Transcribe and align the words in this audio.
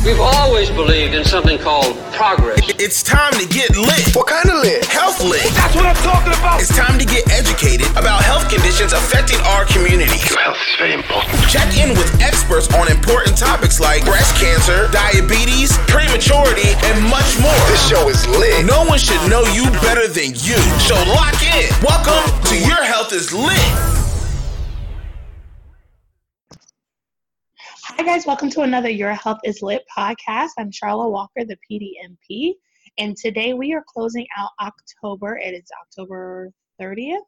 We've 0.00 0.18
always 0.18 0.70
believed 0.70 1.12
in 1.12 1.26
something 1.26 1.58
called 1.58 1.92
progress. 2.16 2.64
It's 2.80 3.02
time 3.02 3.36
to 3.36 3.44
get 3.44 3.76
lit. 3.76 4.16
What 4.16 4.28
kind 4.28 4.48
of 4.48 4.64
lit? 4.64 4.82
Health 4.86 5.20
lit. 5.20 5.44
That's 5.52 5.76
what 5.76 5.84
I'm 5.84 6.00
talking 6.00 6.32
about. 6.32 6.56
It's 6.56 6.72
time 6.72 6.98
to 6.98 7.04
get 7.04 7.28
educated 7.28 7.84
about 8.00 8.24
health 8.24 8.48
conditions 8.48 8.94
affecting 8.96 9.36
our 9.44 9.66
community. 9.68 10.16
Your 10.24 10.40
health 10.40 10.56
is 10.56 10.76
very 10.80 10.96
important. 10.96 11.36
Check 11.52 11.76
in 11.76 11.92
with 11.92 12.08
experts 12.24 12.72
on 12.72 12.88
important 12.88 13.36
topics 13.36 13.76
like 13.76 14.08
breast 14.08 14.32
cancer, 14.40 14.88
diabetes, 14.88 15.76
prematurity, 15.84 16.72
and 16.88 16.96
much 17.12 17.36
more. 17.36 17.60
This 17.68 17.84
show 17.84 18.08
is 18.08 18.24
lit. 18.40 18.64
No 18.64 18.88
one 18.88 18.98
should 18.98 19.20
know 19.28 19.44
you 19.52 19.68
better 19.84 20.08
than 20.08 20.32
you. 20.32 20.56
So 20.80 20.96
lock 21.12 21.36
in. 21.44 21.68
Welcome 21.84 22.24
to 22.48 22.56
Your 22.56 22.80
Health 22.88 23.12
is 23.12 23.36
Lit. 23.36 23.99
Hi, 28.00 28.06
guys. 28.06 28.24
Welcome 28.24 28.48
to 28.52 28.62
another 28.62 28.88
Your 28.88 29.12
Health 29.12 29.40
is 29.44 29.60
Lit 29.60 29.82
podcast. 29.94 30.52
I'm 30.58 30.70
Charlotte 30.70 31.10
Walker, 31.10 31.44
the 31.44 31.58
PDMP. 31.70 32.54
And 32.96 33.14
today 33.14 33.52
we 33.52 33.74
are 33.74 33.84
closing 33.86 34.26
out 34.38 34.52
October. 34.58 35.36
It 35.36 35.52
is 35.52 35.68
October 35.82 36.50
30th. 36.80 37.18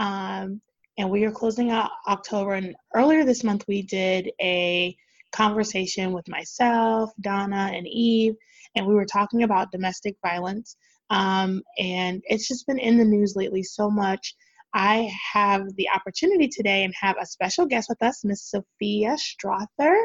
Um, 0.00 0.60
and 0.98 1.08
we 1.10 1.24
are 1.26 1.30
closing 1.30 1.70
out 1.70 1.92
October. 2.08 2.54
And 2.54 2.74
earlier 2.92 3.24
this 3.24 3.44
month, 3.44 3.64
we 3.68 3.82
did 3.82 4.32
a 4.42 4.96
conversation 5.30 6.12
with 6.12 6.26
myself, 6.26 7.12
Donna, 7.20 7.70
and 7.72 7.86
Eve. 7.86 8.34
And 8.74 8.88
we 8.88 8.94
were 8.94 9.06
talking 9.06 9.44
about 9.44 9.70
domestic 9.70 10.16
violence. 10.26 10.74
Um, 11.10 11.62
and 11.78 12.20
it's 12.26 12.48
just 12.48 12.66
been 12.66 12.80
in 12.80 12.98
the 12.98 13.04
news 13.04 13.36
lately 13.36 13.62
so 13.62 13.88
much. 13.88 14.34
I 14.74 15.10
have 15.32 15.74
the 15.76 15.88
opportunity 15.94 16.48
today 16.48 16.84
and 16.84 16.94
have 17.00 17.16
a 17.20 17.26
special 17.26 17.66
guest 17.66 17.88
with 17.88 18.02
us, 18.02 18.24
Miss 18.24 18.42
Sophia 18.42 19.18
Strother. 19.18 19.98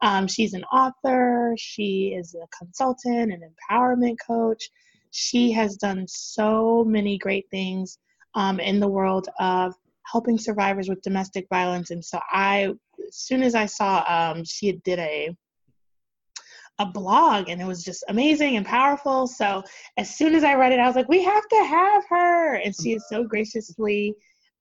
Um, 0.00 0.26
she's 0.26 0.54
an 0.54 0.64
author, 0.64 1.54
she 1.58 2.14
is 2.18 2.34
a 2.34 2.46
consultant, 2.56 3.32
an 3.32 3.42
empowerment 3.70 4.16
coach. 4.26 4.70
She 5.10 5.52
has 5.52 5.76
done 5.76 6.06
so 6.08 6.84
many 6.84 7.18
great 7.18 7.46
things 7.50 7.98
um, 8.34 8.60
in 8.60 8.80
the 8.80 8.88
world 8.88 9.28
of 9.38 9.74
helping 10.04 10.38
survivors 10.38 10.88
with 10.88 11.02
domestic 11.02 11.46
violence. 11.50 11.90
And 11.90 12.04
so 12.04 12.20
I, 12.30 12.72
as 13.06 13.16
soon 13.16 13.42
as 13.42 13.54
I 13.54 13.66
saw 13.66 14.04
um, 14.08 14.44
she 14.44 14.72
did 14.84 14.98
a 14.98 15.36
a 16.78 16.86
blog 16.86 17.48
and 17.48 17.60
it 17.60 17.66
was 17.66 17.82
just 17.82 18.04
amazing 18.08 18.56
and 18.56 18.66
powerful. 18.66 19.26
So 19.26 19.62
as 19.96 20.14
soon 20.16 20.34
as 20.34 20.44
I 20.44 20.54
read 20.54 20.72
it, 20.72 20.78
I 20.78 20.86
was 20.86 20.96
like, 20.96 21.08
we 21.08 21.22
have 21.22 21.48
to 21.48 21.64
have 21.64 22.04
her. 22.08 22.56
And 22.56 22.74
she 22.74 22.92
is 22.92 23.04
so 23.08 23.24
graciously 23.24 24.14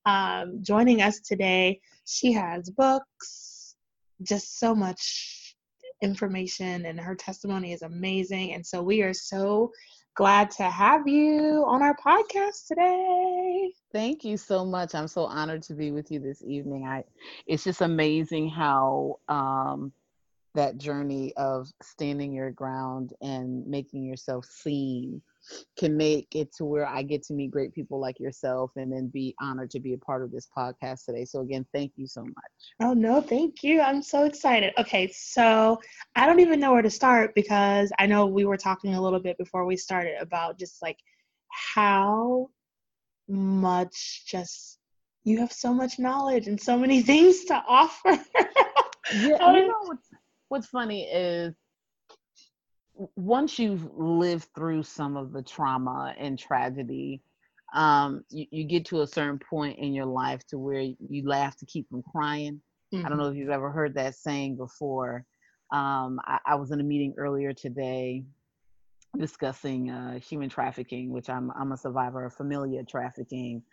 um, 0.05 0.59
joining 0.61 1.01
us 1.01 1.19
today. 1.19 1.79
She 2.05 2.31
has 2.33 2.69
books, 2.69 3.75
just 4.23 4.59
so 4.59 4.73
much 4.73 5.55
information, 6.01 6.85
and 6.85 6.99
her 6.99 7.15
testimony 7.15 7.73
is 7.73 7.81
amazing. 7.81 8.53
And 8.53 8.65
so 8.65 8.81
we 8.81 9.01
are 9.01 9.13
so 9.13 9.71
glad 10.15 10.49
to 10.49 10.63
have 10.63 11.07
you 11.07 11.65
on 11.67 11.81
our 11.81 11.95
podcast 11.97 12.67
today. 12.67 13.71
Thank 13.91 14.23
you 14.23 14.37
so 14.37 14.63
much. 14.63 14.95
I'm 14.95 15.07
so 15.07 15.25
honored 15.25 15.63
to 15.63 15.73
be 15.73 15.91
with 15.91 16.11
you 16.11 16.19
this 16.19 16.41
evening. 16.45 16.85
I 16.85 17.03
it's 17.47 17.63
just 17.63 17.81
amazing 17.81 18.49
how 18.49 19.19
um 19.27 19.91
that 20.55 20.77
journey 20.77 21.33
of 21.37 21.69
standing 21.81 22.33
your 22.33 22.51
ground 22.51 23.13
and 23.21 23.65
making 23.67 24.03
yourself 24.03 24.45
seen 24.45 25.21
can 25.77 25.95
make 25.95 26.27
it 26.33 26.53
to 26.55 26.65
where 26.65 26.87
I 26.87 27.03
get 27.03 27.23
to 27.23 27.33
meet 27.33 27.51
great 27.51 27.73
people 27.73 27.99
like 27.99 28.19
yourself 28.19 28.71
and 28.75 28.91
then 28.91 29.07
be 29.07 29.35
honored 29.39 29.69
to 29.71 29.79
be 29.79 29.93
a 29.93 29.97
part 29.97 30.23
of 30.23 30.31
this 30.31 30.47
podcast 30.57 31.05
today. 31.05 31.25
So, 31.25 31.41
again, 31.41 31.65
thank 31.73 31.91
you 31.95 32.07
so 32.07 32.23
much. 32.23 32.35
Oh, 32.81 32.93
no, 32.93 33.21
thank 33.21 33.63
you. 33.63 33.81
I'm 33.81 34.01
so 34.01 34.25
excited. 34.25 34.73
Okay, 34.79 35.11
so 35.13 35.79
I 36.15 36.25
don't 36.25 36.39
even 36.39 36.59
know 36.59 36.73
where 36.73 36.81
to 36.81 36.89
start 36.89 37.35
because 37.35 37.91
I 37.99 38.07
know 38.07 38.25
we 38.25 38.45
were 38.45 38.57
talking 38.57 38.95
a 38.95 39.01
little 39.01 39.19
bit 39.19 39.37
before 39.37 39.65
we 39.65 39.77
started 39.77 40.15
about 40.19 40.57
just 40.57 40.81
like 40.81 40.97
how 41.49 42.49
much 43.27 44.23
just 44.27 44.79
you 45.23 45.39
have 45.39 45.51
so 45.51 45.73
much 45.73 45.99
knowledge 45.99 46.47
and 46.47 46.59
so 46.59 46.77
many 46.77 47.01
things 47.03 47.45
to 47.45 47.63
offer. 47.67 48.11
yeah, 49.13 49.53
you 49.53 49.67
know 49.67 49.73
what's 49.83 50.09
what's 50.49 50.67
funny 50.67 51.03
is 51.03 51.55
once 53.15 53.59
you've 53.59 53.89
lived 53.95 54.47
through 54.55 54.83
some 54.83 55.17
of 55.17 55.33
the 55.33 55.41
trauma 55.41 56.13
and 56.17 56.39
tragedy, 56.39 57.21
um, 57.73 58.23
you, 58.29 58.45
you 58.51 58.63
get 58.63 58.85
to 58.85 59.01
a 59.01 59.07
certain 59.07 59.39
point 59.39 59.77
in 59.79 59.93
your 59.93 60.05
life 60.05 60.45
to 60.47 60.57
where 60.57 60.79
you 60.79 61.27
laugh 61.27 61.57
to 61.57 61.65
keep 61.65 61.89
from 61.89 62.03
crying. 62.03 62.61
Mm-hmm. 62.93 63.05
I 63.05 63.09
don't 63.09 63.17
know 63.17 63.27
if 63.27 63.35
you've 63.35 63.49
ever 63.49 63.71
heard 63.71 63.95
that 63.95 64.15
saying 64.15 64.55
before. 64.55 65.25
Um, 65.73 66.19
I, 66.25 66.39
I, 66.45 66.55
was 66.55 66.71
in 66.71 66.79
a 66.79 66.83
meeting 66.83 67.15
earlier 67.17 67.51
today 67.51 68.23
discussing 69.17 69.89
uh, 69.89 70.19
human 70.19 70.47
trafficking, 70.47 71.11
which 71.11 71.29
I'm 71.29 71.51
I'm 71.59 71.71
a 71.71 71.77
survivor 71.77 72.25
of 72.25 72.33
familial 72.33 72.85
trafficking, 72.85 73.63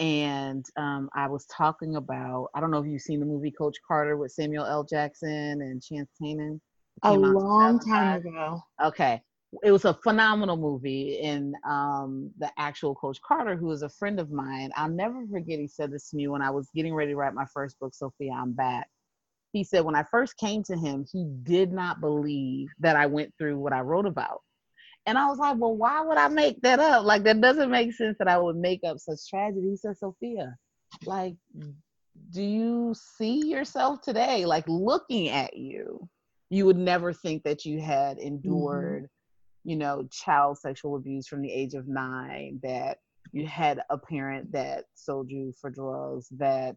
and 0.00 0.64
um, 0.78 1.10
I 1.14 1.28
was 1.28 1.44
talking 1.46 1.96
about 1.96 2.48
I 2.54 2.60
don't 2.60 2.70
know 2.70 2.78
if 2.78 2.86
you've 2.86 3.02
seen 3.02 3.20
the 3.20 3.26
movie 3.26 3.50
Coach 3.50 3.76
Carter 3.86 4.16
with 4.16 4.32
Samuel 4.32 4.64
L. 4.64 4.82
Jackson 4.82 5.60
and 5.60 5.82
Channing 5.82 6.08
Tatum 6.20 6.60
a 7.02 7.12
long 7.12 7.78
time 7.78 8.20
ago. 8.20 8.62
Okay. 8.82 9.22
It 9.64 9.72
was 9.72 9.84
a 9.84 9.94
phenomenal 9.94 10.56
movie. 10.56 11.20
And 11.20 11.54
um, 11.68 12.30
the 12.38 12.50
actual 12.56 12.94
Coach 12.94 13.20
Carter, 13.20 13.56
who 13.56 13.70
is 13.72 13.82
a 13.82 13.88
friend 13.88 14.20
of 14.20 14.30
mine, 14.30 14.70
I'll 14.76 14.88
never 14.88 15.26
forget, 15.26 15.58
he 15.58 15.66
said 15.66 15.90
this 15.90 16.10
to 16.10 16.16
me 16.16 16.28
when 16.28 16.40
I 16.40 16.50
was 16.50 16.68
getting 16.74 16.94
ready 16.94 17.10
to 17.12 17.16
write 17.16 17.34
my 17.34 17.46
first 17.52 17.78
book, 17.80 17.94
Sophia, 17.94 18.32
I'm 18.32 18.52
Back. 18.52 18.88
He 19.52 19.64
said, 19.64 19.84
when 19.84 19.96
I 19.96 20.04
first 20.04 20.36
came 20.36 20.62
to 20.64 20.76
him, 20.76 21.04
he 21.10 21.26
did 21.42 21.72
not 21.72 22.00
believe 22.00 22.68
that 22.78 22.94
I 22.94 23.06
went 23.06 23.34
through 23.36 23.58
what 23.58 23.72
I 23.72 23.80
wrote 23.80 24.06
about. 24.06 24.40
And 25.06 25.16
I 25.18 25.26
was 25.28 25.38
like, 25.38 25.56
well, 25.58 25.76
why 25.76 26.02
would 26.02 26.18
I 26.18 26.28
make 26.28 26.60
that 26.62 26.78
up? 26.78 27.04
Like, 27.04 27.24
that 27.24 27.40
doesn't 27.40 27.70
make 27.70 27.92
sense 27.94 28.16
that 28.18 28.28
I 28.28 28.38
would 28.38 28.56
make 28.56 28.80
up 28.84 28.98
such 28.98 29.28
tragedy. 29.28 29.70
He 29.70 29.76
said, 29.76 29.96
Sophia, 29.96 30.54
like, 31.04 31.34
do 32.30 32.42
you 32.42 32.94
see 33.16 33.46
yourself 33.46 34.02
today? 34.02 34.44
Like, 34.44 34.64
looking 34.68 35.28
at 35.28 35.56
you 35.56 36.08
you 36.50 36.66
would 36.66 36.76
never 36.76 37.12
think 37.12 37.44
that 37.44 37.64
you 37.64 37.80
had 37.80 38.18
endured 38.18 39.04
mm-hmm. 39.04 39.70
you 39.70 39.76
know 39.76 40.06
child 40.10 40.58
sexual 40.58 40.96
abuse 40.96 41.26
from 41.26 41.40
the 41.40 41.50
age 41.50 41.74
of 41.74 41.88
nine 41.88 42.60
that 42.62 42.98
you 43.32 43.46
had 43.46 43.80
a 43.90 43.96
parent 43.96 44.50
that 44.52 44.84
sold 44.94 45.30
you 45.30 45.52
for 45.60 45.70
drugs 45.70 46.26
that 46.32 46.76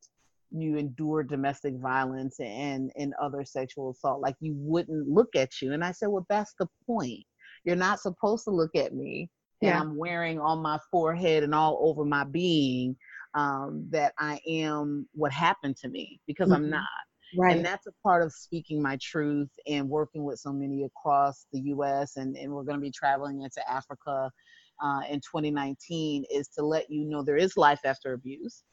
you 0.52 0.78
endured 0.78 1.28
domestic 1.28 1.74
violence 1.76 2.40
and 2.40 2.92
and 2.96 3.14
other 3.22 3.44
sexual 3.44 3.90
assault 3.90 4.22
like 4.22 4.36
you 4.40 4.54
wouldn't 4.56 5.10
look 5.10 5.36
at 5.36 5.62
you 5.62 5.74
and 5.74 5.84
i 5.84 5.92
said 5.92 6.08
well 6.08 6.26
that's 6.30 6.54
the 6.60 6.68
point 6.86 7.24
you're 7.63 7.75
not 7.75 8.00
supposed 8.00 8.44
to 8.44 8.51
look 8.51 8.75
at 8.75 8.94
me 8.94 9.29
and 9.62 9.69
yeah. 9.69 9.79
i'm 9.79 9.96
wearing 9.96 10.40
on 10.40 10.59
my 10.59 10.78
forehead 10.91 11.44
and 11.44 11.53
all 11.53 11.79
over 11.81 12.06
my 12.06 12.24
being 12.24 12.96
um, 13.35 13.85
that 13.90 14.13
i 14.19 14.40
am 14.47 15.07
what 15.13 15.31
happened 15.31 15.75
to 15.75 15.90
me 15.90 16.19
because 16.28 16.50
mm-hmm. 16.50 16.63
i'm 16.63 16.69
not 16.69 16.88
Right. 17.35 17.56
And 17.56 17.66
that's 17.66 17.88
a 17.88 17.91
part 18.03 18.24
of 18.24 18.31
speaking 18.31 18.81
my 18.81 18.97
truth 19.01 19.50
and 19.68 19.90
working 19.90 20.24
with 20.24 20.40
so 20.40 20.51
many 20.51 20.84
across 20.84 21.47
the 21.51 21.62
US. 21.62 22.18
And, 22.18 22.38
and 22.38 22.51
we're 22.51 22.63
going 22.63 22.78
to 22.78 22.81
be 22.81 22.91
traveling 22.91 23.41
into 23.41 23.68
Africa 23.69 24.30
uh, 24.84 25.01
in 25.09 25.19
2019 25.19 26.25
is 26.31 26.47
to 26.50 26.66
let 26.66 26.90
you 26.90 27.06
know 27.06 27.24
there 27.24 27.38
is 27.38 27.57
life 27.57 27.80
after 27.85 28.13
abuse, 28.13 28.63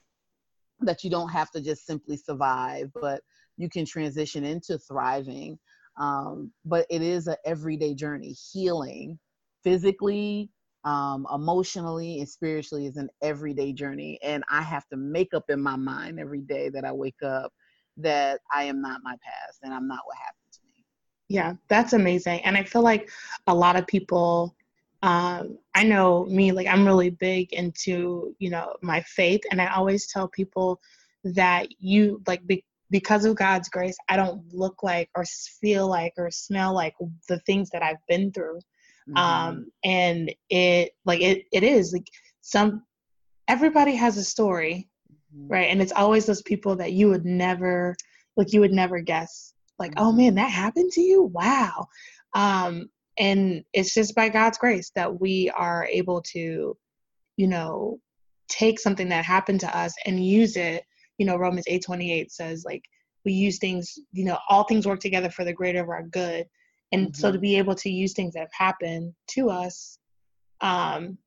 that 0.80 1.04
you 1.04 1.10
don't 1.10 1.28
have 1.28 1.50
to 1.52 1.60
just 1.60 1.86
simply 1.86 2.16
survive, 2.16 2.90
but 3.00 3.22
you 3.56 3.68
can 3.68 3.84
transition 3.84 4.44
into 4.44 4.78
thriving. 4.78 5.58
Um, 5.98 6.52
but 6.64 6.86
it 6.90 7.02
is 7.02 7.26
an 7.26 7.36
everyday 7.44 7.94
journey. 7.94 8.34
Healing 8.52 9.18
physically, 9.62 10.50
um, 10.84 11.26
emotionally, 11.34 12.18
and 12.18 12.28
spiritually 12.28 12.86
is 12.86 12.96
an 12.96 13.10
everyday 13.22 13.72
journey. 13.72 14.18
And 14.22 14.44
I 14.50 14.62
have 14.62 14.86
to 14.88 14.96
make 14.96 15.34
up 15.34 15.44
in 15.50 15.60
my 15.60 15.76
mind 15.76 16.18
every 16.18 16.40
day 16.40 16.68
that 16.70 16.84
I 16.84 16.92
wake 16.92 17.22
up 17.22 17.52
that 17.98 18.40
I 18.52 18.64
am 18.64 18.80
not 18.80 19.00
my 19.02 19.16
past 19.22 19.58
and 19.62 19.74
I'm 19.74 19.86
not 19.86 20.00
what 20.04 20.16
happened 20.16 20.52
to 20.52 20.60
me. 20.74 20.84
Yeah, 21.28 21.54
that's 21.68 21.92
amazing. 21.92 22.40
And 22.44 22.56
I 22.56 22.64
feel 22.64 22.82
like 22.82 23.10
a 23.46 23.54
lot 23.54 23.76
of 23.76 23.86
people, 23.86 24.56
um, 25.02 25.58
I 25.74 25.84
know 25.84 26.24
me, 26.26 26.52
like 26.52 26.66
I'm 26.66 26.86
really 26.86 27.10
big 27.10 27.52
into, 27.52 28.34
you 28.38 28.50
know, 28.50 28.74
my 28.82 29.00
faith. 29.02 29.40
And 29.50 29.60
I 29.60 29.72
always 29.74 30.06
tell 30.06 30.28
people 30.28 30.80
that 31.24 31.68
you, 31.78 32.22
like, 32.26 32.46
be, 32.46 32.64
because 32.90 33.24
of 33.24 33.36
God's 33.36 33.68
grace, 33.68 33.96
I 34.08 34.16
don't 34.16 34.42
look 34.52 34.82
like 34.82 35.08
or 35.14 35.24
feel 35.60 35.88
like 35.88 36.12
or 36.16 36.30
smell 36.30 36.74
like 36.74 36.94
the 37.28 37.38
things 37.40 37.70
that 37.70 37.82
I've 37.82 38.04
been 38.08 38.32
through. 38.32 38.58
Mm-hmm. 39.08 39.16
Um, 39.16 39.66
and 39.84 40.32
it, 40.50 40.92
like, 41.04 41.20
it, 41.20 41.44
it 41.52 41.62
is 41.62 41.92
like 41.92 42.06
some, 42.40 42.82
everybody 43.50 43.96
has 43.96 44.16
a 44.16 44.24
story 44.24 44.88
mm-hmm. 45.36 45.52
right 45.52 45.70
and 45.70 45.82
it's 45.82 45.92
always 45.92 46.26
those 46.26 46.42
people 46.42 46.76
that 46.76 46.92
you 46.92 47.08
would 47.08 47.24
never 47.24 47.96
like 48.36 48.52
you 48.52 48.60
would 48.60 48.72
never 48.72 49.00
guess 49.00 49.54
like 49.78 49.92
oh, 49.96 50.02
mm-hmm. 50.02 50.08
oh 50.08 50.12
man 50.12 50.34
that 50.34 50.50
happened 50.50 50.90
to 50.92 51.00
you 51.00 51.24
wow 51.24 51.86
um 52.34 52.88
and 53.18 53.64
it's 53.72 53.92
just 53.92 54.14
by 54.14 54.28
god's 54.28 54.58
grace 54.58 54.92
that 54.94 55.20
we 55.20 55.50
are 55.50 55.86
able 55.90 56.22
to 56.22 56.76
you 57.36 57.46
know 57.46 57.98
take 58.48 58.78
something 58.78 59.08
that 59.08 59.24
happened 59.24 59.60
to 59.60 59.76
us 59.76 59.94
and 60.06 60.24
use 60.24 60.56
it 60.56 60.84
you 61.20 61.26
know 61.26 61.36
romans 61.36 61.66
8 61.68 61.84
28 61.84 62.32
says 62.32 62.64
like 62.64 62.82
we 63.24 63.32
use 63.32 63.58
things 63.58 63.98
you 64.12 64.24
know 64.24 64.38
all 64.48 64.64
things 64.64 64.86
work 64.86 65.00
together 65.00 65.30
for 65.30 65.44
the 65.44 65.52
greater 65.52 65.82
of 65.82 65.88
our 65.90 66.02
good 66.02 66.46
And 66.92 67.14
so 67.14 67.30
to 67.30 67.38
be 67.38 67.56
able 67.56 67.74
to 67.76 67.90
use 67.90 68.14
things 68.14 68.34
that 68.34 68.40
have 68.40 68.52
happened 68.52 69.14
to 69.28 69.50
us 69.50 69.98
um, 70.60 71.18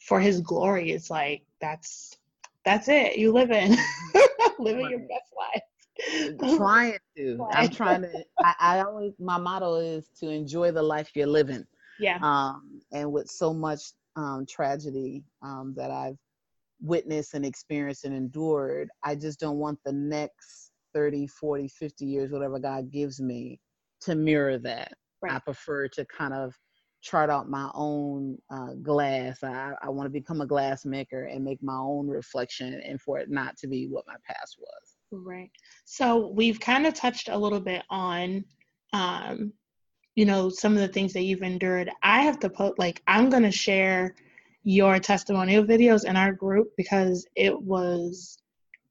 for 0.00 0.20
his 0.20 0.40
glory 0.40 0.92
is 0.92 1.10
like 1.10 1.42
that's 1.60 2.16
that's 2.64 2.88
it. 2.88 3.16
You 3.16 3.32
live 3.32 3.50
in 3.50 3.76
living 4.58 4.88
your 4.88 5.00
best 5.00 5.32
life. 5.36 6.56
trying 6.56 6.98
to. 7.16 7.46
I'm 7.52 7.70
trying 7.70 8.02
to. 8.02 8.24
I, 8.44 8.54
I 8.60 8.80
always 8.80 9.12
my 9.18 9.38
motto 9.38 9.76
is 9.76 10.08
to 10.20 10.28
enjoy 10.28 10.70
the 10.70 10.82
life 10.82 11.10
you're 11.14 11.26
living. 11.26 11.64
yeah. 11.98 12.18
Um, 12.22 12.80
and 12.92 13.10
with 13.10 13.28
so 13.28 13.52
much 13.52 13.80
um, 14.14 14.46
tragedy 14.48 15.24
um, 15.42 15.74
that 15.76 15.90
I've 15.90 16.18
witnessed 16.82 17.34
and 17.34 17.46
experienced 17.46 18.04
and 18.04 18.14
endured, 18.14 18.88
I 19.04 19.14
just 19.14 19.40
don't 19.40 19.58
want 19.58 19.78
the 19.84 19.92
next 19.92 20.72
30, 20.94 21.26
40, 21.28 21.68
50 21.68 22.04
years, 22.04 22.32
whatever 22.32 22.58
God 22.58 22.90
gives 22.90 23.20
me, 23.20 23.60
to 24.02 24.14
mirror 24.14 24.58
that. 24.58 24.92
I 25.28 25.38
prefer 25.38 25.86
to 25.88 26.04
kind 26.06 26.34
of 26.34 26.52
chart 27.02 27.30
out 27.30 27.48
my 27.48 27.70
own 27.74 28.38
uh, 28.50 28.74
glass. 28.82 29.42
I, 29.42 29.72
I 29.82 29.88
want 29.88 30.06
to 30.06 30.10
become 30.10 30.40
a 30.40 30.46
glass 30.46 30.84
maker 30.84 31.24
and 31.24 31.44
make 31.44 31.62
my 31.62 31.76
own 31.76 32.08
reflection 32.08 32.80
and 32.84 33.00
for 33.00 33.18
it 33.18 33.30
not 33.30 33.56
to 33.58 33.66
be 33.66 33.86
what 33.86 34.06
my 34.06 34.16
past 34.26 34.56
was. 34.58 34.96
Right. 35.10 35.50
So 35.84 36.28
we've 36.28 36.58
kind 36.58 36.86
of 36.86 36.94
touched 36.94 37.28
a 37.28 37.36
little 37.36 37.60
bit 37.60 37.82
on, 37.90 38.44
um, 38.92 39.52
you 40.14 40.24
know, 40.24 40.48
some 40.48 40.74
of 40.74 40.80
the 40.80 40.88
things 40.88 41.12
that 41.12 41.22
you've 41.22 41.42
endured. 41.42 41.90
I 42.02 42.22
have 42.22 42.38
to 42.40 42.50
put, 42.50 42.78
like, 42.78 43.02
I'm 43.06 43.28
going 43.28 43.42
to 43.42 43.52
share 43.52 44.14
your 44.64 44.98
testimonial 44.98 45.64
videos 45.64 46.04
in 46.04 46.16
our 46.16 46.32
group 46.32 46.68
because 46.76 47.26
it 47.34 47.60
was 47.60 48.38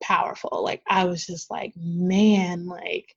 powerful. 0.01 0.63
Like, 0.63 0.81
I 0.88 1.06
was 1.06 1.25
just 1.25 1.50
like, 1.50 1.73
man, 1.77 2.65
like, 2.65 3.15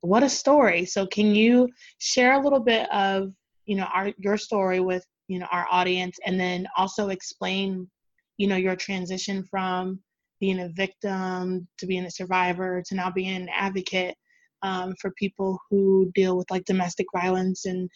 what 0.00 0.22
a 0.22 0.28
story. 0.28 0.84
So, 0.84 1.06
can 1.06 1.34
you 1.34 1.68
share 1.98 2.34
a 2.34 2.42
little 2.42 2.60
bit 2.60 2.90
of, 2.92 3.32
you 3.66 3.76
know, 3.76 3.88
our 3.92 4.12
your 4.18 4.36
story 4.36 4.80
with, 4.80 5.04
you 5.28 5.38
know, 5.38 5.48
our 5.50 5.66
audience 5.70 6.18
and 6.24 6.38
then 6.38 6.66
also 6.76 7.08
explain, 7.08 7.88
you 8.36 8.46
know, 8.46 8.56
your 8.56 8.76
transition 8.76 9.44
from 9.44 10.00
being 10.40 10.60
a 10.60 10.68
victim 10.70 11.68
to 11.78 11.86
being 11.86 12.04
a 12.04 12.10
survivor 12.10 12.82
to 12.86 12.94
now 12.94 13.10
being 13.10 13.36
an 13.36 13.48
advocate 13.54 14.16
um, 14.62 14.94
for 15.00 15.12
people 15.12 15.60
who 15.70 16.10
deal 16.14 16.36
with 16.36 16.50
like 16.50 16.64
domestic 16.64 17.06
violence 17.14 17.66
and 17.66 17.88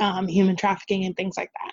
um, 0.00 0.26
human 0.26 0.56
trafficking 0.56 1.04
and 1.04 1.16
things 1.16 1.36
like 1.36 1.50
that. 1.62 1.72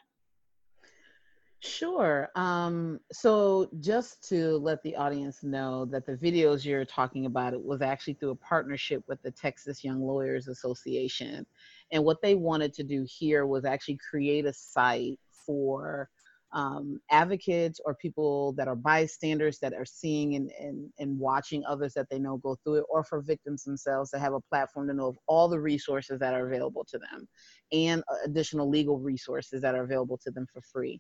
Sure. 1.64 2.30
Um, 2.36 3.00
so 3.12 3.70
just 3.82 4.28
to 4.30 4.58
let 4.58 4.82
the 4.82 4.96
audience 4.96 5.44
know 5.44 5.86
that 5.86 6.08
the 6.08 6.14
videos 6.18 6.66
you're 6.66 6.86
talking 6.86 7.28
about 7.28 7.54
it 7.54 7.64
was 7.64 7.84
actually 7.84 8.16
through 8.16 8.32
a 8.32 8.36
partnership 8.36 9.04
with 9.08 9.22
the 9.22 9.30
Texas 9.30 9.84
Young 9.84 10.02
Lawyers 10.02 10.48
Association. 10.48 11.46
And 11.92 12.04
what 12.04 12.20
they 12.24 12.34
wanted 12.34 12.74
to 12.74 12.84
do 12.84 13.06
here 13.08 13.46
was 13.46 13.64
actually 13.64 14.00
create 14.10 14.46
a 14.46 14.54
site 14.54 15.20
for 15.46 16.10
um, 16.52 17.00
advocates 17.12 17.80
or 17.86 17.94
people 17.94 18.54
that 18.54 18.68
are 18.68 18.76
bystanders 18.76 19.60
that 19.60 19.74
are 19.74 19.86
seeing 19.86 20.36
and, 20.36 20.52
and, 20.60 20.92
and 20.98 21.20
watching 21.20 21.64
others 21.66 21.94
that 21.94 22.10
they 22.10 22.18
know 22.18 22.38
go 22.38 22.56
through 22.64 22.78
it, 22.78 22.86
or 22.90 23.04
for 23.04 23.22
victims 23.22 23.64
themselves 23.64 24.10
to 24.10 24.20
have 24.20 24.34
a 24.34 24.42
platform 24.42 24.88
to 24.88 24.94
know 24.96 25.10
of 25.10 25.18
all 25.28 25.48
the 25.48 25.60
resources 25.60 26.20
that 26.20 26.34
are 26.34 26.48
available 26.48 26.84
to 26.86 26.98
them 26.98 27.28
and 27.72 28.04
uh, 28.12 28.16
additional 28.26 28.68
legal 28.68 28.98
resources 28.98 29.62
that 29.62 29.76
are 29.76 29.84
available 29.84 30.18
to 30.18 30.32
them 30.32 30.48
for 30.52 30.62
free 30.62 31.00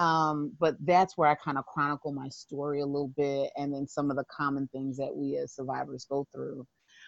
um, 0.00 0.52
but 0.58 0.76
that's 0.86 1.18
where 1.18 1.28
I 1.28 1.34
kind 1.34 1.58
of 1.58 1.66
chronicle 1.66 2.10
my 2.10 2.30
story 2.30 2.80
a 2.80 2.86
little 2.86 3.12
bit 3.18 3.50
and 3.58 3.72
then 3.72 3.86
some 3.86 4.10
of 4.10 4.16
the 4.16 4.24
common 4.34 4.66
things 4.72 4.96
that 4.96 5.14
we 5.14 5.36
as 5.36 5.54
survivors 5.54 6.06
go 6.08 6.26
through. 6.32 6.66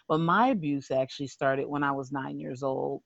But 0.09 0.19
my 0.19 0.49
abuse 0.49 0.91
actually 0.91 1.29
started 1.29 1.67
when 1.67 1.83
I 1.83 1.91
was 1.91 2.13
nine 2.13 2.39
years 2.39 2.63
old. 2.63 3.01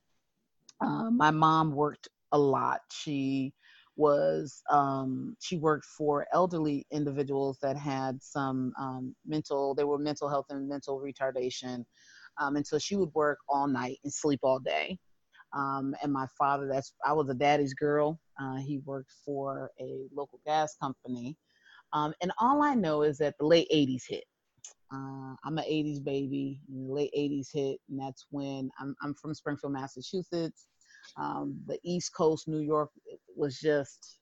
Uh, 0.80 1.10
my 1.10 1.30
mom 1.30 1.70
worked 1.70 2.08
a 2.32 2.38
lot. 2.38 2.80
She 2.90 3.52
was 3.94 4.60
um, 4.70 5.36
she 5.40 5.56
worked 5.56 5.86
for 5.86 6.26
elderly 6.34 6.84
individuals 6.90 7.58
that 7.62 7.76
had 7.76 8.20
some 8.20 8.72
um, 8.80 9.14
mental 9.24 9.74
they 9.74 9.84
were 9.84 9.98
mental 9.98 10.28
health 10.28 10.46
and 10.50 10.68
mental 10.68 11.00
retardation 11.00 11.84
um, 12.38 12.56
and 12.56 12.66
so 12.66 12.78
she 12.78 12.94
would 12.94 13.08
work 13.14 13.38
all 13.48 13.66
night 13.66 13.98
and 14.04 14.12
sleep 14.12 14.40
all 14.42 14.58
day 14.58 14.98
um, 15.54 15.94
and 16.02 16.12
my 16.12 16.26
father 16.36 16.68
that's 16.70 16.92
i 17.06 17.12
was 17.12 17.30
a 17.30 17.34
daddy's 17.34 17.72
girl 17.72 18.20
uh, 18.40 18.56
he 18.56 18.78
worked 18.84 19.12
for 19.24 19.70
a 19.80 20.06
local 20.14 20.40
gas 20.46 20.76
company 20.76 21.36
um, 21.92 22.12
and 22.20 22.32
all 22.38 22.62
i 22.62 22.74
know 22.74 23.02
is 23.02 23.18
that 23.18 23.34
the 23.38 23.46
late 23.46 23.68
80s 23.72 24.02
hit. 24.08 24.24
Uh, 24.92 25.34
i'm 25.44 25.58
an 25.58 25.64
80s 25.64 26.02
baby 26.02 26.60
and 26.68 26.88
the 26.88 26.92
late 26.92 27.12
80s 27.16 27.48
hit 27.52 27.80
and 27.88 27.98
that's 28.00 28.26
when 28.30 28.70
i'm, 28.80 28.94
I'm 29.02 29.14
from 29.14 29.34
springfield 29.34 29.72
massachusetts. 29.72 30.66
Um, 31.16 31.58
the 31.66 31.78
east 31.84 32.14
coast 32.14 32.48
new 32.48 32.60
york 32.60 32.90
was 33.36 33.58
just 33.58 34.18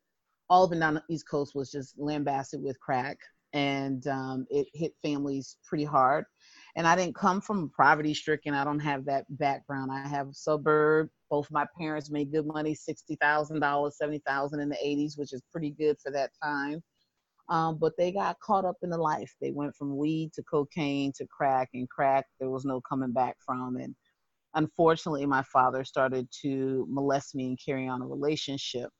all 0.51 0.71
and 0.71 0.81
down 0.81 0.95
the 0.95 1.03
east 1.09 1.29
coast 1.29 1.55
was 1.55 1.71
just 1.71 1.99
lambasted 1.99 2.63
with 2.63 2.79
crack 2.81 3.19
and 3.53 4.07
um, 4.09 4.47
it 4.51 4.67
hit 4.75 4.93
families 5.03 5.57
pretty 5.65 5.85
hard 5.85 6.25
and 6.77 6.87
I 6.87 6.97
didn't 6.97 7.15
come 7.15 7.41
from 7.41 7.71
poverty 7.77 8.15
stricken. 8.15 8.55
I 8.55 8.65
don't 8.65 8.81
have 8.81 9.05
that 9.05 9.25
background. 9.31 9.93
I 9.93 10.09
have 10.09 10.29
suburb. 10.33 11.09
Both 11.31 11.51
my 11.51 11.67
parents 11.79 12.11
made 12.11 12.33
good 12.33 12.47
money, 12.47 12.75
sixty 12.75 13.17
thousand 13.21 13.61
dollars, 13.61 13.97
seventy 13.97 14.23
thousand 14.27 14.61
in 14.61 14.69
the 14.69 14.79
eighties, 14.87 15.17
which 15.17 15.33
is 15.33 15.43
pretty 15.53 15.71
good 15.71 15.97
for 16.03 16.11
that 16.13 16.31
time. 16.43 16.83
Um, 17.49 17.79
but 17.79 17.93
they 17.99 18.11
got 18.11 18.41
caught 18.41 18.65
up 18.65 18.77
in 18.83 18.91
the 18.91 18.99
life. 18.99 19.33
They 19.41 19.51
went 19.51 19.77
from 19.77 19.97
weed 19.97 20.33
to 20.35 20.43
cocaine 20.43 21.13
to 21.17 21.27
crack, 21.27 21.69
and 21.75 21.89
crack 21.89 22.27
there 22.41 22.51
was 22.51 22.65
no 22.65 22.81
coming 22.81 23.13
back 23.13 23.37
from. 23.45 23.77
And 23.77 23.95
unfortunately, 24.55 25.27
my 25.27 25.43
father 25.43 25.85
started 25.85 26.27
to 26.43 26.87
molest 26.89 27.35
me 27.35 27.49
and 27.49 27.59
carry 27.65 27.87
on 27.87 28.03
a 28.03 28.07
relationship 28.07 28.91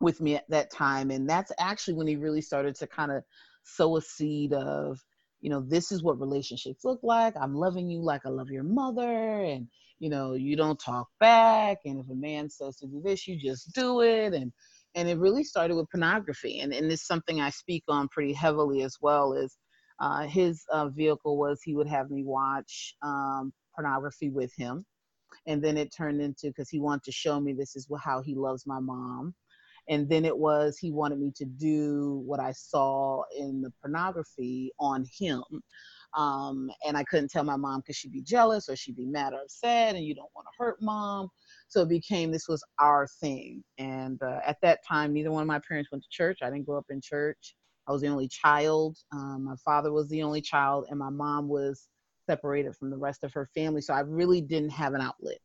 with 0.00 0.20
me 0.20 0.36
at 0.36 0.44
that 0.48 0.70
time. 0.70 1.10
And 1.10 1.28
that's 1.28 1.52
actually 1.58 1.94
when 1.94 2.06
he 2.06 2.16
really 2.16 2.42
started 2.42 2.74
to 2.76 2.86
kind 2.86 3.10
of 3.10 3.22
sow 3.64 3.96
a 3.96 4.02
seed 4.02 4.52
of 4.52 4.98
you 5.40 5.50
know, 5.50 5.60
this 5.60 5.92
is 5.92 6.02
what 6.02 6.20
relationships 6.20 6.84
look 6.84 7.00
like. 7.02 7.34
I'm 7.40 7.54
loving 7.54 7.88
you 7.90 8.00
like 8.02 8.22
I 8.24 8.30
love 8.30 8.50
your 8.50 8.64
mother. 8.64 9.42
And, 9.44 9.68
you 9.98 10.10
know, 10.10 10.34
you 10.34 10.56
don't 10.56 10.80
talk 10.80 11.08
back. 11.20 11.78
And 11.84 12.00
if 12.00 12.10
a 12.10 12.14
man 12.14 12.48
says 12.48 12.76
to 12.78 12.86
do 12.86 13.00
this, 13.04 13.26
you 13.26 13.38
just 13.38 13.72
do 13.72 14.00
it. 14.00 14.34
And, 14.34 14.52
and 14.94 15.08
it 15.08 15.18
really 15.18 15.44
started 15.44 15.76
with 15.76 15.90
pornography. 15.90 16.60
And, 16.60 16.72
and 16.72 16.90
it's 16.90 17.06
something 17.06 17.40
I 17.40 17.50
speak 17.50 17.84
on 17.88 18.08
pretty 18.08 18.32
heavily 18.32 18.82
as 18.82 18.96
well 19.00 19.34
is 19.34 19.56
uh, 20.00 20.26
his 20.26 20.62
uh, 20.72 20.88
vehicle 20.88 21.38
was 21.38 21.60
he 21.62 21.74
would 21.74 21.88
have 21.88 22.10
me 22.10 22.22
watch 22.24 22.94
um, 23.02 23.52
pornography 23.74 24.30
with 24.30 24.52
him. 24.56 24.84
And 25.46 25.62
then 25.62 25.76
it 25.76 25.92
turned 25.96 26.20
into, 26.20 26.48
because 26.48 26.70
he 26.70 26.80
wanted 26.80 27.04
to 27.04 27.12
show 27.12 27.40
me 27.40 27.52
this 27.52 27.76
is 27.76 27.86
how 28.02 28.22
he 28.22 28.34
loves 28.34 28.66
my 28.66 28.80
mom 28.80 29.34
and 29.88 30.08
then 30.08 30.24
it 30.24 30.36
was 30.36 30.78
he 30.78 30.90
wanted 30.90 31.18
me 31.18 31.32
to 31.36 31.44
do 31.44 32.22
what 32.24 32.40
i 32.40 32.52
saw 32.52 33.22
in 33.36 33.60
the 33.60 33.72
pornography 33.80 34.72
on 34.78 35.04
him. 35.18 35.42
Um, 36.14 36.70
and 36.86 36.96
i 36.96 37.04
couldn't 37.04 37.30
tell 37.30 37.44
my 37.44 37.56
mom 37.56 37.80
because 37.80 37.96
she'd 37.96 38.12
be 38.12 38.22
jealous 38.22 38.68
or 38.68 38.76
she'd 38.76 38.96
be 38.96 39.06
mad 39.06 39.32
or 39.32 39.42
upset 39.42 39.94
and 39.94 40.04
you 40.04 40.14
don't 40.14 40.30
want 40.34 40.46
to 40.46 40.64
hurt 40.64 40.80
mom. 40.80 41.28
So 41.68 41.82
it 41.82 41.88
became 41.88 42.30
this 42.30 42.48
was 42.48 42.64
our 42.78 43.06
thing. 43.20 43.62
And 43.78 44.22
uh, 44.22 44.40
at 44.46 44.58
that 44.62 44.80
time 44.86 45.12
neither 45.12 45.30
one 45.30 45.42
of 45.42 45.48
my 45.48 45.60
parents 45.66 45.90
went 45.90 46.04
to 46.04 46.10
church. 46.10 46.38
I 46.42 46.50
didn't 46.50 46.66
grow 46.66 46.78
up 46.78 46.86
in 46.90 47.00
church. 47.00 47.54
I 47.88 47.92
was 47.92 48.02
the 48.02 48.08
only 48.08 48.28
child. 48.28 48.96
Um, 49.12 49.44
my 49.44 49.56
father 49.64 49.92
was 49.92 50.08
the 50.08 50.22
only 50.22 50.40
child 50.40 50.86
and 50.90 50.98
my 50.98 51.10
mom 51.10 51.48
was 51.48 51.88
separated 52.28 52.74
from 52.74 52.90
the 52.90 52.96
rest 52.96 53.22
of 53.22 53.32
her 53.34 53.48
family. 53.54 53.80
So 53.80 53.94
i 53.94 54.00
really 54.00 54.40
didn't 54.40 54.70
have 54.70 54.94
an 54.94 55.00
outlet 55.00 55.38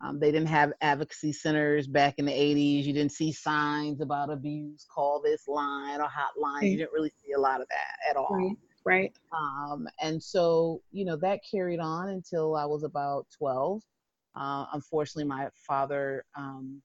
um, 0.00 0.18
they 0.18 0.30
didn't 0.30 0.48
have 0.48 0.72
advocacy 0.80 1.32
centers 1.32 1.86
back 1.86 2.14
in 2.18 2.26
the 2.26 2.32
80s. 2.32 2.84
You 2.84 2.92
didn't 2.92 3.12
see 3.12 3.32
signs 3.32 4.00
about 4.00 4.30
abuse, 4.30 4.86
call 4.92 5.20
this 5.22 5.48
line 5.48 6.00
or 6.00 6.08
hotline. 6.08 6.70
You 6.70 6.78
didn't 6.78 6.92
really 6.92 7.12
see 7.24 7.32
a 7.32 7.40
lot 7.40 7.60
of 7.60 7.68
that 7.68 8.10
at 8.10 8.16
all. 8.16 8.28
Right. 8.30 8.56
Right. 8.86 9.14
Um, 9.32 9.88
and 10.02 10.22
so, 10.22 10.82
you 10.92 11.06
know, 11.06 11.16
that 11.16 11.40
carried 11.50 11.80
on 11.80 12.10
until 12.10 12.54
I 12.54 12.66
was 12.66 12.82
about 12.84 13.26
12. 13.38 13.80
Uh, 14.36 14.66
unfortunately, 14.74 15.24
my 15.24 15.48
father 15.66 16.24
um, 16.36 16.82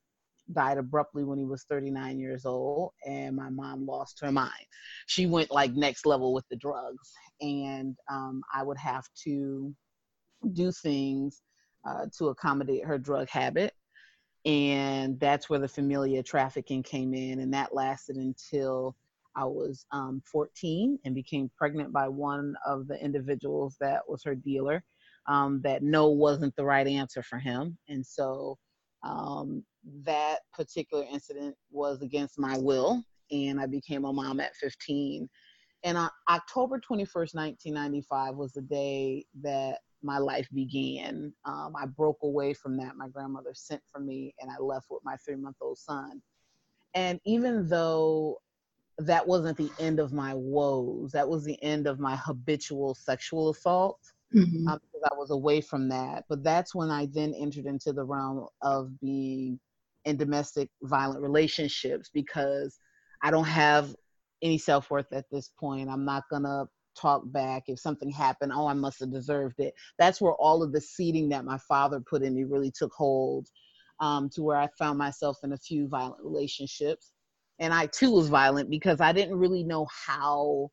died 0.54 0.78
abruptly 0.78 1.26
when 1.26 1.38
he 1.38 1.46
was 1.46 1.64
39 1.64 2.20
years 2.20 2.46
old, 2.46 2.92
and 3.06 3.36
my 3.36 3.50
mom 3.50 3.86
lost 3.86 4.20
her 4.22 4.32
mind. 4.32 4.66
She 5.08 5.26
went 5.26 5.52
like 5.52 5.74
next 5.74 6.06
level 6.06 6.34
with 6.34 6.48
the 6.50 6.56
drugs, 6.56 7.12
and 7.42 7.98
um, 8.10 8.42
I 8.54 8.64
would 8.64 8.78
have 8.78 9.06
to 9.26 9.76
do 10.54 10.72
things 10.72 11.42
uh, 11.88 12.06
to 12.18 12.30
accommodate 12.30 12.86
her 12.86 12.98
drug 12.98 13.30
habit. 13.30 13.74
And 14.46 15.20
that's 15.20 15.50
where 15.50 15.60
the 15.60 15.68
familiar 15.68 16.24
trafficking 16.24 16.82
came 16.82 17.14
in, 17.14 17.40
and 17.42 17.54
that 17.54 17.76
lasted 17.76 18.16
until 18.16 18.96
I 19.36 19.46
was 19.46 19.86
um, 19.92 20.22
14 20.32 20.98
and 21.04 21.14
became 21.14 21.52
pregnant 21.58 21.92
by 21.92 22.08
one 22.08 22.56
of 22.66 22.88
the 22.88 22.96
individuals 23.04 23.76
that 23.80 24.02
was 24.08 24.24
her 24.24 24.36
dealer. 24.36 24.84
Um, 25.28 25.62
that 25.64 25.84
no 25.84 26.08
wasn't 26.08 26.56
the 26.56 26.66
right 26.66 26.88
answer 26.88 27.22
for 27.22 27.38
him, 27.38 27.78
and 27.88 28.04
so 28.04 28.58
um, 29.04 29.64
that 30.04 30.40
particular 30.54 31.06
incident 31.12 31.56
was 31.72 32.02
against 32.02 32.40
my 32.40 32.58
will, 32.58 33.04
and 33.32 33.60
I 33.60 33.68
became 33.68 34.06
a 34.06 34.14
mom 34.14 34.40
at 34.40 34.56
15. 34.56 35.30
And 35.84 35.98
on 35.98 36.10
October 36.30 36.80
21st, 36.80 37.36
1995 37.36 38.36
was 38.36 38.54
the 38.54 38.62
day 38.62 39.26
that 39.42 39.80
my 40.04 40.18
life 40.18 40.48
began. 40.54 41.34
Um, 41.46 41.74
I 41.76 41.86
broke 41.86 42.20
away 42.24 42.54
from 42.54 42.78
that. 42.78 42.96
My 42.96 43.08
grandmother 43.08 43.54
sent 43.54 43.82
for 43.92 44.00
me, 44.00 44.34
and 44.40 44.50
I 44.50 44.62
left 44.62 44.88
with 44.90 45.04
my 45.04 45.16
three 45.18 45.36
month 45.36 45.58
old 45.62 45.78
son. 45.78 46.22
And 46.94 47.20
even 47.26 47.68
though 47.68 48.40
that 48.98 49.26
wasn't 49.26 49.58
the 49.58 49.72
end 49.80 50.00
of 50.00 50.12
my 50.12 50.34
woes, 50.34 51.12
that 51.12 51.28
was 51.28 51.44
the 51.44 51.62
end 51.64 51.88
of 51.88 52.00
my 52.00 52.16
habitual 52.16 52.96
sexual 52.96 53.50
assault. 53.50 54.00
Mhm. 54.34 54.68
Um, 54.68 54.80
because 54.82 55.10
I 55.12 55.16
was 55.16 55.32
away 55.32 55.62
from 55.62 55.90
that. 55.90 56.26
But 56.30 56.44
that's 56.44 56.76
when 56.76 56.92
I 56.92 57.08
then 57.08 57.34
entered 57.34 57.66
into 57.66 57.94
the 57.94 58.04
realm 58.04 58.48
of 58.62 59.00
being 59.00 59.60
in 60.06 60.18
domestic 60.18 60.70
violent 60.84 61.22
relationships 61.22 62.10
because 62.14 62.80
I 63.22 63.32
don't 63.32 63.46
have 63.46 63.96
any 64.42 64.58
self 64.58 64.90
worth 64.92 65.12
at 65.12 65.30
this 65.32 65.50
point. 65.60 65.90
I'm 65.90 66.06
not 66.06 66.24
gonna 66.30 66.66
talk 67.00 67.24
back 67.26 67.64
if 67.68 67.80
something 67.80 68.10
happened. 68.10 68.52
Oh, 68.54 68.68
I 68.68 68.74
must 68.74 69.00
have 69.00 69.12
deserved 69.12 69.60
it. 69.60 69.74
That's 69.98 70.22
where 70.22 70.34
all 70.34 70.64
of 70.64 70.72
the 70.72 70.82
seeding 70.82 71.30
that 71.30 71.46
my 71.46 71.58
father 71.58 72.00
put 72.00 72.24
in 72.24 72.36
me 72.36 72.44
really 72.44 72.72
took 72.72 72.94
hold. 72.94 73.48
Um, 74.02 74.30
to 74.30 74.44
where 74.44 74.56
I 74.56 74.70
found 74.78 74.98
myself 74.98 75.40
in 75.44 75.52
a 75.52 75.58
few 75.58 75.90
violent 75.90 76.24
relationships, 76.24 77.12
and 77.60 77.74
I 77.74 77.88
too 77.88 78.12
was 78.12 78.30
violent 78.30 78.70
because 78.70 79.02
I 79.02 79.12
didn't 79.12 79.38
really 79.38 79.64
know 79.64 79.88
how 80.08 80.70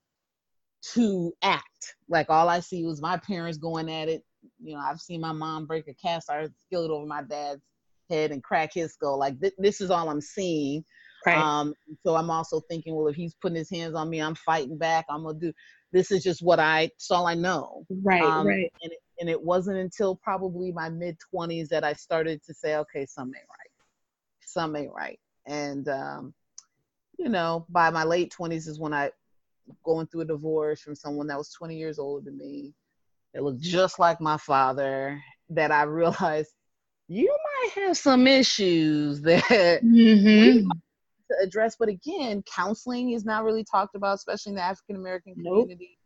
to 0.95 1.33
act. 1.43 1.97
Like 2.09 2.31
all 2.31 2.49
I 2.49 2.61
see 2.61 2.85
was 2.85 3.03
my 3.03 3.17
parents 3.17 3.59
going 3.59 3.91
at 3.91 4.09
it. 4.09 4.23
You 4.63 4.75
know, 4.75 4.81
I've 4.81 5.01
seen 5.01 5.21
my 5.21 5.33
mom 5.33 5.67
break 5.67 5.89
a 5.89 5.95
cast 5.95 6.31
iron 6.31 6.55
skillet 6.67 6.91
over 6.91 7.07
my 7.07 7.23
dad's 7.23 7.63
head 8.09 8.31
and 8.31 8.43
crack 8.43 8.73
his 8.73 8.93
skull. 8.93 9.19
Like 9.19 9.41
th- 9.41 9.55
this 9.59 9.81
is 9.81 9.91
all 9.91 10.09
I'm 10.09 10.21
seeing. 10.21 10.85
Right. 11.25 11.37
Um, 11.37 11.75
so 12.05 12.15
I'm 12.15 12.31
also 12.31 12.61
thinking, 12.71 12.95
well, 12.95 13.09
if 13.09 13.17
he's 13.17 13.35
putting 13.35 13.57
his 13.57 13.71
hands 13.71 13.95
on 13.95 14.09
me, 14.09 14.23
I'm 14.23 14.37
fighting 14.37 14.79
back. 14.79 15.07
I'm 15.11 15.25
gonna 15.25 15.39
do. 15.39 15.53
This 15.93 16.11
is 16.11 16.23
just 16.23 16.43
what 16.43 16.61
I. 16.61 16.83
It's 16.83 17.11
all 17.11 17.27
I 17.27 17.35
know. 17.35 17.87
right. 18.03 18.23
Um, 18.23 18.47
right. 18.47 18.73
And 18.83 18.93
it, 18.93 18.99
and 19.21 19.31
it 19.31 19.41
wasn't 19.41 19.79
until 19.79 20.17
probably 20.17 20.73
my 20.73 20.89
mid 20.89 21.17
20s 21.35 21.69
that 21.69 21.85
I 21.85 21.93
started 21.95 22.43
to 22.45 22.55
say, 22.55 22.77
okay, 22.77 23.07
something 23.07 23.39
ain't 23.39 23.49
right. 23.49 23.71
Something 24.41 24.85
ain't 24.85 24.95
right. 24.95 25.19
And 25.47 25.89
um, 25.89 26.35
you 27.19 27.29
know, 27.29 27.67
by 27.69 27.91
my 27.91 28.05
late 28.05 28.35
20s 28.39 28.69
is 28.69 28.79
when 28.79 28.93
I 28.93 29.11
going 29.85 30.07
through 30.07 30.23
a 30.23 30.27
divorce 30.27 30.81
from 30.81 30.95
someone 30.95 31.27
that 31.29 31.39
was 31.39 31.51
20 31.51 31.77
years 31.77 31.99
older 31.99 32.25
than 32.25 32.39
me. 32.39 32.73
That 33.35 33.43
looked 33.43 33.61
just 33.61 33.99
like 33.99 34.21
my 34.21 34.37
father. 34.37 35.21
That 35.51 35.71
I 35.73 35.83
realized 35.85 36.51
you 37.09 37.29
might 37.29 37.85
have 37.85 37.97
some 37.97 38.27
issues 38.27 39.23
that 39.23 39.83
Mhm. 39.83 40.69
To 41.31 41.37
address. 41.43 41.77
But 41.79 41.89
again, 41.89 42.43
counseling 42.53 43.11
is 43.13 43.25
not 43.25 43.45
really 43.45 43.65
talked 43.65 43.95
about, 43.95 44.15
especially 44.17 44.51
in 44.51 44.57
the 44.57 44.63
African 44.63 44.97
American 44.97 45.35
Nope. 45.37 45.65
community. 45.65 45.99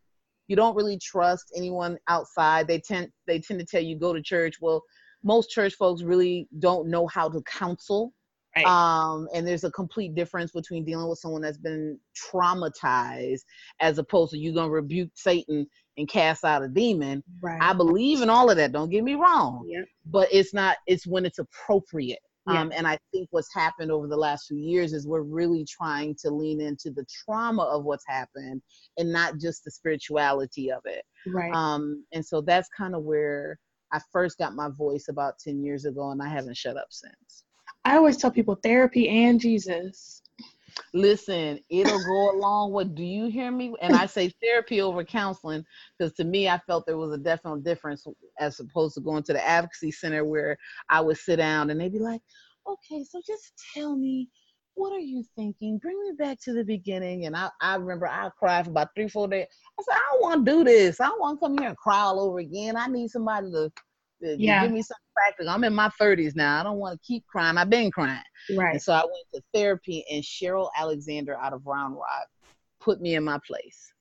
You 0.49 0.57
don't 0.57 0.75
really 0.75 0.99
trust 0.99 1.53
anyone 1.57 1.97
outside. 2.09 2.67
They 2.67 2.81
tend 2.81 3.09
they 3.27 3.39
tend 3.41 3.61
to 3.61 3.67
tell 3.67 3.83
you 3.83 3.97
go 3.99 4.13
to 4.13 4.23
church. 4.23 4.57
Well, 4.61 4.83
most 5.23 5.51
church 5.51 5.75
folks 5.75 6.03
really 6.03 6.49
don't 6.59 6.89
know 6.89 7.07
how 7.07 7.29
to 7.29 7.43
counsel. 7.43 8.13
Right. 8.57 8.67
Um, 8.67 9.29
and 9.33 9.47
there's 9.47 9.63
a 9.63 9.71
complete 9.71 10.17
difference 10.17 10.51
between 10.51 10.85
dealing 10.85 11.09
with 11.09 11.21
someone 11.21 11.41
that's 11.41 11.57
been 11.59 12.01
traumatized 12.55 13.43
as 13.81 13.99
opposed 13.99 14.33
to 14.33 14.39
you 14.39 14.53
gonna 14.53 14.71
rebuke 14.71 15.11
Satan 15.15 15.67
and 15.97 16.09
cast 16.09 16.45
out 16.45 16.63
a 16.63 16.69
demon. 16.69 17.23
right. 17.41 17.61
I 17.63 17.73
believe 17.73 18.23
in 18.23 18.31
all 18.31 18.51
of 18.51 18.57
that. 18.57 18.73
Don't 18.73 18.91
get 18.91 19.05
me 19.05 19.15
wrong 19.15 19.67
Yep. 19.69 19.85
but 20.07 20.29
it's 20.33 20.53
not 20.55 20.79
it's 20.87 21.07
when 21.07 21.25
it's 21.27 21.39
appropriate 21.39 22.21
Yeah. 22.53 22.61
um, 22.61 22.73
and 22.75 22.87
i 22.87 22.99
think 23.13 23.29
what's 23.31 23.53
happened 23.55 23.91
over 23.91 24.07
the 24.07 24.17
last 24.17 24.47
few 24.47 24.59
years 24.59 24.93
is 24.93 25.07
we're 25.07 25.23
really 25.23 25.65
trying 25.65 26.15
to 26.23 26.31
lean 26.31 26.61
into 26.61 26.91
the 26.91 27.05
trauma 27.25 27.63
of 27.63 27.85
what's 27.85 28.05
happened 28.07 28.63
and 28.99 29.13
not 29.13 29.39
just 29.39 29.65
the 29.65 29.71
spirituality 29.71 30.71
of 30.71 30.81
it 30.85 31.05
Right. 31.27 31.53
um, 31.55 32.05
and 32.13 32.25
so 32.25 32.41
that's 32.41 32.69
kind 32.77 32.95
of 32.95 33.03
where 33.03 33.59
i 33.93 34.01
first 34.13 34.39
got 34.39 34.55
my 34.55 34.69
voice 34.69 35.07
about 35.09 35.39
10 35.39 35.63
years 35.63 35.85
ago 35.85 36.11
and 36.11 36.23
i 36.23 36.29
haven't 36.29 36.57
shut 36.57 36.77
up 36.77 36.89
since 36.91 37.45
I 37.85 37.97
always 37.97 38.19
tell 38.19 38.31
people 38.31 38.59
therapy 38.63 39.09
and 39.09 39.41
Jesus. 39.41 40.20
Listen 40.93 41.59
it'll 41.71 42.05
go 42.05 42.37
along 42.37 42.73
with 42.73 42.95
do 42.95 43.05
you 43.05 43.27
hear 43.27 43.51
me? 43.51 43.75
And 43.81 43.95
i 43.95 44.07
say 44.07 44.33
therapy 44.43 44.81
over 44.81 45.05
counseling 45.05 45.65
because 45.99 46.13
to 46.15 46.25
me 46.25 46.49
i 46.49 46.59
felt 46.67 46.87
there 46.87 46.97
was 46.97 47.13
a 47.13 47.19
definite 47.19 47.65
difference 47.65 48.07
as 48.39 48.61
opposed 48.61 48.95
to 48.95 49.01
going 49.01 49.23
to 49.25 49.33
the 49.33 49.47
advocacy 49.47 49.91
center 49.91 50.25
where 50.25 50.57
i 50.89 51.01
would 51.01 51.17
sit 51.17 51.37
down 51.37 51.71
and 51.71 51.81
they'd 51.81 51.93
be 51.93 51.99
like 51.99 52.23
okay 52.67 53.05
so 53.05 53.21
just 53.27 53.53
tell 53.75 53.97
me 53.97 54.29
what 54.75 54.93
are 54.93 54.99
you 54.99 55.25
thinking? 55.37 55.79
Bring 55.79 56.01
me 56.01 56.13
back 56.19 56.41
to 56.43 56.53
the 56.53 56.65
beginning. 56.65 57.27
And 57.27 57.37
i, 57.37 57.51
I 57.61 57.77
remember 57.77 58.07
i 58.07 58.31
cried 58.39 58.65
for 58.65 58.71
about 58.71 58.89
three 58.95 59.09
four 59.09 59.29
days. 59.29 59.47
I 59.79 59.83
said 59.83 59.95
i 59.95 60.13
don't 60.13 60.23
want 60.23 60.47
to 60.47 60.53
do 60.53 60.65
this. 60.65 61.01
I 61.01 61.07
don't 61.07 61.21
want 61.21 61.41
to 61.41 61.47
come 61.47 61.59
here 61.59 61.69
and 61.69 61.77
cry 61.77 62.01
all 62.01 62.21
over 62.21 62.39
again. 62.39 62.77
I 62.77 62.87
need 62.87 63.11
somebody 63.11 63.51
to, 63.51 63.71
Yeah. 64.23 64.63
give 64.63 64.73
me 64.73 64.83
something 64.83 65.01
practical 65.17 65.51
i'm 65.51 65.65
in 65.65 65.75
my 65.75 65.89
30s 66.01 66.35
now 66.37 66.61
i 66.61 66.63
don't 66.63 66.79
want 66.79 67.01
to 67.01 67.07
keep 67.07 67.27
crying 67.27 67.57
i've 67.59 67.71
been 67.71 67.91
crying 67.91 68.21
Right. 68.57 68.73
and 68.73 68.83
so 68.83 68.93
I 68.95 69.01
went 69.03 69.27
to 69.35 69.43
therapy, 69.55 70.05
and 70.11 70.23
Cheryl 70.25 70.71
Alexander 70.77 71.37
out 71.39 71.53
of 71.53 71.67
Round 71.67 71.95
Rock 71.95 72.27
put 72.81 73.01
me 73.01 73.15
in 73.15 73.23
my 73.23 73.39
place. 73.47 73.93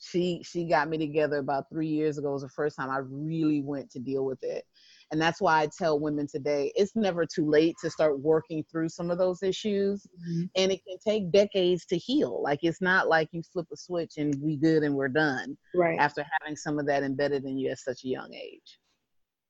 She 0.00 0.42
she 0.44 0.64
got 0.64 0.88
me 0.88 0.98
together 0.98 1.38
about 1.38 1.64
three 1.70 1.86
years 1.88 2.18
ago. 2.18 2.30
It 2.30 2.32
was 2.34 2.42
the 2.42 2.48
first 2.50 2.76
time 2.76 2.90
I 2.90 2.98
really 3.08 3.62
went 3.62 3.88
to 3.92 3.98
deal 4.00 4.24
with 4.24 4.42
it, 4.42 4.64
and 5.12 5.20
that's 5.20 5.40
why 5.40 5.62
I 5.62 5.68
tell 5.78 5.98
women 6.00 6.26
today 6.26 6.72
it's 6.74 6.94
never 6.96 7.24
too 7.24 7.48
late 7.48 7.76
to 7.82 7.88
start 7.88 8.18
working 8.20 8.64
through 8.70 8.88
some 8.90 9.10
of 9.10 9.18
those 9.18 9.42
issues, 9.44 10.04
Mhm. 10.28 10.50
and 10.56 10.72
it 10.72 10.80
can 10.86 10.98
take 10.98 11.30
decades 11.30 11.86
to 11.86 11.96
heal. 11.96 12.42
Like 12.42 12.60
it's 12.62 12.80
not 12.82 13.08
like 13.08 13.28
you 13.32 13.42
flip 13.42 13.66
a 13.72 13.76
switch 13.76 14.14
and 14.18 14.34
we 14.42 14.56
good 14.56 14.82
and 14.82 14.94
we're 14.94 15.08
done 15.08 15.56
Right. 15.74 15.98
after 16.00 16.24
having 16.40 16.56
some 16.56 16.78
of 16.78 16.86
that 16.86 17.02
embedded 17.04 17.44
in 17.44 17.56
you 17.58 17.70
at 17.70 17.78
such 17.78 18.04
a 18.04 18.08
young 18.08 18.34
age. 18.34 18.78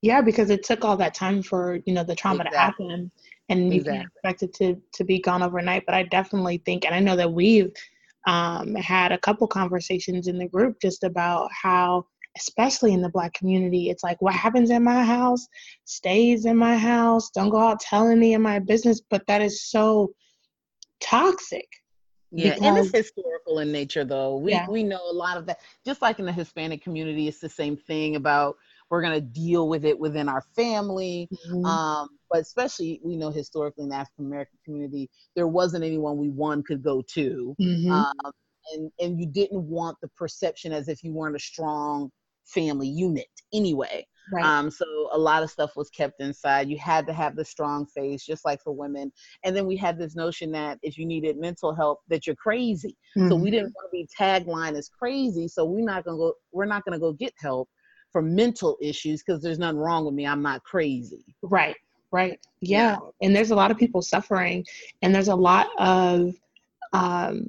Yeah, 0.03 0.21
because 0.21 0.51
it 0.51 0.63
took 0.63 0.85
all 0.85 0.97
that 0.99 1.15
time 1.15 1.43
for 1.43 1.81
you 1.85 1.93
know 1.93 2.05
the 2.05 2.15
trauma 2.15 2.45
to 2.45 2.51
happen, 2.51 3.11
and 3.49 3.75
you 3.75 3.81
Exactly. 3.81 3.99
can't 3.99 4.09
expect 4.15 4.43
it 4.43 4.55
to 4.55 4.83
to 4.95 5.05
be 5.05 5.21
gone 5.21 5.43
overnight. 5.43 5.85
But 5.87 5.95
I 5.95 6.05
definitely 6.05 6.59
think, 6.65 6.85
and 6.85 6.95
I 6.95 7.01
know 7.01 7.17
that 7.17 7.33
we've 7.33 7.73
um, 8.27 8.75
had 8.75 9.13
a 9.13 9.19
couple 9.19 9.47
conversations 9.47 10.29
in 10.29 10.39
the 10.39 10.49
group 10.49 10.81
just 10.81 11.03
about 11.03 11.51
how, 11.53 12.07
especially 12.37 12.93
in 12.93 13.03
the 13.03 13.09
Black 13.09 13.33
community, 13.35 13.91
it's 13.91 14.05
like 14.05 14.21
what 14.23 14.35
happens 14.35 14.71
in 14.71 14.85
my 14.85 15.03
house 15.03 15.47
stays 15.85 16.45
in 16.45 16.57
my 16.57 16.77
house. 16.77 17.31
Don't 17.31 17.51
go 17.51 17.59
out 17.59 17.81
telling 17.81 18.19
any 18.19 18.35
of 18.35 18.41
my 18.41 18.59
business. 18.59 19.01
But 19.11 19.27
that 19.27 19.43
is 19.43 19.69
so 19.69 20.13
toxic. 21.01 21.67
Yeah, 22.31 22.57
and 22.63 22.77
it's 22.77 22.93
historical 22.93 23.61
in 23.61 23.73
nature, 23.73 24.05
though. 24.05 24.37
We 24.37 24.53
Yeah. 24.53 24.67
we 24.69 24.85
know 24.85 25.01
a 25.11 25.13
lot 25.13 25.39
of 25.39 25.47
that. 25.47 25.61
Just 25.85 26.03
like 26.03 26.19
in 26.19 26.27
the 26.27 26.33
Hispanic 26.33 26.83
community, 26.83 27.27
it's 27.27 27.41
the 27.41 27.49
same 27.49 27.77
thing 27.77 28.17
about 28.17 28.57
we're 28.91 29.03
gonna 29.03 29.21
deal 29.21 29.69
with 29.69 29.85
it 29.85 29.99
within 29.99 30.29
our 30.29 30.43
family. 30.57 31.31
Mhm. 31.31 31.79
Um, 31.79 32.09
but 32.31 32.41
especially 32.41 33.01
we 33.05 33.17
know 33.17 33.31
historically 33.31 33.85
in 33.85 33.91
the 33.91 33.97
African 33.97 34.27
American 34.27 34.59
community, 34.65 35.11
there 35.37 35.49
wasn't 35.49 35.85
anyone 35.85 36.17
we 36.19 36.29
one 36.31 36.63
could 36.63 36.83
go 36.83 37.03
to, 37.15 37.57
Mhm. 37.59 38.07
um, 38.25 38.33
and 38.73 38.91
and 39.01 39.19
you 39.21 39.27
didn't 39.27 39.63
want 39.69 39.97
the 40.03 40.09
perception 40.09 40.73
as 40.73 40.89
if 40.89 41.03
you 41.03 41.13
weren't 41.13 41.37
a 41.37 41.41
strong 41.41 42.11
family 42.47 42.89
unit 42.89 43.29
anyway. 43.53 44.07
right. 44.31 44.55
Um, 44.55 44.71
so 44.71 44.85
a 45.13 45.19
lot 45.19 45.43
of 45.43 45.51
stuff 45.51 45.73
was 45.75 45.91
kept 45.91 46.21
inside. 46.21 46.69
You 46.69 46.79
had 46.79 47.07
to 47.09 47.13
have 47.13 47.35
the 47.35 47.45
strong 47.45 47.87
face, 47.87 48.25
just 48.25 48.45
like 48.45 48.61
for 48.63 48.73
women. 48.73 49.11
And 49.45 49.57
then 49.57 49.67
we 49.67 49.77
had 49.77 49.99
this 49.99 50.15
notion 50.15 50.53
that 50.53 50.79
if 50.83 50.97
you 50.97 51.07
needed 51.07 51.39
mental 51.39 51.75
help, 51.75 52.01
that 52.09 52.25
you're 52.27 52.37
crazy. 52.37 52.97
So 53.25 53.35
we 53.35 53.51
Mhm. 53.51 53.51
didn't 53.51 53.73
want 53.75 53.91
to 53.91 53.93
be 53.93 54.09
tagline 54.19 54.77
as 54.79 54.89
crazy. 54.89 55.49
So 55.49 55.65
we're 55.65 55.85
not 55.85 56.05
gonna 56.05 56.19
go. 56.19 56.35
We're 56.53 56.67
not 56.67 56.85
gonna 56.85 57.01
go 57.01 57.13
get 57.13 57.33
help 57.39 57.69
for 58.13 58.23
mental 58.23 58.77
issues 58.81 59.23
because 59.23 59.43
there's 59.43 59.59
nothing 59.59 59.79
wrong 59.79 60.05
with 60.05 60.15
me. 60.15 60.27
I'm 60.27 60.43
not 60.43 60.65
crazy. 60.65 61.25
Right, 61.43 61.77
right. 62.11 62.39
Yeah. 62.61 62.99
And 63.23 63.35
there's 63.35 63.51
a 63.51 63.57
lot 63.57 63.71
of 63.71 63.79
people 63.79 64.03
suffering, 64.03 64.65
and 65.03 65.15
there's 65.15 65.29
a 65.29 65.35
lot 65.35 65.69
of, 65.79 66.35
um, 66.93 67.49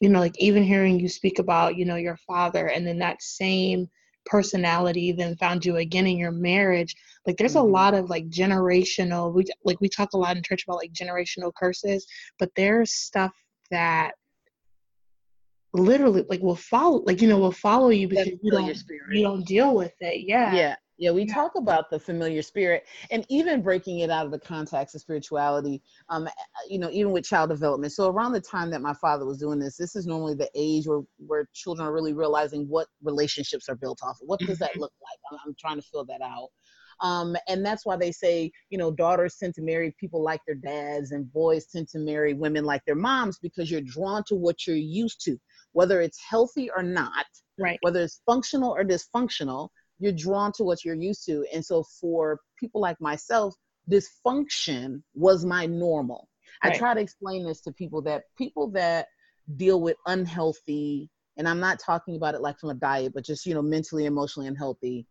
you 0.00 0.08
know, 0.08 0.20
like 0.20 0.38
even 0.40 0.62
hearing 0.62 0.98
you 0.98 1.08
speak 1.08 1.38
about, 1.38 1.76
you 1.76 1.84
know, 1.84 1.96
your 1.96 2.16
father, 2.16 2.68
and 2.68 2.86
then 2.86 2.98
that 2.98 3.22
same 3.22 3.88
personality 4.26 5.12
then 5.12 5.36
found 5.36 5.64
you 5.64 5.76
again 5.76 6.06
in 6.06 6.16
your 6.16 6.30
marriage. 6.30 6.94
Like 7.26 7.36
there's 7.36 7.56
a 7.56 7.58
Mhm. 7.58 7.72
lot 7.72 7.94
of 7.94 8.08
like 8.10 8.28
generational, 8.28 9.32
we 9.32 9.44
like 9.64 9.80
we 9.80 9.88
talk 9.88 10.12
a 10.12 10.18
lot 10.18 10.36
in 10.36 10.42
church 10.42 10.64
about 10.64 10.76
like 10.76 10.92
generational 10.92 11.52
curses, 11.54 12.06
but 12.38 12.50
there's 12.54 12.92
stuff 12.92 13.32
that 13.70 14.12
literally 15.72 16.24
like 16.28 16.40
will 16.40 16.56
follow 16.56 17.02
like 17.06 17.20
you 17.22 17.28
know 17.28 17.38
will 17.38 17.52
follow 17.52 17.90
you 17.90 18.08
because 18.08 18.26
you 18.42 18.50
don't 18.50 18.74
spirit. 18.76 19.02
you 19.14 19.22
don't 19.22 19.46
deal 19.46 19.74
with 19.74 19.92
it 20.00 20.24
yeah 20.26 20.52
yeah 20.54 20.74
Yeah, 20.98 21.12
we 21.12 21.24
Yeah. 21.24 21.34
talk 21.34 21.52
about 21.56 21.90
the 21.90 21.98
familiar 21.98 22.42
spirit 22.42 22.84
and 23.10 23.24
even 23.30 23.62
breaking 23.62 24.00
it 24.00 24.10
out 24.10 24.26
of 24.26 24.32
the 24.32 24.38
context 24.38 24.94
of 24.94 25.00
spirituality, 25.00 25.82
um, 26.10 26.28
you 26.68 26.78
know, 26.78 26.90
even 26.90 27.12
with 27.12 27.24
child 27.24 27.48
development. 27.50 27.92
So 27.92 28.10
around 28.10 28.32
the 28.32 28.40
time 28.40 28.70
that 28.70 28.82
my 28.82 28.94
father 28.94 29.24
was 29.24 29.38
doing 29.38 29.58
this, 29.58 29.76
this 29.76 29.96
is 29.96 30.06
normally 30.06 30.34
the 30.34 30.50
age 30.54 30.86
where, 30.86 31.00
where 31.18 31.48
children 31.54 31.86
are 31.88 31.92
really 31.92 32.12
realizing 32.12 32.66
what 32.68 32.88
relationships 33.02 33.68
are 33.68 33.76
built 33.76 34.00
off 34.02 34.18
of. 34.20 34.28
What 34.28 34.40
does 34.40 34.58
that 34.58 34.76
look 34.76 34.92
like? 35.00 35.18
I'm, 35.32 35.38
I'm 35.46 35.54
trying 35.58 35.76
to 35.76 35.82
fill 35.82 36.04
that 36.06 36.20
out. 36.20 36.48
Um, 37.00 37.36
and 37.48 37.64
that's 37.64 37.86
why 37.86 37.96
they 37.96 38.12
say, 38.12 38.52
you 38.68 38.76
know, 38.76 38.90
daughters 38.90 39.36
tend 39.36 39.54
to 39.54 39.62
marry 39.62 39.94
people 39.98 40.22
like 40.22 40.40
their 40.46 40.54
dads 40.56 41.12
and 41.12 41.32
boys 41.32 41.66
tend 41.66 41.88
to 41.88 41.98
marry 41.98 42.34
women 42.34 42.64
like 42.64 42.84
their 42.84 42.94
moms 42.94 43.38
because 43.38 43.70
you're 43.70 43.80
drawn 43.80 44.22
to 44.28 44.34
what 44.34 44.66
you're 44.66 44.76
used 44.76 45.22
to, 45.24 45.38
whether 45.72 46.00
it's 46.00 46.18
healthy 46.28 46.70
or 46.74 46.82
not 46.82 47.26
Right. 47.60 47.78
whether 47.82 48.00
it's 48.00 48.22
functional 48.26 48.70
or 48.70 48.84
dysfunctional, 48.84 49.68
you're 49.98 50.12
drawn 50.12 50.50
to 50.52 50.64
what 50.64 50.84
you're 50.84 50.94
used 50.94 51.26
to. 51.26 51.44
And 51.52 51.64
so 51.64 51.84
for 52.00 52.40
people 52.58 52.80
like 52.80 52.98
myself, 53.00 53.54
dysfunction 53.90 55.02
was 55.14 55.44
my 55.44 55.66
normal. 55.66 56.28
I 56.62 56.70
try 56.70 56.94
to 56.94 57.00
explain 57.00 57.44
this 57.44 57.60
to 57.62 57.72
people 57.72 58.02
that 58.02 58.24
people 58.36 58.70
that 58.72 59.06
deal 59.56 59.80
with 59.80 59.96
unhealthy, 60.06 61.08
and 61.36 61.48
I'm 61.48 61.60
not 61.60 61.78
talking 61.78 62.16
about 62.16 62.34
it 62.34 62.40
like 62.40 62.58
from 62.58 62.70
a 62.70 62.74
diet, 62.74 63.12
but 63.14 63.24
just, 63.24 63.46
you 63.46 63.54
know, 63.54 63.62
mentally, 63.62 64.06
emotionally 64.06 64.48
unhealthy 64.48 65.06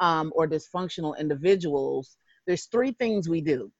um, 0.00 0.32
or 0.34 0.48
dysfunctional 0.48 1.18
individuals, 1.18 2.16
there's 2.46 2.66
three 2.66 2.92
things 2.92 3.28
we 3.28 3.40
do 3.40 3.70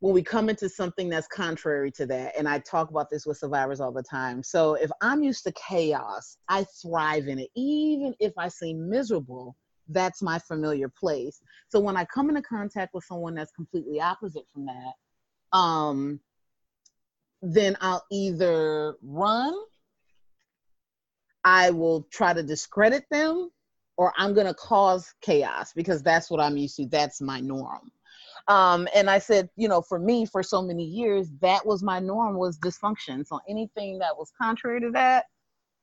when 0.00 0.14
we 0.14 0.22
come 0.22 0.48
into 0.48 0.68
something 0.68 1.08
that's 1.08 1.28
contrary 1.28 1.90
to 1.92 2.06
that 2.06 2.32
and 2.36 2.48
i 2.48 2.58
talk 2.58 2.90
about 2.90 3.08
this 3.10 3.26
with 3.26 3.36
survivors 3.38 3.80
all 3.80 3.92
the 3.92 4.02
time. 4.02 4.42
So 4.42 4.74
if 4.74 4.90
i'm 5.00 5.22
used 5.22 5.44
to 5.44 5.52
chaos 5.52 6.36
i 6.48 6.64
thrive 6.82 7.28
in 7.28 7.38
it. 7.38 7.50
Even 7.54 8.14
if 8.18 8.32
i 8.36 8.48
seem 8.48 8.88
miserable 8.88 9.56
that's 9.92 10.22
my 10.22 10.38
familiar 10.38 10.88
place. 10.88 11.40
So 11.68 11.80
when 11.80 11.96
i 11.96 12.04
come 12.06 12.28
into 12.28 12.42
contact 12.42 12.94
with 12.94 13.04
someone 13.04 13.34
that's 13.34 13.52
completely 13.52 14.00
opposite 14.00 14.44
from 14.52 14.66
that 14.66 15.56
um 15.56 16.20
then 17.42 17.76
i'll 17.80 18.04
either 18.12 18.94
run 19.02 19.52
i 21.44 21.70
will 21.70 22.06
try 22.12 22.32
to 22.32 22.42
discredit 22.42 23.04
them 23.10 23.50
or 23.96 24.12
i'm 24.16 24.32
going 24.32 24.46
to 24.46 24.54
cause 24.54 25.12
chaos 25.22 25.72
because 25.74 26.02
that's 26.02 26.30
what 26.30 26.40
i'm 26.40 26.56
used 26.56 26.76
to. 26.76 26.86
That's 26.86 27.20
my 27.20 27.40
norm 27.40 27.90
um, 28.48 28.88
and 28.94 29.08
I 29.10 29.18
said, 29.18 29.48
you 29.56 29.68
know, 29.68 29.82
for 29.82 29.98
me, 29.98 30.26
for 30.26 30.42
so 30.42 30.62
many 30.62 30.84
years, 30.84 31.28
that 31.40 31.64
was 31.64 31.82
my 31.82 31.98
norm 31.98 32.36
was 32.36 32.58
dysfunction. 32.58 33.26
So 33.26 33.40
anything 33.48 33.98
that 33.98 34.16
was 34.16 34.30
contrary 34.40 34.80
to 34.80 34.90
that, 34.92 35.26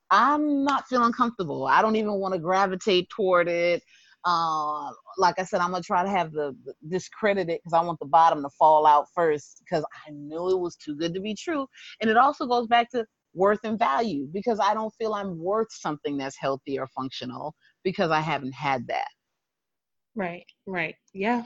I'm 0.10 0.64
not 0.64 0.88
feeling 0.88 1.14
comfortable. 1.14 1.66
I 1.66 1.82
don't 1.82 1.96
even 1.96 2.14
want 2.14 2.34
to 2.34 2.40
gravitate 2.40 3.10
toward 3.10 3.48
it. 3.48 3.84
Uh, 4.26 4.90
like 5.18 5.40
I 5.40 5.44
said, 5.44 5.62
I'm 5.62 5.72
gonna 5.72 5.84
try 5.84 6.04
to 6.04 6.10
have 6.10 6.32
the, 6.32 6.56
the 6.66 6.74
discredit 6.90 7.50
it 7.50 7.62
because 7.64 7.78
I 7.78 7.86
want 7.86 8.00
the 8.00 8.06
bottom 8.06 8.42
to 8.44 8.50
fall 8.50 8.86
out 8.86 9.08
first 9.14 9.62
because 9.64 9.86
I 10.06 10.12
knew 10.12 10.50
it 10.50 10.60
was 10.60 10.76
too 10.76 10.96
good 10.96 11.14
to 11.14 11.22
be 11.22 11.36
true. 11.36 11.68
And 12.02 12.10
it 12.10 12.18
also 12.18 12.46
goes 12.46 12.68
back 12.68 12.90
to 12.92 13.06
worth 13.34 13.60
and 13.64 13.78
value 13.80 14.28
because 14.34 14.60
I 14.60 14.74
don't 14.74 14.94
feel 14.96 15.14
I'm 15.14 15.38
worth 15.38 15.72
something 15.72 16.18
that's 16.18 16.38
healthy 16.38 16.80
or 16.80 16.88
functional 16.88 17.56
because 17.84 18.12
I 18.12 18.20
haven't 18.20 18.54
had 18.54 18.88
that. 18.88 19.08
Right, 20.16 20.46
right. 20.66 20.96
Yeah. 21.14 21.44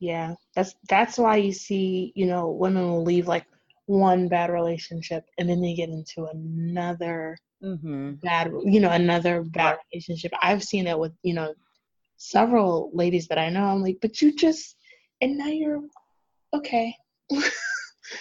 Yeah. 0.00 0.34
That's 0.54 0.74
that's 0.88 1.18
why 1.18 1.36
you 1.36 1.52
see, 1.52 2.12
you 2.14 2.26
know, 2.26 2.50
women 2.50 2.88
will 2.88 3.04
leave 3.04 3.26
like 3.28 3.46
one 3.86 4.28
bad 4.28 4.50
relationship 4.50 5.24
and 5.38 5.48
then 5.48 5.60
they 5.60 5.74
get 5.74 5.88
into 5.88 6.26
another 6.26 7.36
Mm-hmm. 7.62 8.14
bad 8.22 8.52
you 8.64 8.80
know, 8.80 8.90
another 8.90 9.42
bad 9.42 9.78
relationship. 9.92 10.32
I've 10.42 10.62
seen 10.62 10.86
it 10.86 10.98
with, 10.98 11.12
you 11.22 11.34
know, 11.34 11.54
several 12.16 12.90
ladies 12.94 13.28
that 13.28 13.38
I 13.38 13.48
know. 13.50 13.64
I'm 13.64 13.82
like, 13.82 13.98
but 14.00 14.20
you 14.22 14.34
just 14.34 14.76
and 15.20 15.36
now 15.38 15.48
you're 15.48 15.82
okay. 16.54 16.94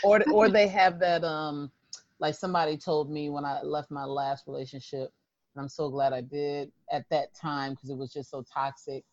or 0.01 0.21
or 0.31 0.49
they 0.49 0.67
have 0.67 0.99
that 0.99 1.23
um 1.23 1.71
like 2.19 2.35
somebody 2.35 2.77
told 2.77 3.09
me 3.11 3.29
when 3.29 3.45
I 3.45 3.61
left 3.61 3.91
my 3.91 4.05
last 4.05 4.45
relationship 4.47 5.09
and 5.55 5.61
I'm 5.61 5.69
so 5.69 5.89
glad 5.89 6.13
I 6.13 6.21
did 6.21 6.71
at 6.91 7.05
that 7.09 7.33
time 7.33 7.73
because 7.73 7.89
it 7.89 7.97
was 7.97 8.11
just 8.11 8.29
so 8.29 8.43
toxic 8.51 9.03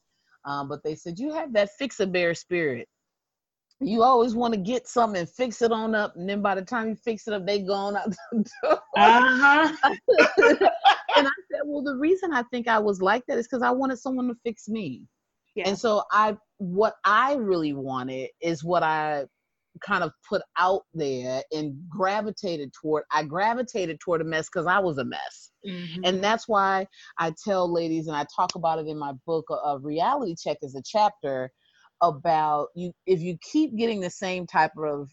um 0.45 0.69
but 0.69 0.83
they 0.83 0.95
said 0.95 1.19
you 1.19 1.33
have 1.33 1.53
that 1.53 1.71
fix 1.79 2.01
a 2.01 2.07
bear 2.07 2.35
spirit 2.35 2.89
you 3.81 4.03
always 4.03 4.35
want 4.35 4.55
to 4.55 4.61
get 4.61 4.87
something 4.87 5.21
and 5.21 5.29
fix 5.29 5.61
it 5.61 5.73
on 5.73 5.95
up 5.95 6.15
and 6.17 6.29
then 6.29 6.41
by 6.41 6.55
the 6.55 6.63
time 6.63 6.89
you 6.89 6.95
fix 6.97 7.27
it 7.27 7.35
up 7.35 7.45
they 7.47 7.61
gone 7.61 7.97
out 7.97 8.11
the 8.33 8.51
door 8.63 8.81
Uh-huh. 8.97 9.77
and 11.17 11.27
I 11.27 11.33
said 11.51 11.63
well 11.65 11.83
the 11.83 11.97
reason 11.97 12.33
I 12.33 12.43
think 12.45 12.69
I 12.69 12.79
was 12.79 13.03
like 13.03 13.25
that 13.27 13.39
is 13.39 13.47
because 13.47 13.63
I 13.63 13.71
wanted 13.71 13.99
someone 13.99 14.29
to 14.29 14.35
fix 14.45 14.69
me 14.69 15.03
Yeah. 15.55 15.69
and 15.69 15.79
so 15.79 16.03
I 16.13 16.37
what 16.59 16.95
I 17.05 17.35
really 17.35 17.73
wanted 17.73 18.31
is 18.41 18.63
what 18.63 18.83
I 18.83 19.25
kind 19.81 20.05
of 20.05 20.13
put 20.29 20.43
out 20.57 20.83
there 20.95 21.43
and 21.53 21.75
gravitated 21.89 22.73
toward 22.73 23.05
I 23.11 23.25
gravitated 23.25 23.99
toward 24.01 24.21
a 24.21 24.25
mess 24.25 24.49
because 24.53 24.67
I 24.67 24.79
was 24.79 24.99
a 24.99 25.05
mess. 25.05 25.51
Mhm. 25.67 26.01
And 26.05 26.23
that's 26.23 26.47
why 26.47 26.87
I 27.19 27.33
tell 27.45 27.71
ladies 27.71 28.07
and 28.07 28.17
I 28.17 28.27
talk 28.35 28.55
about 28.55 28.79
it 28.79 28.87
in 28.87 28.99
my 28.99 29.13
book 29.27 29.47
of 29.51 29.85
reality 29.85 30.37
check 30.37 30.59
as 30.63 30.75
a 30.75 30.83
chapter 30.85 31.51
about 32.01 32.69
you 32.75 32.93
if 33.07 33.21
you 33.21 33.37
keep 33.53 33.77
getting 33.77 34.01
the 34.01 34.11
same 34.11 34.47
type 34.47 34.73
of 34.79 35.11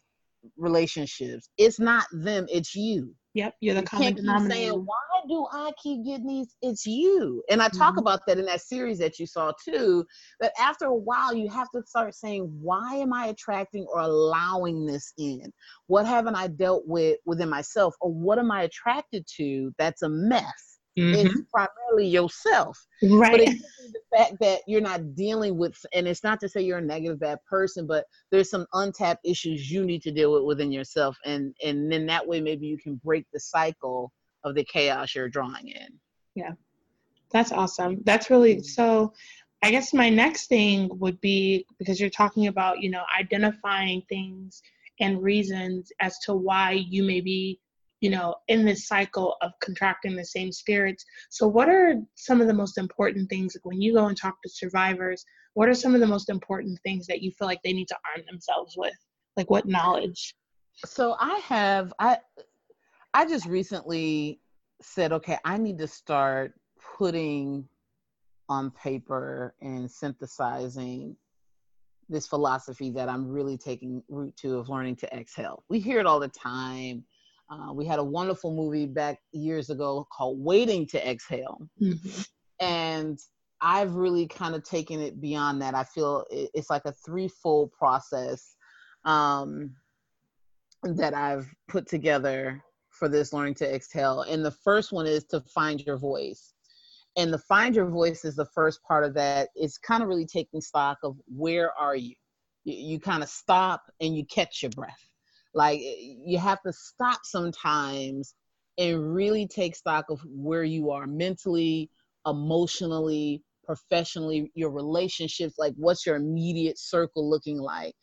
relationships, 0.57 1.49
it's 1.57 1.79
not 1.79 2.05
them, 2.11 2.47
it's 2.49 2.75
you 2.75 3.15
Yep, 3.33 3.55
you're 3.61 3.75
the 3.75 3.81
you 3.81 3.87
common 3.87 4.13
denominator. 4.15 4.53
saying 4.55 4.85
why 4.85 5.21
do 5.29 5.47
i 5.53 5.71
keep 5.81 6.03
getting 6.05 6.27
these? 6.27 6.55
It's 6.61 6.85
you. 6.85 7.41
And 7.49 7.61
i 7.61 7.69
talk 7.69 7.95
Mhm. 7.95 7.99
about 7.99 8.25
that 8.27 8.37
in 8.39 8.45
that 8.45 8.61
series 8.61 8.99
that 8.99 9.19
you 9.19 9.25
saw 9.25 9.53
too. 9.63 10.05
That 10.41 10.51
after 10.59 10.85
a 10.85 10.95
while 10.95 11.33
you 11.33 11.49
have 11.49 11.69
to 11.71 11.81
start 11.85 12.13
saying 12.15 12.43
why 12.61 12.95
am 12.95 13.13
i 13.13 13.27
attracting 13.27 13.85
or 13.93 14.01
allowing 14.01 14.85
this 14.85 15.13
in? 15.17 15.51
What 15.87 16.05
haven't 16.05 16.35
i 16.35 16.47
dealt 16.47 16.83
with 16.87 17.19
within 17.25 17.49
myself? 17.49 17.95
Or 18.01 18.11
what 18.13 18.37
am 18.39 18.51
i 18.51 18.63
attracted 18.63 19.25
to 19.37 19.71
that's 19.77 20.01
a 20.01 20.09
mess 20.09 20.70
it's 20.95 21.41
primarily 21.51 22.07
yourself 22.07 22.77
Mm-hmm. 23.03 23.17
Right. 23.17 23.39
be 23.39 23.63
the 23.93 24.17
fact 24.17 24.33
that 24.41 24.61
you're 24.67 24.81
not 24.81 25.15
dealing 25.15 25.57
with 25.57 25.75
and 25.93 26.07
it's 26.07 26.23
not 26.23 26.39
to 26.41 26.49
say 26.49 26.61
you're 26.61 26.77
a 26.77 26.81
negative 26.81 27.19
bad 27.19 27.39
person 27.49 27.87
but 27.87 28.05
there's 28.29 28.49
some 28.49 28.65
untapped 28.73 29.25
issues 29.25 29.71
you 29.71 29.83
need 29.85 30.01
to 30.03 30.11
deal 30.11 30.31
with 30.33 30.43
within 30.43 30.71
yourself 30.71 31.17
and 31.25 31.55
and 31.63 31.91
then 31.91 32.05
that 32.05 32.27
way 32.27 32.39
maybe 32.41 32.67
you 32.67 32.77
can 32.77 32.95
break 33.03 33.25
the 33.33 33.39
cycle 33.39 34.11
of 34.43 34.53
the 34.55 34.63
chaos 34.65 35.15
you're 35.15 35.29
drawing 35.29 35.67
in 35.69 35.87
Yeah, 36.35 36.51
That's 37.31 37.51
awesome. 37.51 38.01
That's 38.03 38.29
really 38.29 38.57
Mhm. 38.57 38.65
so. 38.65 39.13
I 39.63 39.69
guess 39.69 39.93
my 39.93 40.09
next 40.09 40.47
thing 40.47 40.89
would 40.97 41.21
be 41.21 41.65
because 41.77 41.99
you're 41.99 42.09
talking 42.09 42.47
about, 42.47 42.81
you 42.81 42.89
know, 42.89 43.03
identifying 43.19 44.01
things 44.09 44.61
and 44.99 45.21
reasons 45.21 45.91
as 45.99 46.17
to 46.25 46.33
why 46.33 46.71
you 46.71 47.03
may 47.03 47.21
be, 47.21 47.59
you 48.01 48.09
know, 48.09 48.35
in 48.49 48.65
this 48.65 48.87
cycle 48.87 49.37
of 49.41 49.51
contracting 49.61 50.15
the 50.15 50.25
same 50.25 50.51
spirits. 50.51 51.05
So, 51.29 51.47
what 51.47 51.69
are 51.69 51.95
some 52.15 52.41
of 52.41 52.47
the 52.47 52.53
most 52.53 52.77
important 52.77 53.29
things 53.29 53.55
like 53.55 53.65
when 53.65 53.81
you 53.81 53.93
go 53.93 54.07
and 54.07 54.17
talk 54.17 54.35
to 54.43 54.49
survivors? 54.49 55.23
What 55.53 55.69
are 55.69 55.73
some 55.73 55.95
of 55.95 56.01
the 56.01 56.07
most 56.07 56.29
important 56.29 56.79
things 56.83 57.07
that 57.07 57.21
you 57.21 57.31
feel 57.31 57.47
like 57.47 57.61
they 57.63 57.73
need 57.73 57.87
to 57.87 57.97
arm 58.15 58.25
themselves 58.29 58.75
with? 58.77 58.93
Like, 59.37 59.49
what 59.49 59.65
knowledge? 59.65 60.35
so 60.85 61.15
i 61.19 61.39
have 61.39 61.93
i 61.99 62.17
i 63.13 63.25
just 63.25 63.45
recently 63.45 64.39
said 64.81 65.11
okay 65.11 65.37
i 65.45 65.57
need 65.57 65.77
to 65.77 65.87
start 65.87 66.53
putting 66.97 67.67
on 68.49 68.71
paper 68.71 69.55
and 69.61 69.89
synthesizing 69.89 71.15
this 72.09 72.27
philosophy 72.27 72.89
that 72.89 73.07
i'm 73.09 73.27
really 73.29 73.57
taking 73.57 74.01
root 74.09 74.35
to 74.35 74.57
of 74.57 74.69
learning 74.69 74.95
to 74.95 75.13
exhale 75.15 75.63
we 75.69 75.79
hear 75.79 75.99
it 75.99 76.05
all 76.05 76.19
the 76.19 76.27
time 76.27 77.03
uh, 77.51 77.73
we 77.73 77.85
had 77.85 77.99
a 77.99 78.03
wonderful 78.03 78.55
movie 78.55 78.85
back 78.85 79.19
years 79.33 79.69
ago 79.69 80.07
called 80.15 80.43
waiting 80.43 80.87
to 80.87 81.09
exhale 81.09 81.59
Mhm. 81.81 82.27
and 82.59 83.19
I've 83.61 83.93
really 83.93 84.25
kind 84.25 84.55
of 84.55 84.63
taken 84.63 84.99
it 84.99 85.21
beyond 85.21 85.61
that. 85.61 85.75
I 85.75 85.83
feel 85.83 86.25
it's 86.31 86.71
like 86.71 86.85
a 86.85 86.91
threefold 86.91 87.71
process 87.71 88.55
um, 89.05 89.75
that 90.83 91.13
I've 91.13 91.47
put 91.67 91.87
together 91.87 92.63
for 92.89 93.07
this 93.07 93.33
learning 93.33 93.55
to 93.55 93.73
exhale. 93.73 94.23
And 94.23 94.43
the 94.43 94.51
first 94.51 94.91
one 94.91 95.05
is 95.05 95.25
to 95.25 95.41
find 95.41 95.79
your 95.81 95.97
voice. 95.97 96.53
And 97.17 97.31
the 97.31 97.37
find 97.37 97.75
your 97.75 97.87
voice 97.87 98.25
is 98.25 98.35
the 98.35 98.47
first 98.47 98.81
part 98.83 99.03
of 99.03 99.13
that. 99.13 99.49
It's 99.55 99.77
kind 99.77 100.01
of 100.01 100.09
really 100.09 100.25
taking 100.25 100.61
stock 100.61 100.97
of 101.03 101.17
where 101.27 101.71
are 101.77 101.95
you. 101.95 102.15
You, 102.63 102.93
you 102.93 102.99
kind 102.99 103.21
of 103.21 103.29
stop 103.29 103.83
and 103.99 104.15
you 104.15 104.25
catch 104.25 104.63
your 104.63 104.71
breath. 104.71 105.10
Like 105.53 105.79
you 105.81 106.37
have 106.37 106.61
to 106.63 106.73
stop 106.73 107.21
sometimes 107.23 108.35
and 108.77 109.13
really 109.13 109.47
take 109.47 109.75
stock 109.75 110.05
of 110.09 110.21
where 110.25 110.63
you 110.63 110.91
are 110.91 111.07
mentally, 111.07 111.89
emotionally, 112.25 113.43
professionally, 113.63 114.51
your 114.55 114.71
relationships, 114.71 115.55
like 115.57 115.73
what's 115.77 116.05
your 116.05 116.15
immediate 116.15 116.79
circle 116.79 117.29
looking 117.29 117.57
like, 117.57 117.93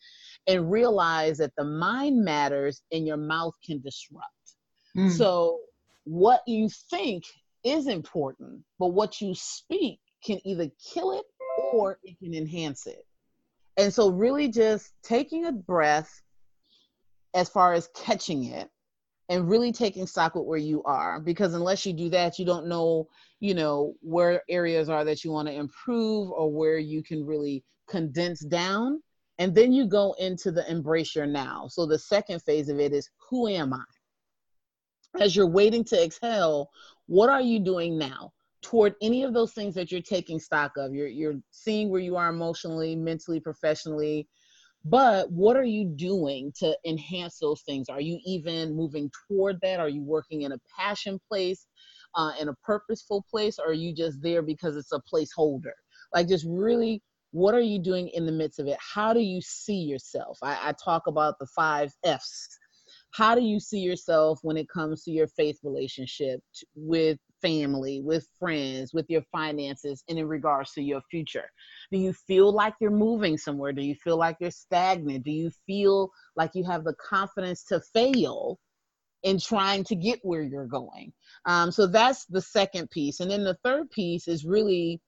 and 0.47 0.71
realize 0.71 1.37
that 1.37 1.53
the 1.57 1.63
mind 1.63 2.23
matters 2.23 2.81
and 2.91 3.05
your 3.05 3.17
mouth 3.17 3.53
can 3.65 3.81
disrupt. 3.81 4.25
Mm. 4.95 5.11
So, 5.11 5.59
what 6.05 6.41
you 6.47 6.69
think 6.89 7.23
is 7.63 7.87
important, 7.87 8.63
but 8.79 8.87
what 8.87 9.21
you 9.21 9.35
speak 9.35 9.99
can 10.23 10.39
either 10.45 10.69
kill 10.93 11.11
it 11.11 11.25
or 11.73 11.99
it 12.03 12.17
can 12.19 12.33
enhance 12.33 12.87
it. 12.87 13.05
And 13.77 13.93
so, 13.93 14.09
really, 14.09 14.49
just 14.49 14.91
taking 15.03 15.45
a 15.45 15.51
breath 15.51 16.09
as 17.33 17.49
far 17.49 17.73
as 17.73 17.89
catching 17.95 18.45
it 18.45 18.69
and 19.29 19.47
really 19.47 19.71
taking 19.71 20.07
stock 20.07 20.35
with 20.35 20.45
where 20.45 20.57
you 20.57 20.81
are 20.83 21.19
because 21.19 21.53
unless 21.53 21.85
you 21.85 21.93
do 21.93 22.09
that 22.09 22.39
you 22.39 22.45
don't 22.45 22.67
know 22.67 23.07
you 23.39 23.53
know 23.53 23.93
where 24.01 24.41
areas 24.49 24.89
are 24.89 25.05
that 25.05 25.23
you 25.23 25.31
want 25.31 25.47
to 25.47 25.53
improve 25.53 26.31
or 26.31 26.51
where 26.51 26.77
you 26.77 27.03
can 27.03 27.25
really 27.25 27.63
condense 27.89 28.39
down. 28.41 29.01
And 29.39 29.53
then 29.55 29.73
you 29.73 29.87
go 29.87 30.15
into 30.19 30.51
the 30.51 30.69
embrace 30.69 31.15
your 31.15 31.25
now. 31.25 31.67
So 31.69 31.85
the 31.85 31.99
second 31.99 32.41
phase 32.41 32.69
of 32.69 32.79
it 32.79 32.93
is 32.93 33.09
who 33.29 33.47
am 33.47 33.73
i? 33.73 33.83
As 35.19 35.35
you're 35.35 35.47
waiting 35.47 35.83
to 35.85 36.01
exhale 36.01 36.69
what 37.07 37.29
are 37.29 37.41
you 37.41 37.59
doing 37.59 37.97
now? 37.97 38.31
Toward 38.61 38.93
any 39.01 39.23
of 39.23 39.33
those 39.33 39.53
things 39.53 39.73
that 39.73 39.91
you're 39.91 39.99
taking 39.99 40.39
stock 40.39 40.73
of. 40.77 40.93
You're 40.93 41.07
you're 41.07 41.39
seeing 41.49 41.89
where 41.89 42.01
you 42.01 42.15
are 42.17 42.29
emotionally 42.29 42.95
mentally 42.95 43.39
professionally 43.39 44.27
but 44.85 45.31
what 45.31 45.57
are 45.57 45.65
you 45.65 45.85
doing 45.85 46.53
to 46.59 46.77
enhance 46.85 47.39
those 47.39 47.61
things? 47.61 47.89
Are 47.89 48.01
you 48.01 48.19
even 48.25 48.75
moving 48.75 49.11
toward 49.27 49.59
that? 49.61 49.79
Are 49.79 49.89
you 49.89 50.01
working 50.01 50.43
in 50.43 50.53
a 50.53 50.59
passion 50.77 51.19
place 51.27 51.67
uh, 52.15 52.31
in 52.39 52.49
a 52.49 52.55
purposeful 52.63 53.25
place 53.29 53.59
or 53.59 53.69
are 53.69 53.73
you 53.73 53.93
just 53.93 54.21
there 54.21 54.41
because 54.41 54.77
it's 54.77 54.93
a 54.93 55.01
placeholder? 55.13 55.73
Like 56.13 56.27
just 56.27 56.45
really 56.47 57.01
what 57.31 57.53
are 57.53 57.61
you 57.61 57.79
doing 57.79 58.09
in 58.09 58.25
the 58.25 58.31
midst 58.31 58.59
of 58.59 58.67
it? 58.67 58.77
How 58.79 59.13
do 59.13 59.19
you 59.19 59.39
see 59.41 59.81
yourself? 59.81 60.37
I, 60.41 60.69
I 60.69 60.73
talk 60.83 61.03
about 61.07 61.37
the 61.39 61.47
five 61.47 61.91
f's. 62.03 62.57
How 63.11 63.35
do 63.35 63.41
you 63.41 63.59
see 63.59 63.79
yourself 63.79 64.39
when 64.41 64.57
it 64.57 64.67
comes 64.69 65.03
to 65.03 65.11
your 65.11 65.27
faith 65.27 65.59
relationship 65.63 66.41
with 66.75 67.19
family, 67.41 68.01
with 68.01 68.27
friends, 68.37 68.93
with 68.93 69.09
your 69.09 69.23
finances, 69.31 70.03
and 70.07 70.19
in 70.19 70.27
regards 70.27 70.73
to 70.73 70.81
your 70.81 71.01
future? 71.09 71.49
Do 71.91 71.97
you 71.97 72.13
feel 72.13 72.51
like 72.51 72.73
you're 72.79 72.91
moving 72.91 73.37
somewhere? 73.37 73.73
Do 73.73 73.81
you 73.81 73.95
feel 73.95 74.17
like 74.17 74.37
you're 74.39 74.51
stagnant? 74.51 75.23
Do 75.23 75.31
you 75.31 75.51
feel 75.65 76.11
like 76.35 76.51
you 76.53 76.63
have 76.65 76.83
the 76.83 76.95
confidence 76.95 77.63
to 77.65 77.81
fail 77.93 78.59
in 79.23 79.39
trying 79.39 79.83
to 79.85 79.95
get 79.95 80.19
where 80.23 80.41
you're 80.41 80.67
going? 80.67 81.13
Um, 81.45 81.71
so 81.71 81.87
that's 81.87 82.25
the 82.25 82.41
second 82.41 82.89
piece. 82.89 83.19
And 83.19 83.29
then 83.29 83.43
the 83.43 83.57
third 83.63 83.89
piece 83.91 84.27
is 84.27 84.45
really 84.45 85.01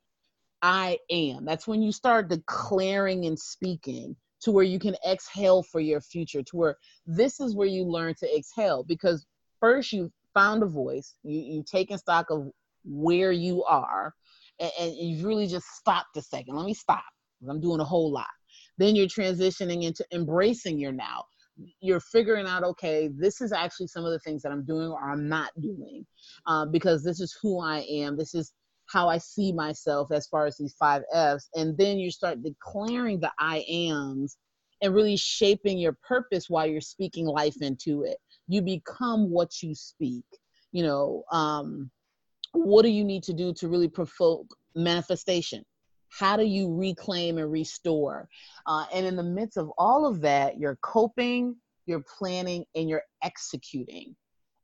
I 0.62 1.00
am. 1.10 1.46
That's 1.46 1.68
when 1.68 1.82
you 1.82 1.92
start 1.92 2.30
declaring 2.30 3.26
and 3.26 3.38
speaking 3.38 4.16
to 4.42 4.52
where 4.52 4.64
you 4.64 4.80
can 4.80 4.96
exhale 5.08 5.64
for 5.64 5.80
your 5.80 6.02
future, 6.02 6.44
to 6.44 6.56
where 6.56 6.78
this 7.06 7.40
is 7.40 7.56
where 7.56 7.68
you 7.68 7.84
learn 7.84 8.16
to 8.16 8.38
exhale 8.38 8.84
because 8.84 9.26
first 9.60 9.94
you 9.94 10.12
found 10.34 10.64
a 10.64 10.68
voice, 10.68 11.16
you, 11.24 11.40
you 11.40 11.64
taken 11.64 11.98
stock 11.98 12.28
of 12.30 12.50
where 12.86 13.32
you 13.32 13.64
are, 13.64 14.14
and, 14.60 14.72
and 14.80 14.96
you 14.96 15.28
really 15.28 15.48
just 15.48 15.68
stopped 15.76 16.18
a 16.18 16.22
second. 16.22 16.56
Let 16.56 16.66
me 16.66 16.74
stop. 16.74 17.04
I'm 17.50 17.60
doing 17.60 17.80
a 17.80 17.86
whole 17.86 18.12
lot. 18.12 18.28
Then 18.78 18.96
you're 18.96 19.08
transitioning 19.08 19.84
into 19.84 20.06
embracing 20.12 20.80
your 20.80 20.92
now. 20.92 21.26
You're 21.80 22.00
figuring 22.00 22.48
out, 22.48 22.64
okay, 22.64 23.10
this 23.16 23.42
is 23.42 23.52
actually 23.52 23.88
some 23.88 24.06
of 24.06 24.12
the 24.12 24.20
things 24.20 24.42
that 24.42 24.52
I'm 24.52 24.66
doing 24.66 24.88
or 24.88 25.12
I'm 25.12 25.28
not 25.28 25.50
doing 25.60 26.06
uh, 26.48 26.66
because 26.66 27.04
this 27.04 27.20
is 27.20 27.38
who 27.42 27.60
I 27.60 27.80
am. 27.90 28.18
This 28.18 28.34
is 28.34 28.54
how 28.88 29.08
I 29.08 29.18
see 29.18 29.52
myself 29.52 30.12
as 30.12 30.28
far 30.28 30.46
as 30.46 30.58
these 30.58 30.74
five 30.78 31.04
F's. 31.14 31.50
And 31.56 31.78
then 31.78 31.98
you 31.98 32.12
start 32.12 32.44
declaring 32.44 33.20
the 33.20 33.32
I 33.40 33.60
ams 33.70 34.38
and 34.82 34.94
really 34.94 35.18
shaping 35.18 35.78
your 35.78 35.98
purpose 36.08 36.50
while 36.50 36.66
you're 36.66 36.82
speaking 36.82 37.26
life 37.26 37.62
into 37.62 38.04
it. 38.04 38.18
You 38.52 38.62
become 38.62 39.30
what 39.30 39.64
you 39.64 39.74
speak. 39.74 40.26
You 40.74 40.84
know, 40.84 41.24
um, 41.32 41.90
what 42.52 42.82
do 42.82 42.90
you 42.90 43.06
need 43.06 43.24
to 43.24 43.34
do 43.34 43.54
to 43.54 43.70
really 43.70 43.88
provoke 43.88 44.48
manifestation? 44.76 45.64
How 46.10 46.36
do 46.36 46.44
you 46.44 46.76
reclaim 46.76 47.38
and 47.38 47.50
restore? 47.50 48.28
Uh, 48.68 48.88
and 48.94 49.06
in 49.06 49.16
the 49.16 49.24
midst 49.24 49.56
of 49.56 49.72
all 49.78 50.06
of 50.06 50.20
that, 50.22 50.60
you're 50.60 50.78
coping, 50.82 51.56
you're 51.86 52.04
planning, 52.18 52.66
and 52.76 52.90
you're 52.90 53.04
executing 53.24 54.18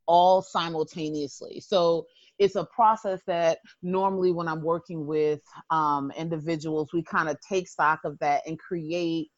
all 0.06 0.42
simultaneously. 0.42 1.62
So 1.62 2.08
it's 2.40 2.58
a 2.58 2.66
process 2.66 3.22
that 3.26 3.60
normally 3.82 4.34
when 4.34 4.50
I'm 4.50 4.64
working 4.64 5.08
with 5.08 5.40
um, 5.70 6.12
individuals, 6.18 6.90
we 6.92 7.04
kind 7.04 7.30
of 7.30 7.38
take 7.40 7.70
stock 7.70 8.02
of 8.04 8.20
that 8.20 8.42
and 8.46 8.60
create 8.60 9.30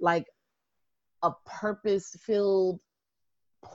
like 0.00 0.24
a 1.22 1.32
purpose 1.44 2.16
filled 2.24 2.80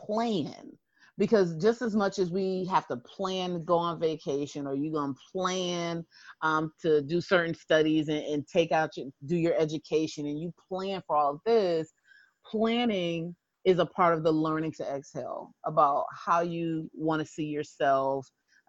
plan. 0.06 0.72
Because 1.20 1.56
just 1.58 1.84
as 1.84 1.96
much 1.96 2.18
as 2.18 2.32
we 2.32 2.66
have 2.72 2.88
to 2.88 2.98
plan 2.98 3.54
to 3.54 3.60
go 3.60 3.78
on 3.78 4.00
vacation, 4.00 4.66
or 4.66 4.74
you're 4.74 4.94
gonna 4.94 5.14
plan 5.32 6.04
um, 6.42 6.72
to 6.82 7.04
do 7.04 7.22
certain 7.22 7.54
studies 7.54 8.08
and, 8.08 8.24
and 8.26 8.48
take 8.48 8.72
out 8.72 8.98
your, 8.98 9.08
do 9.28 9.38
your 9.38 9.54
education, 9.60 10.26
and 10.26 10.40
you 10.40 10.52
plan 10.68 11.04
for 11.06 11.16
all 11.16 11.34
of 11.34 11.40
this, 11.46 11.94
planning 12.46 13.36
is 13.64 13.80
a 13.80 13.86
part 13.86 14.18
of 14.18 14.24
the 14.24 14.32
learning 14.32 14.74
to 14.74 14.84
exhale 14.84 15.54
about 15.66 16.06
how 16.12 16.42
you 16.42 16.90
want 16.94 17.22
to 17.22 17.26
see 17.26 17.46
yourself 17.46 18.28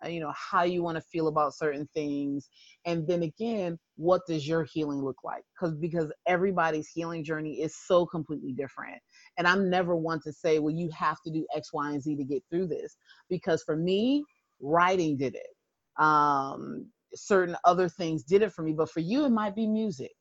you 0.09 0.21
know 0.21 0.33
how 0.35 0.63
you 0.63 0.83
want 0.83 0.97
to 0.97 1.03
feel 1.03 1.29
about 1.29 1.55
certain 1.55 1.89
things 1.95 2.49
and 2.87 3.07
then 3.07 3.23
again 3.23 3.79
what 3.97 4.23
does 4.27 4.47
your 4.47 4.65
healing 4.65 5.03
look 5.03 5.19
like? 5.25 5.45
Because 5.55 5.77
because 5.77 6.13
everybody's 6.27 6.89
healing 6.89 7.23
journey 7.25 7.61
is 7.61 7.77
so 7.87 8.07
completely 8.07 8.53
different 8.53 9.01
and 9.39 9.47
i'm 9.47 9.71
never 9.71 9.97
one 9.97 10.21
to 10.23 10.33
say 10.33 10.59
well 10.59 10.75
you 10.75 10.91
have 10.91 11.19
to 11.25 11.31
do 11.31 11.47
x 11.55 11.73
y 11.73 11.91
and 11.91 12.03
z 12.03 12.17
to 12.17 12.25
get 12.25 12.43
through 12.51 12.67
this 12.67 12.97
because 13.29 13.63
for 13.63 13.77
me 13.77 14.25
writing 14.61 15.17
did 15.17 15.35
it. 15.35 16.03
Um 16.03 16.87
certain 17.15 17.57
other 17.65 17.89
things 17.89 18.25
did 18.25 18.43
it 18.43 18.53
for 18.53 18.63
me 18.63 18.73
but 18.73 18.91
for 18.91 19.01
you 19.01 19.25
it 19.25 19.31
might 19.31 19.55
be 19.55 19.67
music. 19.67 20.13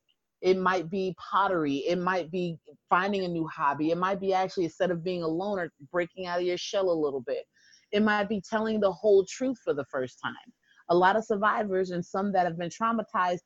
It 0.41 0.57
might 0.57 0.89
be 0.89 1.15
pottery. 1.31 1.77
It 1.87 1.97
might 1.97 2.29
be 2.29 2.57
finding 2.89 3.23
a 3.23 3.29
new 3.29 3.47
hobby. 3.47 3.91
It 3.91 3.97
might 3.97 4.19
be 4.19 4.33
actually 4.33 4.65
instead 4.65 4.91
of 4.91 5.01
being 5.03 5.23
a 5.23 5.27
loner 5.27 5.71
breaking 5.91 6.27
out 6.27 6.39
of 6.39 6.45
your 6.45 6.57
shell 6.57 6.91
a 6.91 6.93
little 6.93 7.21
bit 7.21 7.45
it 7.93 8.01
might 8.03 8.27
be 8.27 8.41
telling 8.41 8.79
the 8.79 8.91
whole 8.91 9.23
truth 9.29 9.58
for 9.63 9.73
the 9.73 9.86
first 9.86 10.17
time. 10.21 10.34
A 10.89 10.95
lot 10.95 11.15
of 11.15 11.23
survivors 11.23 11.91
and 11.91 12.03
some 12.03 12.34
that 12.34 12.45
have 12.45 12.58
been 12.58 12.69
traumatized, 12.69 13.39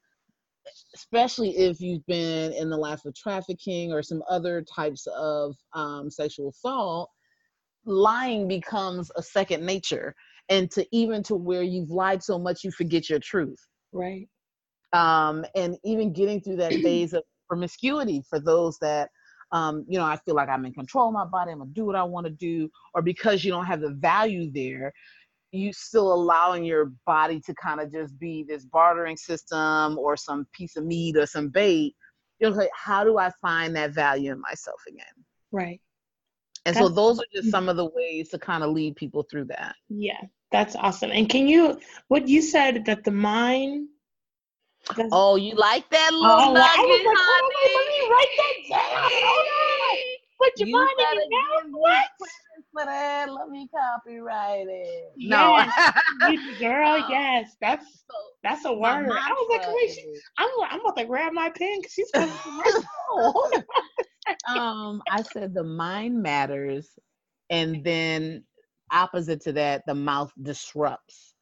especially 0.95 1.49
if 1.49 1.79
you've 1.79 2.05
been 2.07 2.53
in 2.53 2.69
the 2.69 2.77
life 2.77 3.05
of 3.05 3.13
trafficking 3.13 3.91
or 3.93 4.01
some 4.01 4.23
other 4.29 4.63
types 4.73 5.05
of 5.15 5.53
um, 5.73 6.09
sexual 6.09 6.49
assault, 6.49 7.09
lying 7.85 8.47
becomes 8.47 9.11
a 9.15 9.21
second 9.21 9.65
nature. 9.65 10.15
And 10.49 10.71
to 10.71 10.87
even 10.93 11.23
to 11.23 11.35
where 11.35 11.61
you've 11.61 11.91
lied 11.91 12.23
so 12.23 12.39
much 12.39 12.63
you 12.63 12.71
forget 12.71 13.09
your 13.09 13.19
truth. 13.19 13.59
Right. 13.91 14.29
Um, 14.93 15.45
and 15.55 15.75
even 15.83 16.13
getting 16.13 16.39
through 16.39 16.55
that 16.57 16.73
phase 16.83 17.13
of 17.13 17.23
promiscuity 17.49 18.23
for 18.29 18.39
those 18.39 18.77
that 18.79 19.09
um, 19.51 19.85
you 19.87 19.97
know, 19.97 20.05
I 20.05 20.17
feel 20.17 20.35
like 20.35 20.49
I'm 20.49 20.65
in 20.65 20.73
control 20.73 21.07
of 21.07 21.13
my 21.13 21.25
body, 21.25 21.51
I'm 21.51 21.59
gonna 21.59 21.71
do 21.71 21.85
what 21.85 21.95
I 21.95 22.03
want 22.03 22.25
to 22.25 22.31
do, 22.31 22.69
or 22.93 23.01
because 23.01 23.43
you 23.43 23.51
don't 23.51 23.65
have 23.65 23.81
the 23.81 23.91
value 23.91 24.51
there, 24.51 24.93
you 25.51 25.71
still 25.71 26.13
allowing 26.13 26.65
your 26.65 26.91
body 27.05 27.39
to 27.45 27.53
kind 27.55 27.79
of 27.79 27.91
just 27.91 28.17
be 28.19 28.43
this 28.43 28.65
bartering 28.65 29.17
system 29.17 29.97
or 29.97 30.17
some 30.17 30.45
piece 30.53 30.75
of 30.75 30.85
meat 30.85 31.15
or 31.15 31.25
some 31.25 31.49
bait. 31.49 31.95
You're 32.39 32.51
like, 32.51 32.69
how 32.75 33.03
do 33.03 33.17
I 33.17 33.31
find 33.41 33.75
that 33.75 33.91
value 33.91 34.31
in 34.31 34.41
myself 34.41 34.81
again? 34.87 35.05
Right. 35.51 35.79
And 36.65 36.75
that's, 36.75 36.85
so 36.85 36.93
those 36.93 37.19
are 37.19 37.25
just 37.33 37.49
some 37.49 37.69
of 37.69 37.77
the 37.77 37.89
ways 37.95 38.29
to 38.29 38.37
kind 38.37 38.63
of 38.63 38.71
lead 38.71 38.97
people 38.97 39.25
through 39.31 39.45
that. 39.45 39.73
Yeah, 39.89 40.21
that's 40.51 40.75
awesome. 40.75 41.11
And 41.11 41.29
can 41.29 41.47
you, 41.47 41.79
what 42.09 42.27
you 42.27 42.41
said 42.41 42.83
that 42.85 43.05
the 43.05 43.11
mind 43.11 43.87
that's, 44.95 45.09
oh, 45.11 45.35
you 45.35 45.55
like 45.55 45.89
that 45.89 46.11
little 46.13 46.29
oh, 46.29 46.53
nugget, 46.53 46.65
I 46.65 46.83
was 46.83 47.01
like, 47.05 47.17
honey? 47.19 47.75
let 47.75 47.87
me 47.87 47.99
write 48.11 48.33
that 48.37 48.55
down. 48.69 49.11
Hold 49.23 49.45
Put 50.39 50.59
your 50.59 50.67
you 50.67 50.75
mind 50.75 50.89
in 50.99 51.31
your 51.31 51.63
mouth. 51.63 51.71
What? 51.71 52.05
For 52.73 52.85
that. 52.85 53.31
Let 53.31 53.49
me 53.49 53.67
copyright 53.73 54.67
it. 54.69 55.11
Yes, 55.15 55.71
no, 56.19 56.35
girl. 56.59 57.09
Yes, 57.09 57.55
that's 57.59 58.03
that's 58.43 58.65
a 58.65 58.73
word. 58.73 59.09
I 59.09 59.31
was 59.31 59.47
like, 59.49 59.67
wait, 59.67 59.95
she, 59.95 60.13
I'm 60.37 60.49
I'm 60.69 60.79
about 60.81 60.97
to 60.97 61.05
grab 61.05 61.33
my 61.33 61.49
pen 61.49 61.79
because 61.79 61.93
she's 61.93 62.11
going 62.11 62.29
to 62.29 63.63
Um, 64.47 65.01
I 65.09 65.23
said 65.23 65.53
the 65.53 65.63
mind 65.63 66.21
matters, 66.21 66.89
and 67.49 67.83
then 67.83 68.43
opposite 68.91 69.41
to 69.41 69.53
that, 69.53 69.83
the 69.87 69.95
mouth 69.95 70.31
disrupts. 70.41 71.33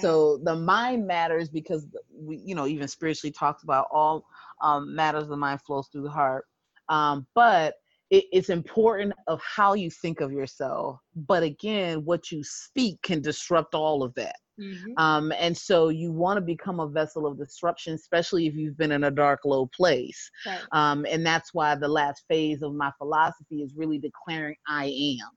So 0.00 0.38
the 0.44 0.56
mind 0.56 1.06
matters 1.06 1.48
because 1.48 1.86
we, 2.12 2.36
you 2.44 2.54
know, 2.54 2.66
even 2.66 2.88
spiritually 2.88 3.32
talks 3.32 3.62
about 3.62 3.86
all 3.92 4.24
um, 4.62 4.94
matters 4.94 5.28
the 5.28 5.36
mind 5.36 5.60
flows 5.62 5.88
through 5.88 6.02
the 6.02 6.10
heart. 6.10 6.44
Um, 6.88 7.26
but 7.34 7.74
it, 8.10 8.24
it's 8.32 8.48
important 8.50 9.12
of 9.26 9.40
how 9.42 9.74
you 9.74 9.90
think 9.90 10.20
of 10.20 10.32
yourself. 10.32 10.98
But 11.14 11.42
again, 11.42 12.04
what 12.04 12.30
you 12.30 12.42
speak 12.44 13.00
can 13.02 13.20
disrupt 13.20 13.74
all 13.74 14.02
of 14.02 14.14
that. 14.14 14.36
Mm-hmm. 14.60 14.92
Um, 14.96 15.32
and 15.38 15.56
so 15.56 15.88
you 15.88 16.12
want 16.12 16.36
to 16.36 16.42
become 16.42 16.80
a 16.80 16.88
vessel 16.88 17.26
of 17.26 17.38
disruption, 17.38 17.94
especially 17.94 18.46
if 18.46 18.54
you've 18.54 18.76
been 18.76 18.92
in 18.92 19.04
a 19.04 19.10
dark, 19.10 19.40
low 19.44 19.68
place. 19.74 20.30
Right. 20.46 20.60
Um, 20.72 21.06
and 21.08 21.24
that's 21.24 21.54
why 21.54 21.74
the 21.74 21.88
last 21.88 22.24
phase 22.28 22.62
of 22.62 22.74
my 22.74 22.90
philosophy 22.98 23.62
is 23.62 23.74
really 23.76 23.98
declaring 23.98 24.56
I 24.68 24.86
am. 25.20 25.30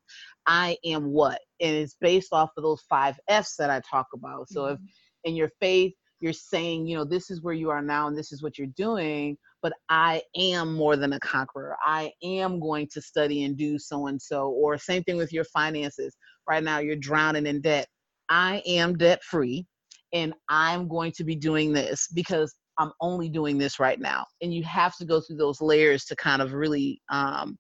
I 0.46 0.78
am 0.86 1.12
what? 1.12 1.40
And 1.62 1.76
it's 1.76 1.96
based 2.02 2.34
off 2.34 2.50
of 2.58 2.64
those 2.64 2.82
five 2.90 3.16
F's 3.28 3.56
that 3.58 3.70
I 3.70 3.82
talk 3.90 4.08
about. 4.14 4.50
So 4.50 4.64
mm-hmm. 4.64 4.74
if 4.74 4.80
in 5.24 5.36
your 5.36 5.50
faith, 5.60 5.94
you're 6.20 6.34
saying, 6.34 6.88
you 6.88 6.96
know, 6.96 7.04
this 7.04 7.30
is 7.30 7.42
where 7.42 7.54
you 7.54 7.70
are 7.70 7.82
now 7.82 8.08
and 8.08 8.18
this 8.18 8.32
is 8.32 8.42
what 8.42 8.58
you're 8.58 8.68
doing, 8.78 9.38
but 9.62 9.74
I 9.90 10.22
am 10.38 10.74
more 10.74 10.96
than 10.96 11.14
a 11.14 11.20
conqueror. 11.20 11.76
I 11.86 12.14
am 12.24 12.62
going 12.62 12.88
to 12.94 13.02
study 13.02 13.44
and 13.44 13.58
do 13.58 13.78
so 13.78 14.08
and 14.08 14.22
so. 14.22 14.48
Or 14.50 14.78
same 14.78 15.04
thing 15.04 15.18
with 15.18 15.34
your 15.34 15.44
finances. 15.44 16.16
Right 16.48 16.64
now, 16.64 16.80
you're 16.80 16.96
drowning 16.96 17.46
in 17.46 17.60
debt. 17.60 17.88
I 18.30 18.62
am 18.66 18.98
debt 18.98 19.24
free 19.24 19.66
and 20.14 20.34
I'm 20.50 20.88
going 20.88 21.12
to 21.14 21.24
be 21.24 21.36
doing 21.36 21.74
this 21.74 22.08
because 22.14 22.54
I'm 22.78 22.92
only 23.02 23.30
doing 23.30 23.58
this 23.58 23.80
right 23.80 24.00
now. 24.00 24.26
And 24.42 24.54
you 24.54 24.64
have 24.64 24.96
to 24.98 25.06
go 25.06 25.22
through 25.22 25.38
those 25.38 25.62
layers 25.62 26.06
to 26.06 26.16
kind 26.16 26.42
of 26.42 26.54
really 26.54 27.02
um, 27.10 27.58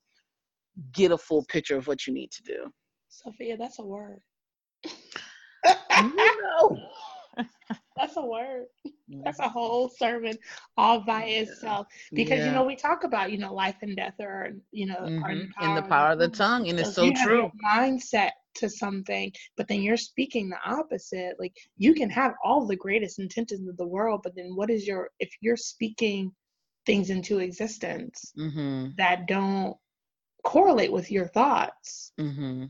get 0.94 1.12
a 1.12 1.18
full 1.18 1.46
picture 1.50 1.78
of 1.78 1.88
what 1.88 2.08
you 2.08 2.14
need 2.14 2.32
to 2.32 2.44
do. 2.44 2.72
Sophia, 3.10 3.58
that's 3.58 3.80
a 3.80 3.86
word. 3.86 4.20
you 5.66 6.16
know. 6.16 6.78
That's 7.96 8.18
a 8.18 8.26
word. 8.26 8.66
That's 9.24 9.40
a 9.40 9.48
whole 9.48 9.88
sermon 9.88 10.38
all 10.78 11.02
by 11.02 11.26
Yeah. 11.26 11.42
itself. 11.42 11.88
Because 12.16 12.44
you 12.46 12.52
know 12.52 12.64
we 12.64 12.76
talk 12.76 13.04
about 13.04 13.32
you 13.32 13.38
know 13.38 13.54
life 13.54 13.78
and 13.84 13.96
death, 13.96 14.16
or 14.20 14.50
you 14.72 14.88
know, 14.88 15.10
Mhm. 15.10 15.48
the 15.60 15.66
in 15.66 15.76
the 15.76 15.82
power 15.84 16.12
of 16.12 16.20
the 16.20 16.30
tongue, 16.30 16.68
and 16.68 16.80
So 16.80 16.88
it's 16.88 16.96
so 16.96 17.12
true. 17.12 17.52
mindset 17.66 18.32
to 18.56 18.70
something, 18.70 19.32
but 19.58 19.68
then 19.68 19.82
you're 19.82 19.98
speaking 19.98 20.50
the 20.50 20.58
opposite. 20.66 21.36
Like 21.40 21.54
you 21.78 21.94
can 21.94 22.10
have 22.10 22.34
all 22.44 22.66
the 22.66 22.76
greatest 22.76 23.20
intentions 23.20 23.68
of 23.68 23.78
the 23.78 23.88
world, 23.88 24.22
but 24.24 24.36
then 24.36 24.56
what 24.56 24.70
is 24.70 24.88
your 24.88 25.10
if 25.20 25.32
you're 25.42 25.58
speaking 25.58 26.32
things 26.86 27.10
into 27.10 27.40
existence 27.40 28.34
hmm 28.36 28.88
that 28.98 29.28
don't 29.28 29.76
correlate 30.44 30.92
with 30.92 31.12
your 31.12 31.28
thoughts? 31.28 32.12
mm-hmm. 32.20 32.66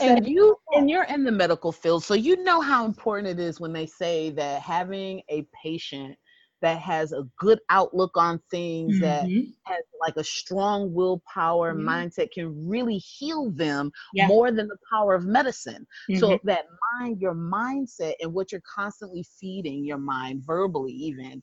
And 0.00 0.26
you 0.26 0.56
and 0.72 0.90
you're 0.90 1.04
in 1.04 1.24
the 1.24 1.32
medical 1.32 1.72
field, 1.72 2.02
so 2.02 2.14
you 2.14 2.42
know 2.42 2.60
how 2.60 2.84
important 2.84 3.28
it 3.28 3.38
is 3.38 3.60
when 3.60 3.72
they 3.72 3.86
say 3.86 4.30
that 4.30 4.60
having 4.62 5.22
a 5.28 5.46
patient 5.62 6.16
that 6.62 6.78
has 6.80 7.12
a 7.12 7.24
good 7.38 7.60
outlook 7.70 8.16
on 8.16 8.40
things, 8.50 8.98
that 9.00 9.30
Mhm. 9.30 9.54
has 9.64 9.82
like 10.00 10.16
a 10.16 10.24
strong 10.24 10.92
willpower 10.94 11.74
Yeah. 11.74 11.74
mindset, 11.74 12.30
can 12.32 12.68
really 12.68 12.98
heal 12.98 13.50
them 13.52 13.90
Yeah. 14.12 14.28
more 14.28 14.50
than 14.50 14.68
the 14.68 14.78
power 14.90 15.14
of 15.14 15.24
medicine. 15.24 15.86
Mhm. 16.08 16.18
So 16.18 16.40
that 16.44 16.64
mind, 17.00 17.20
your 17.20 17.34
mindset, 17.34 18.14
and 18.20 18.32
what 18.32 18.52
you're 18.52 18.62
constantly 18.74 19.24
feeding 19.40 19.84
your 19.84 19.98
mind, 19.98 20.42
verbally 20.46 20.92
even, 20.92 21.42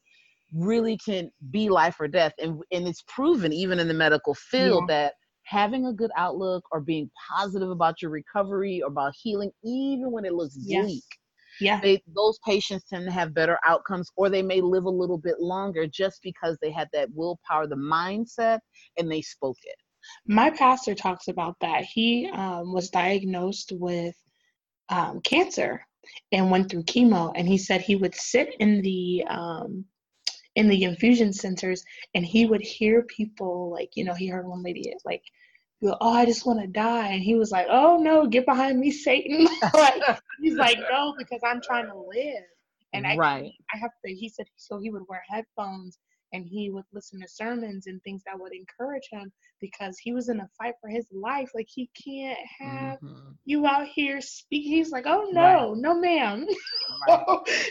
really 0.54 0.98
can 0.98 1.32
be 1.52 1.70
life 1.70 2.00
or 2.00 2.08
death. 2.08 2.34
And 2.40 2.62
and 2.72 2.88
it's 2.88 3.04
proven 3.08 3.54
even 3.54 3.80
in 3.80 3.88
the 3.88 3.94
medical 3.94 4.34
field 4.34 4.88
that 4.88 5.14
having 5.44 5.86
a 5.86 5.94
good 5.94 6.12
outlook 6.18 6.64
or 6.72 6.82
being 6.82 7.12
positive 7.30 7.70
about 7.70 8.02
your 8.02 8.12
recovery 8.12 8.82
or 8.82 8.88
about 8.88 9.14
healing, 9.22 9.52
even 9.64 10.12
when 10.12 10.26
it 10.26 10.34
looks 10.34 10.58
Yes. 10.58 10.58
bleak, 10.58 11.06
yeah. 11.60 11.80
they 11.82 12.02
those 12.14 12.40
patients 12.46 12.86
tend 12.90 13.06
to 13.06 13.12
have 13.12 13.34
better 13.34 13.58
outcomes 13.66 14.12
or 14.16 14.30
they 14.30 14.42
may 14.42 14.62
live 14.62 14.86
a 14.86 14.90
little 14.90 15.18
bit 15.18 15.40
longer 15.40 15.88
just 15.88 16.22
because 16.24 16.58
they 16.62 16.72
had 16.72 16.90
that 16.94 17.10
willpower, 17.14 17.68
the 17.68 17.76
mindset, 17.76 18.60
and 18.98 19.12
they 19.12 19.22
spoke 19.22 19.58
it. 19.64 19.76
My 20.28 20.50
pastor 20.52 20.94
talks 20.94 21.28
about 21.28 21.56
that. 21.62 21.84
He 21.84 22.30
um, 22.34 22.74
was 22.74 22.90
diagnosed 22.90 23.72
with 23.76 24.16
um, 24.90 25.22
cancer 25.22 25.84
and 26.32 26.52
went 26.52 26.70
through 26.70 26.84
chemo, 26.84 27.32
and 27.36 27.48
he 27.48 27.58
said 27.58 27.82
he 27.82 27.96
would 27.96 28.14
sit 28.14 28.56
in 28.60 28.82
the 28.82 29.24
um, 29.28 29.86
in 30.56 30.70
the 30.70 30.84
infusion 30.84 31.34
centers 31.34 31.84
and 32.14 32.26
he 32.26 32.46
would 32.46 32.62
hear 32.62 33.04
people 33.04 33.70
like 33.72 33.90
you 33.96 34.04
know 34.04 34.14
he 34.14 34.28
heard 34.28 34.48
one 34.48 34.64
lady 34.64 34.94
like 35.04 35.22
go, 35.84 35.96
oh 36.02 36.14
i 36.14 36.26
just 36.26 36.46
want 36.46 36.60
to 36.62 36.68
die. 36.68 37.10
And 37.10 37.22
he 37.24 37.36
was 37.36 37.52
like 37.52 37.68
oh 37.70 37.98
no 37.98 38.28
get 38.28 38.46
behind 38.46 38.80
me 38.80 38.92
satan. 38.92 39.48
Like 39.74 40.02
he's 40.42 40.56
like 40.56 40.80
no 40.92 41.14
because 41.18 41.42
i'm 41.44 41.62
trying 41.62 41.88
to 41.88 41.96
live. 41.98 42.44
And 42.94 43.06
I, 43.06 43.18
Right. 43.18 43.52
I 43.74 43.78
have 43.78 43.92
to 44.06 44.14
he 44.14 44.30
said 44.30 44.48
so 44.56 44.80
he 44.80 44.90
would 44.90 45.04
wear 45.10 45.24
headphones 45.28 46.00
and 46.34 46.46
he 46.46 46.70
would 46.72 46.86
listen 46.94 47.22
to 47.22 47.28
sermons 47.28 47.88
and 47.88 48.02
things 48.04 48.24
that 48.26 48.40
would 48.40 48.52
encourage 48.54 49.08
him 49.12 49.32
because 49.62 49.98
he 50.00 50.12
was 50.14 50.30
in 50.30 50.40
a 50.40 50.50
fight 50.58 50.74
for 50.82 50.90
his 50.90 51.08
life. 51.14 51.50
Like 51.56 51.68
he 51.70 51.90
can't 52.04 52.40
have 52.60 53.00
Mhm. 53.02 53.36
you 53.46 53.66
out 53.68 53.88
here 53.88 54.22
speaking 54.22 54.72
he's 54.72 54.92
like 54.92 55.06
oh 55.08 55.30
no 55.32 55.74
no 55.74 55.94
ma'am. 56.00 56.46
Right. 57.08 57.20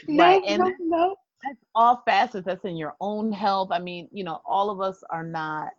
no 0.08 0.24
Right, 0.24 0.42
and 0.46 0.62
no 0.62 0.72
no. 0.78 1.16
that's 1.42 1.58
all 1.74 2.02
facets 2.06 2.46
that's 2.46 2.64
in 2.64 2.76
your 2.76 2.94
own 3.00 3.32
health. 3.32 3.70
I 3.72 3.78
mean 3.78 4.08
you 4.12 4.24
know 4.24 4.40
all 4.46 4.70
of 4.70 4.80
us 4.80 5.02
are 5.10 5.24
not 5.24 5.70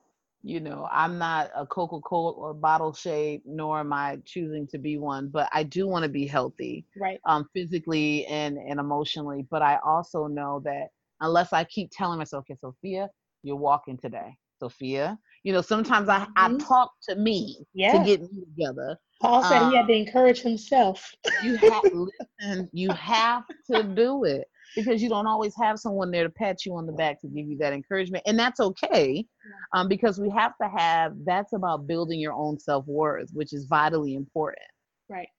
you 0.45 0.62
know 0.62 0.88
i'm 0.93 1.19
not 1.19 1.51
a 1.58 1.67
coca-cola 1.67 2.34
or 2.34 2.53
bottle 2.53 2.93
shape 2.93 3.43
nor 3.45 3.79
am 3.79 3.93
i 3.93 4.17
choosing 4.25 4.67
to 4.67 4.79
be 4.79 4.97
one 4.97 5.29
but 5.29 5.49
i 5.53 5.63
do 5.63 5.88
want 5.88 6.03
to 6.03 6.10
be 6.10 6.27
healthy 6.27 6.86
right 6.95 7.21
um 7.27 7.47
physically 7.53 8.25
and 8.27 8.58
and 8.58 8.79
emotionally 8.79 9.45
but 9.51 9.62
i 9.63 9.79
also 9.86 10.27
know 10.27 10.62
that 10.65 10.88
unless 11.21 11.53
i 11.53 11.63
keep 11.65 11.89
telling 11.91 12.19
myself 12.19 12.41
okay 12.49 12.58
sophia 12.62 13.10
you're 13.43 13.58
walking 13.58 13.97
today 13.97 14.36
sophia 14.60 15.19
you 15.43 15.53
know 15.53 15.62
sometimes 15.62 16.10
i 16.10 16.27
i 16.38 16.49
Mhm. 16.49 16.60
talk 16.60 16.91
to 17.03 17.15
me 17.15 17.65
Yeah. 17.73 17.91
to 17.91 17.99
get 17.99 18.21
me 18.21 18.43
together 18.45 18.97
Paul 19.21 19.43
said 19.43 19.62
he 19.63 19.73
Um, 19.73 19.75
had 19.75 19.88
to 19.88 19.93
encourage 19.93 20.41
himself. 20.41 21.13
you 21.39 21.58
have 21.58 21.84
listen 21.91 22.69
you 22.73 22.93
have 22.93 23.43
to 23.69 23.84
do 23.84 24.23
it 24.25 24.47
because 24.75 25.01
you 25.01 25.09
don't 25.09 25.27
always 25.27 25.53
have 25.59 25.79
someone 25.79 26.11
there 26.11 26.23
to 26.23 26.29
pat 26.29 26.65
you 26.65 26.75
on 26.75 26.85
the 26.85 26.93
back 26.93 27.19
to 27.21 27.27
give 27.27 27.47
you 27.47 27.57
that 27.57 27.73
encouragement 27.73 28.23
and 28.27 28.38
that's 28.38 28.59
okay 28.59 29.25
um, 29.73 29.88
because 29.88 30.19
we 30.19 30.29
have 30.29 30.53
to 30.61 30.67
have 30.69 31.13
that's 31.25 31.53
about 31.53 31.88
building 31.88 32.19
your 32.19 32.33
own 32.33 32.59
self-worth 32.59 33.29
which 33.33 33.53
is 33.53 33.65
vitally 33.65 34.15
important 34.15 34.65
Right, 35.09 35.29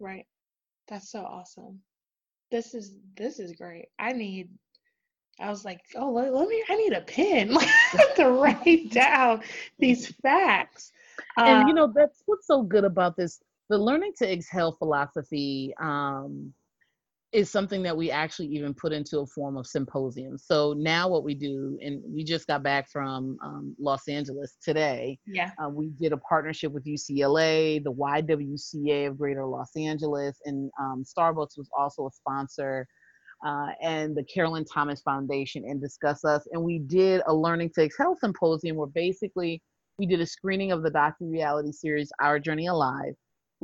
right. 0.00 0.26
That's 0.88 1.10
so 1.10 1.20
awesome. 1.24 1.80
This 2.50 2.74
is 2.74 2.98
this 3.16 3.38
is 3.38 3.52
great. 3.52 3.86
I 3.98 4.12
need. 4.12 4.50
I 5.40 5.48
was 5.50 5.64
like, 5.64 5.80
oh, 5.96 6.10
let, 6.12 6.32
let 6.32 6.48
me. 6.48 6.62
I 6.68 6.76
need 6.76 6.92
a 6.92 7.00
pen 7.02 7.56
to 8.16 8.30
write 8.30 8.90
down 8.90 9.42
these 9.78 10.08
facts. 10.22 10.92
and 11.44 11.66
you 11.66 11.72
Um, 11.72 11.74
know 11.74 11.92
that's 11.94 12.22
what's 12.26 12.46
so 12.46 12.62
good 12.62 12.84
about 12.84 13.16
this 13.16 13.42
the 13.68 13.78
learning 13.78 14.12
to 14.18 14.30
exhale 14.32 14.72
philosophy 14.72 15.74
um, 15.80 16.52
is 17.34 17.50
something 17.50 17.82
that 17.82 17.96
we 17.96 18.10
actually 18.10 18.46
even 18.48 18.72
put 18.72 18.92
into 18.92 19.18
a 19.20 19.26
form 19.26 19.56
of 19.56 19.66
symposium 19.66 20.38
so 20.38 20.72
now 20.78 21.08
what 21.08 21.24
we 21.24 21.34
do 21.34 21.78
and 21.82 22.00
we 22.06 22.24
just 22.24 22.46
got 22.46 22.62
back 22.62 22.88
from 22.90 23.36
um, 23.42 23.74
los 23.78 24.08
angeles 24.08 24.56
today 24.62 25.18
yeah, 25.26 25.50
Uh, 25.62 25.68
we 25.68 25.88
did 25.90 26.12
a 26.12 26.16
partnership 26.16 26.72
with 26.72 26.84
UCLA, 26.84 27.82
the 27.82 27.92
YWCA 27.92 29.08
of 29.08 29.18
Greater 29.18 29.44
Los 29.46 29.70
Angeles, 29.76 30.38
and 30.44 30.70
um, 30.80 31.04
Starbucks 31.04 31.56
was 31.56 31.68
also 31.76 32.06
a 32.06 32.10
sponsor, 32.10 32.86
uh, 33.44 33.68
and 33.82 34.16
the 34.16 34.24
Carolyn 34.24 34.64
Thomas 34.64 35.00
Foundation, 35.02 35.64
and 35.64 35.80
discuss 35.80 36.24
us. 36.24 36.46
And 36.52 36.62
we 36.62 36.78
did 36.78 37.22
a 37.26 37.34
Learning 37.34 37.70
to 37.74 37.84
Exhale 37.84 38.16
symposium 38.18 38.76
where 38.76 38.86
basically 38.86 39.62
we 39.98 40.06
did 40.06 40.20
a 40.20 40.26
screening 40.26 40.72
of 40.72 40.82
the 40.82 40.90
docu 40.90 41.30
reality 41.30 41.72
series 41.72 42.10
Our 42.20 42.38
Journey 42.38 42.66
Alive, 42.66 43.14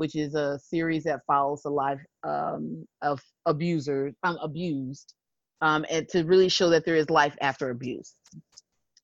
which 0.00 0.16
is 0.16 0.34
a 0.34 0.58
series 0.58 1.04
that 1.04 1.20
follows 1.26 1.60
the 1.60 1.68
life 1.68 2.00
um, 2.22 2.86
of 3.02 3.20
abusers, 3.44 4.14
um, 4.22 4.38
abused, 4.40 5.12
um, 5.60 5.84
and 5.90 6.08
to 6.08 6.22
really 6.22 6.48
show 6.48 6.70
that 6.70 6.86
there 6.86 6.96
is 6.96 7.10
life 7.10 7.36
after 7.42 7.68
abuse. 7.68 8.14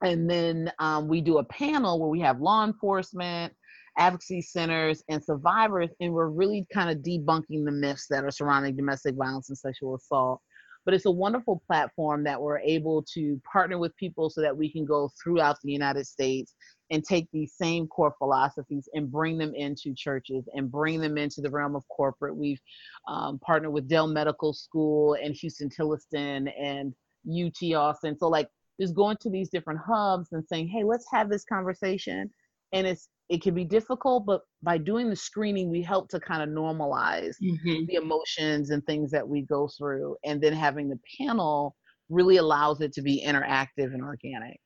And 0.01 0.29
then 0.29 0.73
um, 0.79 1.07
we 1.07 1.21
do 1.21 1.37
a 1.37 1.45
panel 1.45 2.01
where 2.01 2.09
we 2.09 2.21
have 2.21 2.41
law 2.41 2.65
enforcement 2.65 3.53
advocacy 3.99 4.41
centers 4.41 5.03
and 5.11 5.23
survivors 5.23 5.91
and 6.01 6.15
we're 6.15 6.29
really 6.29 6.67
kind 6.73 6.89
of 6.89 7.05
debunking 7.05 7.67
the 7.67 7.73
myths 7.73 8.07
that 8.09 8.25
are 8.25 8.31
surrounding 8.31 8.75
domestic 8.75 9.17
violence 9.17 9.51
and 9.51 9.59
sexual 9.59 9.97
assault. 9.97 10.41
But 10.87 10.95
it's 10.95 11.05
a 11.05 11.11
wonderful 11.11 11.63
platform 11.67 12.25
that 12.25 12.41
we're 12.41 12.61
able 12.61 13.05
to 13.13 13.39
partner 13.53 13.77
with 13.77 13.95
people 13.97 14.31
so 14.31 14.41
that 14.41 14.57
we 14.57 14.73
can 14.73 14.87
go 14.87 15.11
throughout 15.23 15.59
the 15.63 15.73
united 15.73 16.07
states 16.07 16.55
and 16.91 17.05
take 17.05 17.27
these 17.33 17.55
same 17.61 17.87
core 17.89 18.15
philosophies 18.19 18.89
and 18.95 19.11
bring 19.11 19.39
them 19.39 19.55
into 19.55 19.95
churches 19.95 20.49
and 20.55 20.71
bring 20.71 21.01
them 21.01 21.19
into 21.19 21.41
the 21.41 21.51
realm 21.51 21.75
of 21.75 21.83
corporate 21.89 22.37
we've 22.37 22.61
um, 23.09 23.39
partnered 23.41 23.73
with 23.73 23.89
dell 23.89 24.07
medical 24.07 24.53
school 24.53 25.17
and 25.23 25.37
Huston-Tillotson 25.41 26.49
and 26.49 26.95
ut 27.29 27.75
austin 27.75 28.17
so 28.17 28.29
like 28.29 28.49
is 28.79 28.93
going 28.93 29.17
to 29.21 29.31
these 29.31 29.49
different 29.49 29.81
hubs 29.81 30.33
and 30.33 30.45
saying, 30.47 30.69
"Hey, 30.69 30.85
let's 30.85 31.07
have 31.13 31.29
this 31.31 31.45
conversation." 31.45 32.31
And 32.73 32.87
it's 32.87 33.09
it 33.29 33.43
can 33.43 33.55
be 33.55 33.65
difficult, 33.65 34.25
but 34.27 34.43
by 34.63 34.79
doing 34.79 35.11
the 35.11 35.17
screening, 35.17 35.69
we 35.69 35.83
help 35.83 36.09
to 36.11 36.21
kind 36.21 36.43
of 36.43 36.49
normalize 36.49 37.35
mhm. 37.43 37.87
the 37.87 37.95
emotions 37.95 38.71
and 38.71 38.85
things 38.85 39.11
that 39.11 39.27
we 39.27 39.43
go 39.43 39.69
through, 39.77 40.17
and 40.25 40.41
then 40.41 40.53
having 40.53 40.89
the 40.89 40.99
panel 41.19 41.75
really 42.09 42.37
allows 42.37 42.81
it 42.81 42.93
to 42.93 43.03
be 43.03 43.25
interactive 43.27 43.93
and 43.95 44.03
organic. 44.03 44.61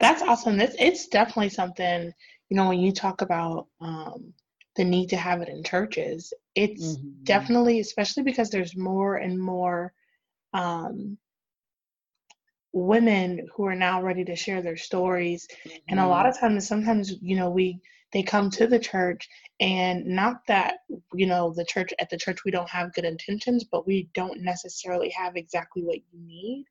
That's 0.00 0.22
awesome. 0.22 0.60
It's 0.60 0.76
it's 0.78 1.08
definitely 1.08 1.50
something. 1.50 2.12
You 2.48 2.56
know, 2.56 2.68
when 2.68 2.80
you 2.80 2.92
talk 2.92 3.22
about 3.22 3.68
um, 3.80 4.32
the 4.76 4.84
need 4.84 5.08
to 5.10 5.16
have 5.16 5.40
it 5.42 5.48
in 5.48 5.62
churches, 5.64 6.32
it's 6.54 6.98
Mhm. 6.98 7.24
definitely, 7.24 7.80
especially 7.80 8.22
because 8.22 8.50
there's 8.50 8.76
more 8.76 9.16
and 9.16 9.40
more 9.40 9.92
um, 10.52 11.18
women 12.72 13.46
who 13.54 13.64
are 13.64 13.74
now 13.74 14.02
ready 14.02 14.24
to 14.24 14.36
share 14.36 14.60
their 14.60 14.76
stories 14.76 15.46
and 15.88 16.00
a 16.00 16.06
lot 16.06 16.26
Mhm. 16.26 16.28
of 16.28 16.38
times 16.38 16.66
sometimes 16.66 17.14
you 17.20 17.36
know 17.36 17.48
we 17.48 17.78
they 18.12 18.22
come 18.22 18.50
to 18.50 18.66
the 18.66 18.78
church 18.78 19.28
and 19.60 20.04
not 20.04 20.36
that 20.48 20.78
you 21.14 21.26
know 21.26 21.52
the 21.56 21.64
church 21.64 21.90
at 21.98 22.10
the 22.10 22.16
church 22.16 22.44
we 22.44 22.50
don't 22.50 22.68
have 22.68 22.92
good 22.94 23.04
intentions 23.04 23.64
but 23.64 23.86
we 23.86 24.08
don't 24.14 24.40
necessarily 24.42 25.08
have 25.10 25.36
exactly 25.36 25.82
what 25.84 25.96
you 25.96 26.20
need 26.26 26.64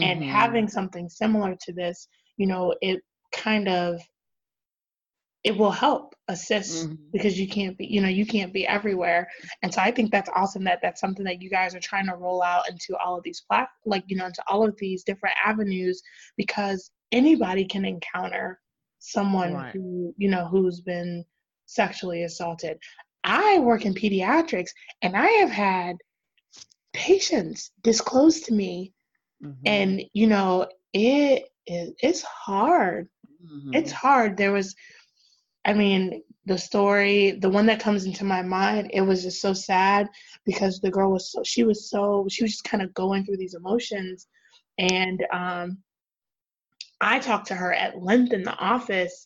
and 0.00 0.22
Mhm. 0.22 0.24
having 0.24 0.66
something 0.66 1.08
similar 1.08 1.54
to 1.60 1.72
this 1.72 2.08
you 2.40 2.46
know 2.46 2.74
it 2.80 2.98
kind 3.32 3.68
of 3.68 4.00
it 5.44 5.56
will 5.56 5.70
help 5.70 6.14
assist 6.28 6.88
Mhm. 6.88 6.98
because 7.12 7.38
you 7.40 7.48
can't 7.48 7.76
be 7.78 7.86
you 7.86 8.00
know 8.02 8.08
you 8.20 8.26
can't 8.26 8.52
be 8.52 8.66
everywhere 8.66 9.28
and 9.62 9.72
so 9.72 9.80
i 9.80 9.90
think 9.90 10.10
that's 10.10 10.30
awesome 10.34 10.64
that 10.64 10.80
that's 10.82 11.00
something 11.00 11.24
that 11.24 11.40
you 11.42 11.50
guys 11.50 11.74
are 11.74 11.80
trying 11.90 12.06
to 12.06 12.16
roll 12.24 12.42
out 12.42 12.68
into 12.70 12.96
all 13.02 13.16
of 13.16 13.22
these 13.24 13.42
plat 13.48 13.68
like 13.86 14.04
you 14.08 14.16
know 14.16 14.26
into 14.26 14.42
all 14.48 14.62
of 14.66 14.74
these 14.78 15.02
different 15.04 15.36
avenues 15.44 16.02
because 16.36 16.90
anybody 17.12 17.64
can 17.64 17.84
encounter 17.84 18.60
someone 18.98 19.54
Right. 19.54 19.72
who 19.74 20.14
you 20.18 20.28
know 20.28 20.46
who's 20.46 20.80
been 20.80 21.24
sexually 21.66 22.22
assaulted 22.24 22.78
i 23.24 23.58
work 23.60 23.84
in 23.86 23.94
pediatrics 23.94 24.70
and 25.02 25.16
i 25.16 25.28
have 25.42 25.50
had 25.50 25.96
patients 26.92 27.70
disclose 27.82 28.40
to 28.42 28.52
me 28.52 28.92
Mhm. 29.42 29.56
and 29.66 30.02
you 30.12 30.26
know 30.26 30.68
it 30.92 31.48
is 31.66 31.92
it's 32.00 32.22
hard. 32.22 33.08
It's 33.72 33.92
Mhm. 33.92 33.92
hard. 33.92 34.36
There 34.36 34.52
was 34.52 34.74
i 35.66 35.72
mean 35.74 36.22
the 36.46 36.56
story 36.58 37.32
the 37.32 37.48
one 37.50 37.66
that 37.66 37.80
comes 37.80 38.04
into 38.06 38.24
my 38.24 38.42
mind 38.42 38.90
it 38.94 39.02
was 39.02 39.22
just 39.22 39.40
so 39.40 39.52
sad 39.52 40.08
because 40.44 40.80
the 40.80 40.90
girl 40.90 41.12
was 41.12 41.30
so 41.32 41.42
she 41.44 41.64
was 41.64 41.90
so 41.90 42.26
she 42.30 42.42
was 42.42 42.52
just 42.52 42.64
kind 42.64 42.82
of 42.82 42.94
going 42.94 43.24
through 43.24 43.36
these 43.36 43.54
emotions. 43.54 44.26
And 44.78 45.24
um 45.32 45.78
i 47.00 47.18
talked 47.18 47.46
to 47.48 47.54
her 47.54 47.72
at 47.72 48.02
length 48.02 48.32
in 48.32 48.42
the 48.42 48.56
office 48.56 49.24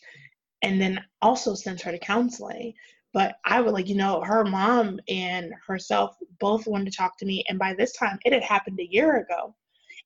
and 0.62 0.80
then 0.80 1.00
also 1.22 1.54
sent 1.54 1.80
her 1.82 1.92
to 1.92 1.98
counseling. 1.98 2.72
But 3.12 3.36
i 3.44 3.60
would 3.60 3.72
like 3.72 3.88
you 3.88 3.96
know 3.96 4.20
her 4.22 4.44
mom 4.44 4.98
and 5.08 5.52
herself 5.66 6.16
both 6.40 6.66
wanted 6.66 6.90
to 6.90 6.96
talk 6.96 7.16
to 7.18 7.26
me. 7.26 7.44
And 7.48 7.58
by 7.58 7.74
this 7.74 7.92
time 7.92 8.18
it 8.24 8.32
had 8.32 8.42
happened 8.42 8.80
a 8.80 8.90
year 8.92 9.16
ago 9.18 9.54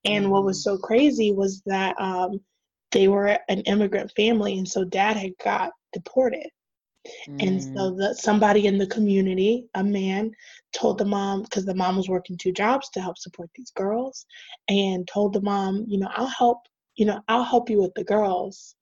and 0.04 0.30
what 0.30 0.44
was 0.44 0.62
so 0.62 0.78
crazy 0.78 1.32
was 1.32 1.62
that 1.66 2.00
um, 2.00 2.40
they 2.92 3.08
were 3.08 3.38
an 3.48 3.60
immigrant 3.62 4.12
family, 4.16 4.58
and 4.58 4.68
so 4.68 4.84
dad 4.84 5.16
had 5.16 5.32
got 5.42 5.72
deported. 5.92 6.48
And 7.40 7.62
Mm. 7.62 7.62
so 7.62 7.94
the, 7.96 8.14
somebody 8.14 8.66
in 8.66 8.78
the 8.78 8.86
community, 8.86 9.66
a 9.74 9.84
man, 9.84 10.32
told 10.72 10.98
the 10.98 11.04
mom 11.04 11.42
because 11.42 11.64
the 11.64 11.74
mom 11.74 11.96
was 11.96 12.08
working 12.08 12.36
two 12.36 12.52
jobs 12.52 12.88
to 12.90 13.00
help 13.00 13.18
support 13.18 13.50
these 13.54 13.70
girls, 13.72 14.26
and 14.68 15.06
told 15.08 15.32
the 15.32 15.40
mom, 15.42 15.84
you 15.88 15.98
know, 15.98 16.08
I'll 16.14 16.26
help, 16.26 16.58
you 16.96 17.06
know, 17.06 17.20
I'll 17.28 17.44
help 17.44 17.70
you 17.70 17.80
with 17.80 17.94
the 17.94 18.04
girls. 18.04 18.74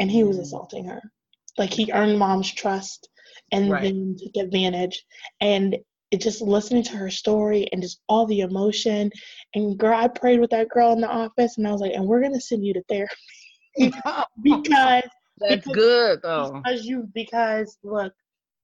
And 0.00 0.10
he 0.10 0.24
was 0.24 0.38
Mm. 0.38 0.42
assaulting 0.42 0.84
her, 0.86 1.02
like 1.58 1.72
he 1.72 1.92
earned 1.92 2.18
mom's 2.18 2.52
trust, 2.52 3.08
and 3.52 3.70
Right. 3.70 3.82
then 3.82 4.16
took 4.18 4.44
advantage. 4.44 5.04
And 5.40 5.76
it 6.10 6.20
just 6.20 6.40
listening 6.40 6.82
to 6.84 6.96
her 6.96 7.10
story 7.10 7.68
and 7.72 7.82
just 7.82 8.00
all 8.08 8.26
the 8.26 8.40
emotion. 8.40 9.10
And 9.54 9.78
girl, 9.78 9.96
I 9.98 10.08
prayed 10.08 10.40
with 10.40 10.50
that 10.50 10.68
girl 10.70 10.92
in 10.92 11.00
the 11.00 11.08
office, 11.08 11.58
and 11.58 11.66
I 11.68 11.72
was 11.72 11.80
like, 11.80 11.92
and 11.92 12.06
we're 12.06 12.22
gonna 12.22 12.40
send 12.40 12.64
you 12.64 12.72
to 12.74 12.82
therapy 12.88 13.12
because 14.42 15.02
That's 15.38 15.66
because- 15.66 15.72
good 15.74 16.20
though. 16.22 16.60
because 16.64 16.84
you 16.84 17.08
because 17.14 17.78
look 17.82 18.12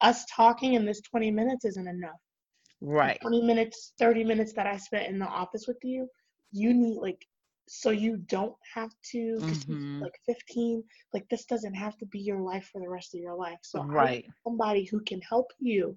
us 0.00 0.24
talking 0.35 0.74
in 0.74 0.85
this 0.85 1.00
20 1.02 1.30
minutes 1.30 1.64
isn't 1.64 1.87
enough 1.88 2.18
Right. 2.80 3.18
20 3.20 3.42
minutes 3.42 3.92
30 3.98 4.24
minutes 4.24 4.52
that 4.54 4.66
i 4.66 4.76
spent 4.76 5.07
in 5.09 5.18
the 5.18 5.26
office 5.26 5.66
with 5.68 5.78
you 5.85 6.09
you 6.50 6.74
need 6.74 6.96
like 6.98 7.24
so 7.68 7.90
you 7.90 8.16
don't 8.26 8.54
have 8.74 8.90
to 9.12 9.37
Mhm. 9.40 10.02
like 10.02 10.12
15 10.26 10.83
like 11.14 11.26
this 11.30 11.44
doesn't 11.46 11.74
have 11.74 11.96
to 11.98 12.07
be 12.07 12.18
your 12.18 12.40
life 12.40 12.68
for 12.72 12.80
the 12.80 12.88
rest 12.88 13.14
of 13.14 13.20
your 13.20 13.37
life 13.37 13.59
so 13.62 13.83
Right. 13.85 14.26
somebody 14.42 14.85
who 14.85 15.00
can 15.00 15.20
help 15.22 15.46
you 15.61 15.96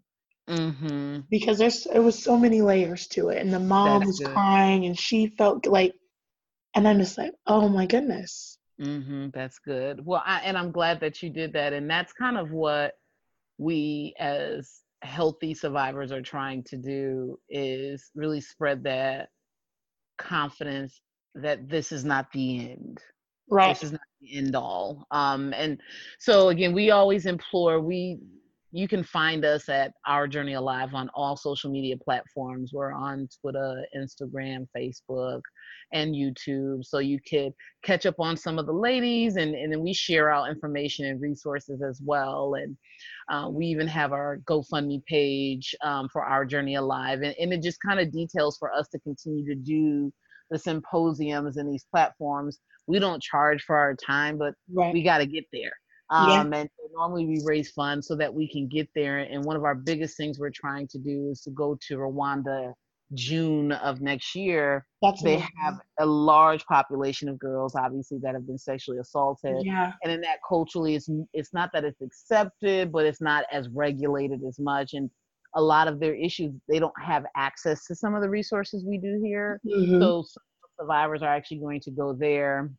Mm-hmm. 0.49 1.19
because 1.29 1.57
there's 1.57 1.85
it 1.87 1.99
was 1.99 2.23
so 2.23 2.37
many 2.37 2.61
layers 2.61 3.07
to 3.07 3.29
it 3.29 3.41
and 3.41 3.51
the 3.51 3.59
mom 3.59 3.99
That's 3.99 4.07
was 4.07 4.19
good. 4.19 4.33
crying 4.33 4.85
and 4.85 4.97
she 4.97 5.27
felt 5.27 5.65
like 5.65 5.93
and 6.73 6.87
i'm 6.87 6.99
just 6.99 7.17
like 7.17 7.33
oh 7.47 7.67
my 7.67 7.85
goodness 7.85 8.57
Mm-hmm. 8.79 9.29
That's 9.33 9.59
good. 9.59 10.05
Well, 10.05 10.23
I, 10.25 10.39
and 10.41 10.57
I'm 10.57 10.71
glad 10.71 10.99
that 10.99 11.23
you 11.23 11.29
did 11.29 11.53
that. 11.53 11.73
And 11.73 11.89
that's 11.89 12.13
kind 12.13 12.37
of 12.37 12.51
what 12.51 12.93
we 13.57 14.13
as 14.19 14.81
healthy 15.01 15.53
survivors 15.53 16.11
are 16.11 16.21
trying 16.21 16.63
to 16.63 16.77
do 16.77 17.39
is 17.49 18.11
really 18.15 18.41
spread 18.41 18.83
that 18.83 19.29
confidence 20.17 21.01
that 21.35 21.69
this 21.69 21.91
is 21.91 22.03
not 22.05 22.31
the 22.33 22.71
end. 22.71 22.99
right 23.49 23.73
This 23.73 23.83
is 23.83 23.91
not 23.93 24.01
the 24.21 24.37
end 24.37 24.55
all. 24.55 25.07
Um, 25.11 25.53
and 25.53 25.79
so 26.19 26.49
again, 26.49 26.73
we 26.73 26.91
always 26.91 27.25
implore 27.25 27.79
we 27.79 28.19
you 28.71 28.87
can 28.87 29.03
find 29.03 29.45
us 29.45 29.69
at 29.69 29.93
Our 30.05 30.27
Journey 30.27 30.53
Alive 30.53 30.93
on 30.93 31.09
all 31.15 31.37
social 31.37 31.71
media 31.71 31.95
platforms. 31.97 32.71
We're 32.73 32.91
on 32.91 33.29
Twitter, 33.41 33.85
Instagram, 33.97 34.67
Facebook, 34.75 35.41
and 35.93 36.13
YouTube. 36.13 36.83
So 36.83 36.99
you 36.99 37.19
could 37.27 37.53
catch 37.83 38.05
up 38.05 38.19
on 38.19 38.35
some 38.35 38.59
of 38.59 38.65
the 38.65 38.73
ladies 38.73 39.37
and, 39.37 39.55
and 39.55 39.71
then 39.71 39.81
we 39.81 39.93
share 39.93 40.29
out 40.29 40.49
information 40.49 41.05
and 41.05 41.21
resources 41.21 41.81
as 41.81 42.01
well. 42.03 42.55
And 42.55 42.75
uh, 43.29 43.49
we 43.49 43.67
even 43.67 43.87
have 43.87 44.11
our 44.11 44.39
GoFundMe 44.49 45.03
page 45.05 45.73
um, 45.81 46.09
for 46.11 46.25
Our 46.25 46.43
Journey 46.43 46.75
Alive. 46.75 47.21
And, 47.21 47.35
and 47.39 47.53
it 47.53 47.61
just 47.61 47.79
kind 47.81 48.01
of 48.01 48.11
details 48.11 48.57
for 48.57 48.73
us 48.73 48.89
to 48.89 48.99
continue 48.99 49.45
to 49.45 49.55
do 49.55 50.11
the 50.51 50.59
symposiums 50.59 51.55
and 51.55 51.71
these 51.71 51.85
platforms. 51.89 52.59
We 52.85 52.99
don't 52.99 53.23
charge 53.23 53.63
for 53.63 53.77
our 53.77 53.95
time, 53.95 54.37
but 54.37 54.55
right 54.73 54.93
we 54.93 55.03
got 55.03 55.19
to 55.19 55.25
get 55.25 55.45
there. 55.53 55.73
Yeah. 56.11 56.41
Um, 56.41 56.53
and 56.53 56.69
so 56.77 56.89
normally 56.93 57.25
we 57.25 57.41
raise 57.45 57.71
funds 57.71 58.07
so 58.07 58.15
that 58.15 58.33
we 58.33 58.47
can 58.49 58.67
get 58.67 58.87
there. 58.95 59.19
And 59.19 59.43
one 59.43 59.55
of 59.55 59.63
our 59.63 59.75
biggest 59.75 60.15
things 60.17 60.39
we're 60.39 60.51
trying 60.51 60.87
to 60.89 60.97
do 60.97 61.29
is 61.31 61.41
to 61.41 61.51
go 61.51 61.77
to 61.87 61.97
Rwanda 61.97 62.73
June 63.13 63.71
of 63.71 64.01
next 64.01 64.35
year. 64.35 64.85
that's 65.01 65.21
They 65.21 65.35
amazing. 65.35 65.49
have 65.61 65.75
a 65.99 66.05
large 66.05 66.65
population 66.65 67.29
of 67.29 67.39
girls, 67.39 67.75
obviously, 67.75 68.19
that 68.21 68.33
have 68.33 68.45
been 68.45 68.57
sexually 68.57 68.99
assaulted. 68.99 69.55
yeah 69.65 69.93
And 70.03 70.11
in 70.11 70.21
that 70.21 70.39
culturally, 70.47 70.95
it's 70.95 71.09
it's 71.33 71.53
not 71.53 71.69
that 71.73 71.83
it's 71.85 72.01
accepted, 72.01 72.91
but 72.91 73.05
it's 73.05 73.21
not 73.21 73.45
as 73.51 73.69
regulated 73.69 74.41
as 74.47 74.59
much. 74.59 74.93
And 74.93 75.09
a 75.55 75.61
lot 75.61 75.87
of 75.87 75.99
their 75.99 76.15
issues, 76.15 76.51
they 76.69 76.79
don't 76.79 76.93
have 77.01 77.25
access 77.35 77.85
to 77.87 77.95
some 77.95 78.13
of 78.13 78.21
the 78.21 78.29
resources 78.29 78.83
we 78.85 78.97
do 78.97 79.19
here. 79.23 79.59
Mhm. 79.65 79.99
So 80.01 80.23
some 80.23 80.43
survivors 80.79 81.21
are 81.23 81.33
actually 81.33 81.59
going 81.59 81.79
to 81.81 81.91
go 81.91 82.13
there 82.13 82.69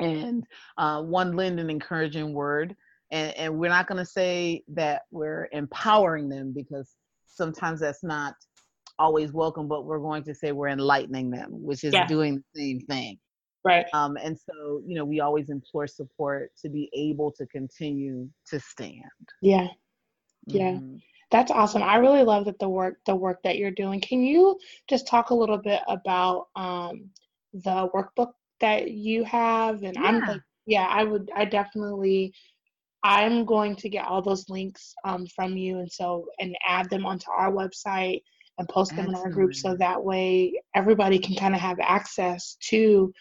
and 0.00 0.44
uh, 0.78 1.02
one 1.02 1.36
lend 1.36 1.60
an 1.60 1.70
encouraging 1.70 2.32
word. 2.32 2.74
And, 3.10 3.36
and 3.36 3.58
we're 3.58 3.68
not 3.70 3.86
going 3.86 3.98
to 3.98 4.06
say 4.10 4.62
that 4.68 5.02
we're 5.10 5.48
empowering 5.52 6.28
them 6.28 6.52
because 6.54 6.94
sometimes 7.26 7.80
that's 7.80 8.02
not 8.02 8.34
always 8.98 9.32
welcome, 9.32 9.68
but 9.68 9.84
we're 9.84 9.98
going 9.98 10.22
to 10.24 10.34
say 10.34 10.52
we're 10.52 10.68
enlightening 10.68 11.30
them, 11.30 11.50
which 11.50 11.84
is 11.84 11.92
Yeah. 11.92 12.06
doing 12.06 12.42
the 12.54 12.60
same 12.60 12.80
thing. 12.80 13.18
right 13.64 13.86
Um, 13.92 14.16
and 14.16 14.38
so, 14.38 14.82
you 14.86 14.94
know, 14.94 15.04
we 15.04 15.20
always 15.20 15.50
implore 15.50 15.86
support 15.86 16.50
to 16.62 16.68
be 16.68 16.90
able 16.94 17.30
to 17.32 17.46
continue 17.46 18.28
to 18.50 18.60
stand. 18.60 19.02
yeah 19.42 19.68
Yeah. 20.46 20.78
Mhm. 20.78 21.00
That's 21.30 21.50
awesome. 21.50 21.82
I 21.82 21.96
really 21.96 22.22
love 22.22 22.44
that 22.44 22.58
the 22.58 22.68
work 22.68 22.98
the 23.06 23.14
work 23.16 23.42
that 23.42 23.56
you're 23.58 23.70
doing. 23.70 24.00
Can 24.00 24.22
you 24.22 24.58
just 24.88 25.06
talk 25.06 25.30
a 25.30 25.34
little 25.34 25.58
bit 25.58 25.80
about 25.88 26.48
um, 26.54 27.10
the 27.52 27.88
workbook 27.94 28.32
that 28.60 28.90
you 28.90 29.24
have? 29.24 29.82
And 29.82 29.96
I'm 29.98 30.16
Yeah. 30.16 30.26
like, 30.26 30.40
yeah, 30.66 30.86
I 30.88 31.04
would, 31.04 31.30
I 31.34 31.44
definitely, 31.44 32.32
I'm 33.02 33.44
going 33.44 33.76
to 33.76 33.88
get 33.88 34.06
all 34.06 34.22
those 34.22 34.48
links 34.48 34.94
um, 35.04 35.26
from 35.26 35.56
you, 35.56 35.78
and 35.78 35.90
so 35.92 36.26
and 36.38 36.56
add 36.66 36.88
them 36.88 37.04
onto 37.04 37.30
our 37.30 37.52
website 37.52 38.22
and 38.58 38.68
post 38.68 38.96
them 38.96 39.08
in 39.08 39.14
our 39.14 39.30
group, 39.30 39.54
so 39.54 39.76
that 39.76 40.02
way 40.02 40.54
everybody 40.74 41.18
can 41.18 41.34
kind 41.36 41.54
of 41.54 41.60
have 41.60 41.78
access 41.80 42.56
to 42.70 43.12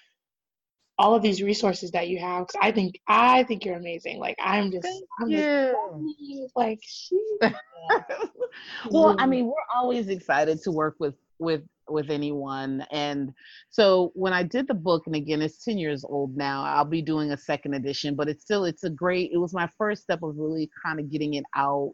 all 0.99 1.15
of 1.15 1.21
these 1.21 1.41
resources 1.41 1.91
that 1.91 2.07
you 2.07 2.19
have. 2.19 2.47
Because 2.47 2.59
I 2.61 2.71
think 2.71 2.95
I 3.07 3.43
think 3.43 3.65
you're 3.65 3.75
amazing. 3.75 4.19
Like 4.19 4.37
I'm 4.39 4.71
just, 4.71 4.85
Thank 4.85 5.03
I'm 5.19 5.29
you. 5.29 5.75
like, 6.05 6.49
like 6.55 6.79
she. 6.81 7.19
well 8.91 9.15
i 9.19 9.25
mean 9.25 9.47
we're 9.47 9.53
always 9.73 10.07
excited 10.07 10.61
to 10.61 10.71
work 10.71 10.95
with 10.99 11.15
with 11.39 11.61
with 11.89 12.09
anyone 12.09 12.85
and 12.91 13.33
so 13.69 14.11
when 14.15 14.33
i 14.33 14.43
did 14.43 14.67
the 14.67 14.73
book 14.73 15.03
and 15.05 15.15
again 15.15 15.41
it's 15.41 15.63
10 15.63 15.77
years 15.77 16.03
old 16.03 16.35
now 16.35 16.63
i'll 16.63 16.85
be 16.85 17.01
doing 17.01 17.31
a 17.31 17.37
second 17.37 17.73
edition 17.73 18.15
but 18.15 18.27
it's 18.27 18.43
still 18.43 18.65
it's 18.65 18.83
a 18.83 18.89
great 18.89 19.31
it 19.33 19.37
was 19.37 19.53
my 19.53 19.67
first 19.77 20.03
step 20.03 20.21
of 20.23 20.35
really 20.37 20.69
kind 20.83 20.99
of 20.99 21.09
getting 21.11 21.33
it 21.35 21.43
out 21.55 21.93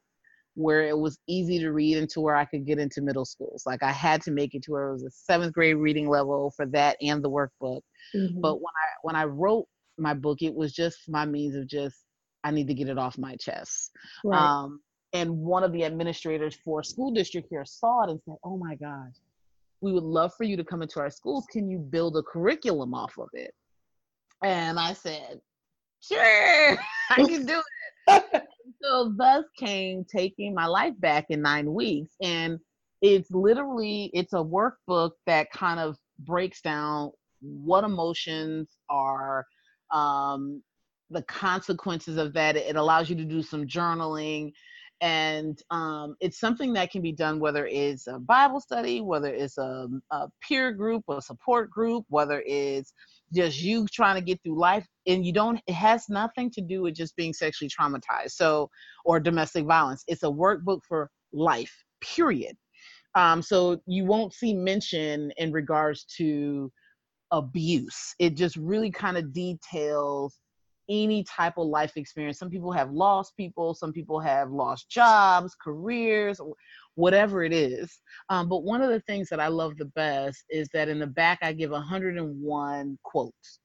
where 0.56 0.84
it 0.84 0.98
was 0.98 1.20
easy 1.28 1.60
to 1.60 1.72
read 1.72 1.98
and 1.98 2.10
to 2.10 2.22
where 2.22 2.36
i 2.36 2.46
could 2.46 2.66
get 2.66 2.80
into 2.80 3.02
middle 3.02 3.26
schools 3.26 3.64
like 3.66 3.82
i 3.84 3.92
had 3.92 4.22
to 4.22 4.32
make 4.32 4.54
it 4.54 4.64
to 4.64 4.72
where 4.72 4.90
it 4.90 4.94
was 4.94 5.04
a 5.04 5.12
seventh 5.12 5.54
grade 5.54 5.78
reading 5.78 6.10
level 6.10 6.52
for 6.56 6.66
that 6.66 6.98
and 7.02 7.24
the 7.24 7.30
workbook 7.30 7.82
Mhm. 8.16 8.42
but 8.42 8.56
when 8.56 8.74
i 8.76 8.88
when 9.04 9.16
i 9.16 9.24
wrote 9.24 9.68
my 9.98 10.14
book 10.14 10.42
it 10.42 10.54
was 10.54 10.74
just 10.74 10.98
my 11.08 11.26
means 11.26 11.56
of 11.56 11.68
just 11.68 12.06
i 12.44 12.52
need 12.52 12.68
to 12.68 12.74
get 12.74 12.90
it 12.90 12.98
off 12.98 13.18
my 13.18 13.36
chest 13.38 13.92
right. 14.24 14.38
um, 14.40 14.82
and 15.14 15.30
one 15.38 15.64
of 15.64 15.72
the 15.72 15.84
administrators 15.86 16.56
for 16.64 16.84
school 16.84 17.12
district 17.12 17.48
here 17.50 17.66
saw 17.66 18.04
it 18.04 18.12
and 18.12 18.22
said, 18.26 18.36
"Oh 18.44 18.58
my 18.58 18.76
gosh, 18.76 19.14
we 19.82 19.94
would 19.94 20.04
love 20.04 20.34
for 20.36 20.44
you 20.44 20.58
to 20.58 20.64
come 20.64 20.82
into 20.82 21.00
our 21.00 21.10
schools. 21.10 21.46
Can 21.52 21.70
you 21.70 21.80
build 21.80 22.18
a 22.18 22.24
curriculum 22.24 22.94
off 22.94 23.18
of 23.18 23.30
it?" 23.34 23.54
And 24.44 24.80
I 24.80 24.94
said, 24.94 25.40
"Sure, 26.02 26.78
I 27.10 27.16
can 27.16 27.46
do 27.46 27.62
it." 28.08 28.44
so 28.82 29.14
thus 29.16 29.46
came 29.58 30.06
taking 30.06 30.54
my 30.54 30.66
life 30.66 30.94
back 31.00 31.26
in 31.30 31.42
nine 31.42 31.74
weeks 31.74 32.16
and 32.22 32.60
it's 33.02 33.32
literally 33.32 34.10
it's 34.14 34.34
a 34.34 34.38
workbook 34.38 35.12
that 35.26 35.52
kind 35.52 35.80
of 35.80 35.98
breaks 36.20 36.62
down 36.62 37.12
what 37.42 37.84
emotions 37.84 38.70
are 38.90 39.46
um, 39.92 40.62
the 41.10 41.22
consequences 41.24 42.18
of 42.18 42.34
that 42.34 42.56
it 42.56 42.76
allows 42.76 43.10
you 43.10 43.16
to 43.16 43.26
do 43.26 43.42
some 43.42 43.66
journaling 43.66 44.52
and 45.02 45.62
um, 45.72 46.16
it's 46.20 46.40
something 46.40 46.74
that 46.74 46.92
can 46.92 47.02
be 47.02 47.12
done 47.12 47.40
whether 47.40 47.66
it's 47.68 48.08
a 48.08 48.20
bible 48.20 48.60
study 48.60 49.02
whether 49.02 49.34
it's 49.34 49.58
a, 49.58 49.88
a 50.12 50.28
peer 50.42 50.72
group 50.72 51.04
or 51.08 51.22
support 51.22 51.70
group 51.72 52.06
whether 52.10 52.44
it's 52.46 52.94
just 53.34 53.62
you 53.62 53.88
trying 53.88 54.16
to 54.16 54.22
get 54.22 54.42
through 54.44 54.60
life 54.60 54.86
and 55.08 55.26
you 55.26 55.32
don't 55.32 55.62
it 55.68 55.74
has 55.74 56.10
nothing 56.10 56.50
to 56.52 56.62
do 56.62 56.82
with 56.82 56.96
just 56.96 57.16
being 57.16 57.34
sexually 57.34 57.70
traumatized 57.70 58.32
so 58.32 58.70
or 59.06 59.20
domestic 59.20 59.66
violence. 59.66 60.04
It's 60.08 60.24
a 60.24 60.28
workbook 60.28 60.82
for 60.88 61.10
life 61.34 61.76
period. 62.02 62.56
Um, 63.16 63.42
so 63.42 63.82
you 63.88 64.06
won't 64.06 64.34
see 64.34 64.54
mention 64.54 65.32
in 65.38 65.52
regards 65.52 66.06
to 66.18 66.72
abuse. 67.32 68.14
It 68.20 68.36
just 68.38 68.56
really 68.56 68.92
kind 68.92 69.18
of 69.18 69.34
details 69.34 70.38
any 70.90 71.24
type 71.24 71.58
of 71.58 71.68
life 71.68 71.94
experience 71.96 72.40
some 72.40 72.50
people 72.50 72.72
have 72.72 72.92
lost 72.92 73.38
people 73.38 73.74
some 73.74 73.94
people 73.94 74.20
have 74.20 74.50
lost 74.52 74.90
jobs 74.90 75.56
careers 75.62 76.42
whatever 77.00 77.44
it 77.44 77.54
is. 77.54 78.02
Um, 78.28 78.50
but 78.50 78.64
one 78.64 78.82
of 78.82 78.90
the 78.90 79.00
things 79.02 79.30
that 79.30 79.40
I 79.40 79.48
love 79.48 79.78
the 79.78 79.86
best 79.86 80.44
is 80.50 80.68
that 80.74 80.90
in 80.90 81.00
the 81.00 81.08
back 81.08 81.40
I 81.42 81.54
give 81.54 81.72
101 81.72 83.00
quotes. 83.04 83.60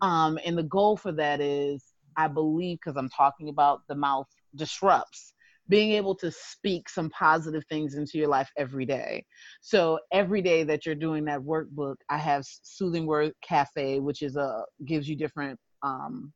Um, 0.00 0.38
and 0.46 0.56
the 0.56 0.62
goal 0.62 0.96
for 0.96 1.12
that 1.12 1.42
is, 1.42 1.84
I 2.16 2.26
believe, 2.26 2.78
because 2.78 2.96
I'm 2.96 3.10
talking 3.10 3.50
about 3.50 3.82
the 3.88 3.94
mouth 3.94 4.26
disrupts, 4.56 5.34
being 5.68 5.92
able 5.92 6.14
to 6.16 6.32
speak 6.32 6.88
some 6.88 7.10
positive 7.10 7.64
things 7.68 7.94
into 7.94 8.16
your 8.16 8.28
life 8.28 8.50
every 8.56 8.86
day. 8.86 9.24
So 9.60 9.98
every 10.10 10.40
day 10.40 10.62
that 10.64 10.86
you're 10.86 10.94
doing 10.94 11.26
that 11.26 11.40
workbook, 11.40 11.96
I 12.08 12.16
have 12.16 12.44
Soothing 12.62 13.04
Word 13.04 13.32
Cafe, 13.42 14.00
which 14.00 14.22
is 14.22 14.36
a 14.36 14.64
gives 14.86 15.06
you 15.06 15.16
different 15.16 15.60
um, 15.82 16.32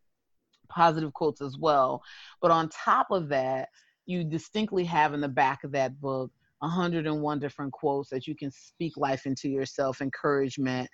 positive 0.68 1.12
quotes 1.12 1.40
as 1.40 1.56
well. 1.58 2.02
But 2.40 2.50
on 2.50 2.68
top 2.68 3.08
of 3.10 3.28
that, 3.28 3.68
you 4.06 4.24
distinctly 4.24 4.84
have 4.84 5.14
in 5.14 5.20
the 5.20 5.28
back 5.28 5.64
of 5.64 5.72
that 5.72 6.00
book 6.00 6.30
101 6.64 7.38
different 7.38 7.72
quotes 7.72 8.08
that 8.10 8.26
you 8.26 8.34
can 8.34 8.50
speak 8.50 8.96
life 8.96 9.26
into 9.26 9.48
yourself, 9.48 10.00
encouragement. 10.00 10.88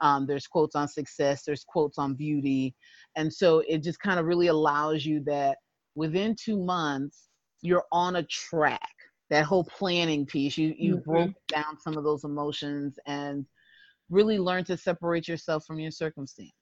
Um, 0.00 0.26
there's 0.26 0.46
quotes 0.46 0.76
on 0.76 0.88
success, 0.88 1.42
there's 1.44 1.64
quotes 1.64 1.98
on 1.98 2.14
beauty. 2.14 2.74
And 3.16 3.32
so 3.32 3.62
it 3.68 3.82
just 3.82 4.00
kind 4.00 4.20
of 4.20 4.26
really 4.26 4.48
allows 4.48 5.04
you 5.04 5.22
that 5.24 5.58
within 5.94 6.36
two 6.38 6.58
months, 6.58 7.28
you're 7.62 7.84
on 7.92 8.16
a 8.16 8.22
track. 8.24 8.80
That 9.28 9.44
whole 9.44 9.64
planning 9.64 10.24
piece, 10.24 10.56
you 10.56 10.72
you 10.78 10.98
mm-hmm. 10.98 11.10
broke 11.10 11.34
down 11.48 11.80
some 11.80 11.96
of 11.96 12.04
those 12.04 12.22
emotions 12.22 12.96
and 13.06 13.44
really 14.08 14.38
learn 14.38 14.62
to 14.64 14.76
separate 14.76 15.26
yourself 15.26 15.64
from 15.66 15.80
your 15.80 15.90
circumstance. 15.90 16.52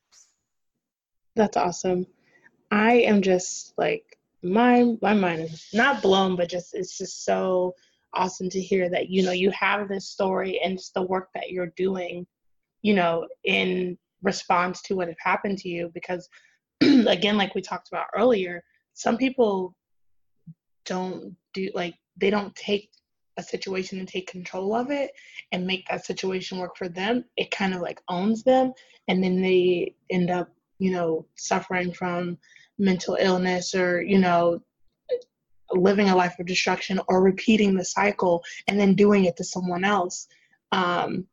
That's 1.37 1.59
awesome. 1.59 2.07
I 2.75 2.95
am 2.95 3.23
just 3.23 3.73
like 3.79 4.19
my 4.43 4.97
my 5.01 5.15
mind 5.15 5.43
is 5.43 5.69
not 5.73 6.03
blown, 6.03 6.35
but 6.35 6.49
just 6.49 6.75
it's 6.75 6.99
just 6.99 7.25
so 7.25 7.73
awesome 8.13 8.51
to 8.51 8.61
hear 8.61 8.91
that 8.91 9.09
you 9.09 9.23
know 9.23 9.31
you 9.31 9.53
have 9.53 9.89
this 9.89 10.09
story 10.09 10.61
and 10.63 10.75
it's 10.75 10.91
the 10.91 11.03
work 11.03 11.29
that 11.35 11.51
you're 11.51 11.73
doing, 11.77 12.27
you 12.83 12.95
know, 12.95 13.29
in 13.45 13.97
response 14.25 14.83
to 14.83 14.97
what 14.97 15.07
had 15.07 15.17
happened 15.21 15.59
to 15.59 15.69
you. 15.69 15.89
Because 15.95 16.29
again, 16.81 17.37
like 17.37 17.55
we 17.55 17.63
talked 17.63 17.87
about 17.87 18.07
earlier, 18.17 18.61
some 18.95 19.17
people 19.19 19.77
don't 20.85 21.37
do 21.53 21.71
like 21.77 21.95
they 22.17 22.29
don't 22.29 22.57
take 22.57 22.91
a 23.37 23.43
situation 23.43 24.01
and 24.01 24.09
take 24.09 24.27
control 24.27 24.75
of 24.75 24.91
it 24.91 25.13
and 25.53 25.65
make 25.65 25.87
that 25.89 26.05
situation 26.05 26.59
work 26.59 26.77
for 26.77 26.89
them. 26.89 27.25
It 27.37 27.53
kind 27.53 27.73
of 27.73 27.83
like 27.83 28.01
owns 28.09 28.43
them, 28.43 28.73
and 29.07 29.23
then 29.23 29.41
they 29.41 29.95
end 30.11 30.33
up, 30.33 30.49
you 30.81 30.91
know, 30.91 31.25
suffering 31.37 31.93
from 31.93 32.37
mental 32.79 33.17
illness 33.21 33.75
or 33.75 34.03
you 34.03 34.19
know 34.19 34.61
living 35.73 36.09
a 36.09 36.17
life 36.17 36.35
of 36.39 36.47
destruction 36.47 37.01
or 37.09 37.23
repeating 37.23 37.75
the 37.75 37.85
cycle 37.85 38.43
and 38.69 38.79
then 38.79 38.95
doing 38.95 39.25
it 39.25 39.37
to 39.37 39.45
someone 39.45 39.85
else. 39.85 40.29
Um, 40.73 41.27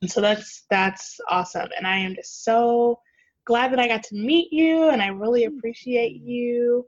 and 0.00 0.10
so 0.10 0.20
that's 0.20 0.64
that's 0.68 1.18
awesome. 1.30 1.68
And 1.76 1.86
i 1.86 1.96
am 1.96 2.14
just 2.14 2.44
so 2.44 2.98
glad 3.44 3.72
that 3.72 3.78
i 3.78 3.88
got 3.88 4.02
to 4.04 4.14
meet 4.14 4.52
you 4.52 4.90
and 4.90 5.02
i 5.02 5.08
really 5.08 5.44
appreciate 5.44 6.20
you 6.22 6.86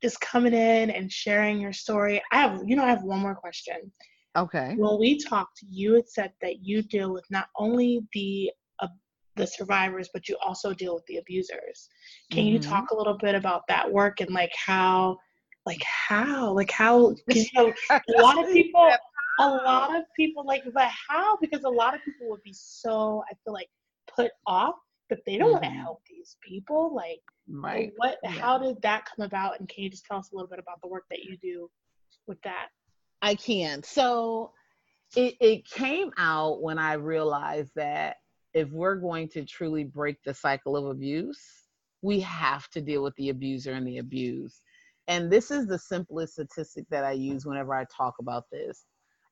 just 0.00 0.20
coming 0.20 0.52
in 0.52 0.90
and 0.90 1.10
sharing 1.10 1.60
your 1.60 1.72
story. 1.72 2.20
I 2.32 2.36
have 2.36 2.62
you 2.66 2.76
know 2.76 2.84
i 2.84 2.88
have 2.88 3.04
one 3.04 3.20
more 3.20 3.36
question. 3.36 3.92
Okay. 4.36 4.74
When 4.76 4.98
we 4.98 5.18
talked 5.18 5.60
you 5.68 5.94
had 5.94 6.08
said 6.08 6.32
that 6.42 6.64
you 6.64 6.82
deal 6.82 7.12
with 7.12 7.24
not 7.30 7.48
only 7.56 8.00
the 8.12 8.50
the 9.36 9.46
survivors, 9.46 10.08
but 10.12 10.28
you 10.28 10.36
also 10.44 10.74
deal 10.74 10.94
with 10.94 11.06
the 11.06 11.16
abusers. 11.16 11.88
Can 12.30 12.44
mm-hmm. 12.44 12.54
you 12.54 12.58
talk 12.58 12.90
a 12.90 12.96
little 12.96 13.16
bit 13.18 13.34
about 13.34 13.62
that 13.68 13.90
work 13.90 14.20
and 14.20 14.30
like 14.30 14.52
how, 14.54 15.16
like 15.64 15.82
how, 15.82 16.52
like 16.52 16.70
how? 16.70 17.14
you 17.28 17.46
know, 17.54 17.72
a 17.90 18.22
lot 18.22 18.38
of 18.38 18.52
people, 18.52 18.90
a 19.40 19.48
lot 19.48 19.96
of 19.96 20.02
people 20.16 20.44
like, 20.46 20.62
but 20.74 20.90
how? 21.08 21.38
Because 21.40 21.64
a 21.64 21.68
lot 21.68 21.94
of 21.94 22.04
people 22.04 22.28
would 22.28 22.42
be 22.42 22.54
so, 22.54 23.22
I 23.30 23.34
feel 23.44 23.54
like, 23.54 23.68
put 24.14 24.30
off 24.46 24.74
that 25.08 25.20
they 25.24 25.38
don't 25.38 25.46
mm-hmm. 25.46 25.52
want 25.52 25.64
to 25.64 25.70
help 25.70 26.02
these 26.08 26.36
people. 26.46 26.94
Like, 26.94 27.20
right? 27.48 27.92
What? 27.96 28.18
Yeah. 28.22 28.30
How 28.30 28.58
did 28.58 28.82
that 28.82 29.06
come 29.06 29.24
about? 29.24 29.58
And 29.60 29.68
can 29.68 29.84
you 29.84 29.90
just 29.90 30.04
tell 30.04 30.18
us 30.18 30.30
a 30.32 30.36
little 30.36 30.48
bit 30.48 30.58
about 30.58 30.80
the 30.82 30.88
work 30.88 31.04
that 31.10 31.20
you 31.20 31.38
do 31.40 31.70
with 32.26 32.40
that? 32.42 32.68
I 33.22 33.34
can. 33.34 33.82
So. 33.82 34.52
It, 35.14 35.34
it 35.42 35.66
came 35.66 36.10
out 36.16 36.62
when 36.62 36.78
I 36.78 36.94
realized 36.94 37.72
that 37.76 38.16
if 38.54 38.70
we're 38.70 38.96
going 38.96 39.28
to 39.30 39.44
truly 39.44 39.84
break 39.84 40.22
the 40.24 40.34
cycle 40.34 40.76
of 40.76 40.86
abuse, 40.86 41.40
we 42.02 42.20
have 42.20 42.68
to 42.70 42.80
deal 42.80 43.02
with 43.02 43.14
the 43.16 43.30
abuser 43.30 43.72
and 43.72 43.86
the 43.86 43.98
abused. 43.98 44.60
And 45.08 45.30
this 45.30 45.50
is 45.50 45.66
the 45.66 45.78
simplest 45.78 46.34
statistic 46.34 46.84
that 46.90 47.04
I 47.04 47.12
use 47.12 47.46
whenever 47.46 47.74
I 47.74 47.84
talk 47.94 48.14
about 48.20 48.44
this. 48.50 48.84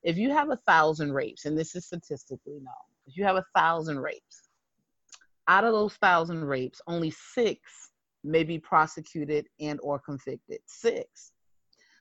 If 0.02 0.16
you 0.16 0.30
have 0.30 0.50
a 0.50 0.58
thousand 0.66 1.12
rapes, 1.12 1.44
and 1.44 1.58
this 1.58 1.74
is 1.74 1.86
statistically 1.86 2.54
known, 2.54 2.74
if 3.06 3.16
you 3.16 3.24
have 3.24 3.36
a 3.36 3.44
thousand 3.54 3.98
rapes, 3.98 4.48
out 5.48 5.64
of 5.64 5.72
those 5.72 5.94
thousand 5.94 6.44
rapes, 6.44 6.80
only 6.86 7.10
six 7.10 7.90
may 8.24 8.44
be 8.44 8.58
prosecuted 8.58 9.46
and 9.60 9.78
or 9.82 9.98
convicted. 9.98 10.60
Six. 10.66 11.32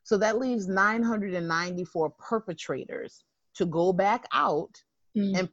So 0.04 0.18
that 0.18 0.40
leaves 0.40 0.68
994 0.68 2.12
perpetrators 2.12 3.24
to 3.56 3.66
go 3.66 3.92
back 3.92 4.26
out 4.34 4.72
mm. 5.18 5.38
and 5.38 5.50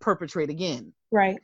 perpetrate 0.00 0.50
again. 0.50 0.92
Right. 1.10 1.38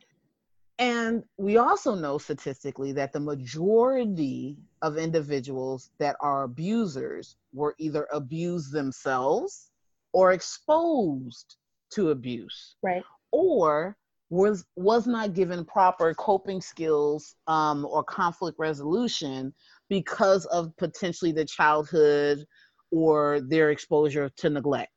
And 0.78 1.22
we 1.36 1.59
also 1.59 1.94
know 1.94 2.18
statistically 2.18 2.92
that 2.92 3.12
the 3.12 3.20
majority 3.20 4.57
of 4.80 4.96
individuals 4.96 5.90
that 5.98 6.16
are 6.20 6.42
abusers 6.42 7.36
were 7.53 7.74
either 7.78 8.09
abused 8.12 8.72
themselves 8.72 9.70
or 10.12 10.32
exposed 10.32 11.57
to 11.92 12.11
abuse. 12.11 12.76
Right. 12.82 13.03
Or 13.30 13.96
was 14.30 14.64
was 14.76 15.07
not 15.07 15.34
given 15.34 15.64
proper 15.64 16.14
coping 16.14 16.61
skills 16.61 17.36
um, 17.46 17.84
or 17.84 18.03
conflict 18.03 18.59
resolution 18.59 19.53
because 19.90 20.46
of 20.46 20.74
potentially 20.78 21.32
the 21.32 21.44
childhood 21.44 22.44
or 22.90 23.40
their 23.40 23.70
exposure 23.70 24.30
to 24.38 24.48
neglect. 24.48 24.90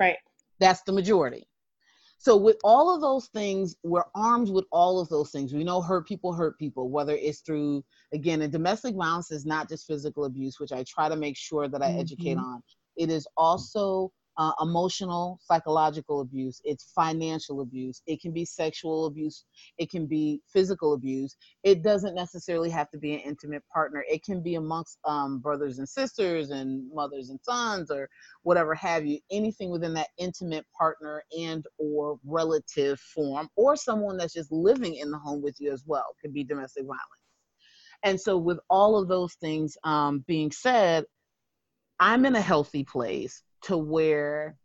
Right. 0.00 0.16
That's 0.58 0.82
the 0.82 0.92
majority. 0.92 1.46
So 2.18 2.36
with 2.36 2.56
all 2.64 2.94
of 2.94 3.00
those 3.00 3.26
things, 3.26 3.76
we're 3.82 4.04
armed 4.14 4.48
with 4.48 4.64
all 4.72 5.00
of 5.00 5.08
those 5.08 5.30
things. 5.30 5.52
We 5.52 5.64
know 5.64 5.82
hurt 5.82 6.06
people 6.06 6.32
hurt 6.32 6.58
people, 6.58 6.88
whether 6.88 7.14
it's 7.14 7.40
through 7.40 7.84
again, 8.12 8.42
and 8.42 8.52
domestic 8.52 8.94
violence 8.94 9.30
is 9.30 9.44
not 9.44 9.68
just 9.68 9.86
physical 9.86 10.24
abuse, 10.24 10.58
which 10.58 10.72
I 10.72 10.84
try 10.88 11.08
to 11.08 11.16
make 11.16 11.36
sure 11.36 11.68
that 11.68 11.82
I 11.82 11.88
mm-hmm. 11.88 12.00
educate 12.00 12.38
on. 12.38 12.62
It 12.96 13.10
is 13.10 13.26
also 13.36 14.10
uh, 14.36 14.52
emotional, 14.60 15.38
psychological 15.42 16.20
abuse, 16.20 16.60
it's 16.64 16.92
financial 16.94 17.60
abuse, 17.60 18.02
it 18.06 18.20
can 18.20 18.32
be 18.32 18.44
sexual 18.44 19.06
abuse, 19.06 19.44
it 19.78 19.90
can 19.90 20.06
be 20.06 20.40
physical 20.52 20.94
abuse. 20.94 21.36
It 21.62 21.82
doesn't 21.82 22.14
necessarily 22.14 22.70
have 22.70 22.90
to 22.90 22.98
be 22.98 23.14
an 23.14 23.20
intimate 23.20 23.62
partner, 23.72 24.04
it 24.08 24.24
can 24.24 24.42
be 24.42 24.56
amongst 24.56 24.98
um, 25.04 25.38
brothers 25.38 25.78
and 25.78 25.88
sisters 25.88 26.50
and 26.50 26.90
mothers 26.92 27.30
and 27.30 27.40
sons 27.42 27.90
or 27.90 28.08
whatever 28.42 28.74
have 28.74 29.06
you 29.06 29.18
anything 29.30 29.70
within 29.70 29.94
that 29.94 30.08
intimate 30.18 30.66
partner 30.76 31.22
and 31.38 31.64
or 31.78 32.18
relative 32.24 33.00
form 33.00 33.48
or 33.56 33.76
someone 33.76 34.16
that's 34.16 34.34
just 34.34 34.52
living 34.52 34.96
in 34.96 35.10
the 35.10 35.18
home 35.18 35.42
with 35.42 35.56
you 35.58 35.72
as 35.72 35.82
well 35.86 36.14
could 36.20 36.32
be 36.32 36.44
domestic 36.44 36.84
violence 36.84 37.00
and 38.02 38.20
so 38.20 38.36
with 38.36 38.58
all 38.70 38.96
of 38.96 39.08
those 39.08 39.34
things 39.34 39.76
um, 39.84 40.24
being 40.26 40.50
said 40.50 41.04
i'm 42.00 42.24
in 42.24 42.36
a 42.36 42.40
healthy 42.40 42.84
place 42.84 43.42
to 43.64 43.76
where 43.76 44.56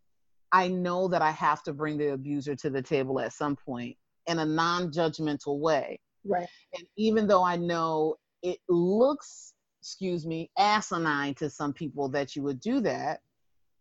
I 0.51 0.67
know 0.67 1.07
that 1.07 1.21
I 1.21 1.31
have 1.31 1.63
to 1.63 1.73
bring 1.73 1.97
the 1.97 2.13
abuser 2.13 2.55
to 2.55 2.69
the 2.69 2.81
table 2.81 3.19
at 3.19 3.33
some 3.33 3.55
point 3.55 3.95
in 4.27 4.39
a 4.39 4.45
non 4.45 4.91
judgmental 4.91 5.59
way. 5.59 5.99
Right. 6.25 6.47
And 6.75 6.85
even 6.97 7.27
though 7.27 7.43
I 7.43 7.55
know 7.55 8.15
it 8.41 8.59
looks 8.67 9.53
excuse 9.81 10.25
me, 10.25 10.49
asinine 10.57 11.33
to 11.35 11.49
some 11.49 11.73
people 11.73 12.09
that 12.09 12.35
you 12.35 12.43
would 12.43 12.59
do 12.59 12.81
that. 12.81 13.21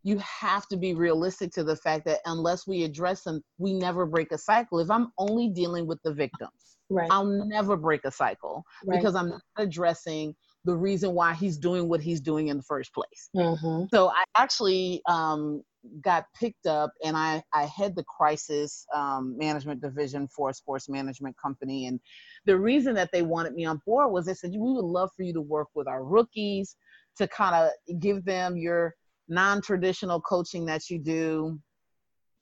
You 0.03 0.17
have 0.19 0.65
to 0.69 0.77
be 0.77 0.93
realistic 0.93 1.51
to 1.51 1.63
the 1.63 1.75
fact 1.75 2.05
that 2.05 2.19
unless 2.25 2.65
we 2.65 2.83
address 2.83 3.23
them, 3.23 3.41
we 3.57 3.73
never 3.73 4.05
break 4.05 4.31
a 4.31 4.37
cycle. 4.37 4.79
If 4.79 4.89
I'm 4.89 5.11
only 5.17 5.49
dealing 5.49 5.85
with 5.87 6.01
the 6.03 6.13
victims, 6.13 6.77
Right. 6.89 7.07
I'll 7.11 7.25
never 7.25 7.77
break 7.77 8.03
a 8.05 8.11
cycle 8.11 8.63
right. 8.83 8.97
because 8.97 9.13
I'm 9.13 9.29
not 9.29 9.41
addressing 9.57 10.35
the 10.65 10.75
reason 10.75 11.13
why 11.13 11.33
he's 11.33 11.57
doing 11.57 11.87
what 11.87 12.01
he's 12.01 12.21
doing 12.21 12.49
in 12.49 12.57
the 12.57 12.63
first 12.63 12.93
place. 12.93 13.29
Mhm. 13.35 13.87
So 13.91 14.09
I 14.09 14.23
actually 14.35 15.01
um, 15.07 15.63
got 16.01 16.25
picked 16.39 16.65
up 16.65 16.91
and 17.03 17.15
I, 17.15 17.41
I 17.53 17.65
head 17.65 17.95
the 17.95 18.03
crisis 18.03 18.85
um, 18.93 19.37
management 19.37 19.81
division 19.81 20.27
for 20.27 20.49
a 20.49 20.53
sports 20.53 20.89
management 20.89 21.35
company. 21.41 21.87
And 21.87 21.99
the 22.45 22.57
reason 22.57 22.93
that 22.95 23.09
they 23.13 23.21
wanted 23.21 23.53
me 23.53 23.65
on 23.65 23.81
board 23.85 24.11
was 24.11 24.25
they 24.25 24.33
said, 24.33 24.51
we 24.51 24.57
would 24.59 24.85
love 24.85 25.09
for 25.15 25.23
you 25.23 25.33
to 25.33 25.41
work 25.41 25.69
with 25.75 25.87
our 25.87 26.03
rookies 26.03 26.75
to 27.17 27.27
kind 27.27 27.55
of 27.55 27.99
give 27.99 28.25
them 28.25 28.57
your 28.57 28.95
non 29.27 29.61
traditional 29.61 30.19
coaching 30.21 30.65
that 30.65 30.89
you 30.89 30.99
do 30.99 31.59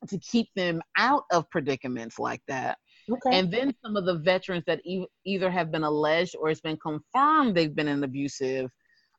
to 0.07 0.17
keep 0.19 0.47
them 0.55 0.81
out 0.97 1.23
of 1.31 1.49
predicaments 1.49 2.19
like 2.19 2.41
that. 2.47 2.77
Okay. 3.09 3.37
And 3.37 3.51
then 3.51 3.73
some 3.83 3.95
of 3.95 4.05
the 4.05 4.17
veterans 4.19 4.63
that 4.67 4.81
e- 4.85 5.07
either 5.25 5.49
have 5.49 5.71
been 5.71 5.83
alleged 5.83 6.35
or 6.39 6.49
it's 6.49 6.61
been 6.61 6.77
confirmed 6.77 7.55
they've 7.55 7.75
been 7.75 7.87
in 7.87 8.03
abusive 8.03 8.69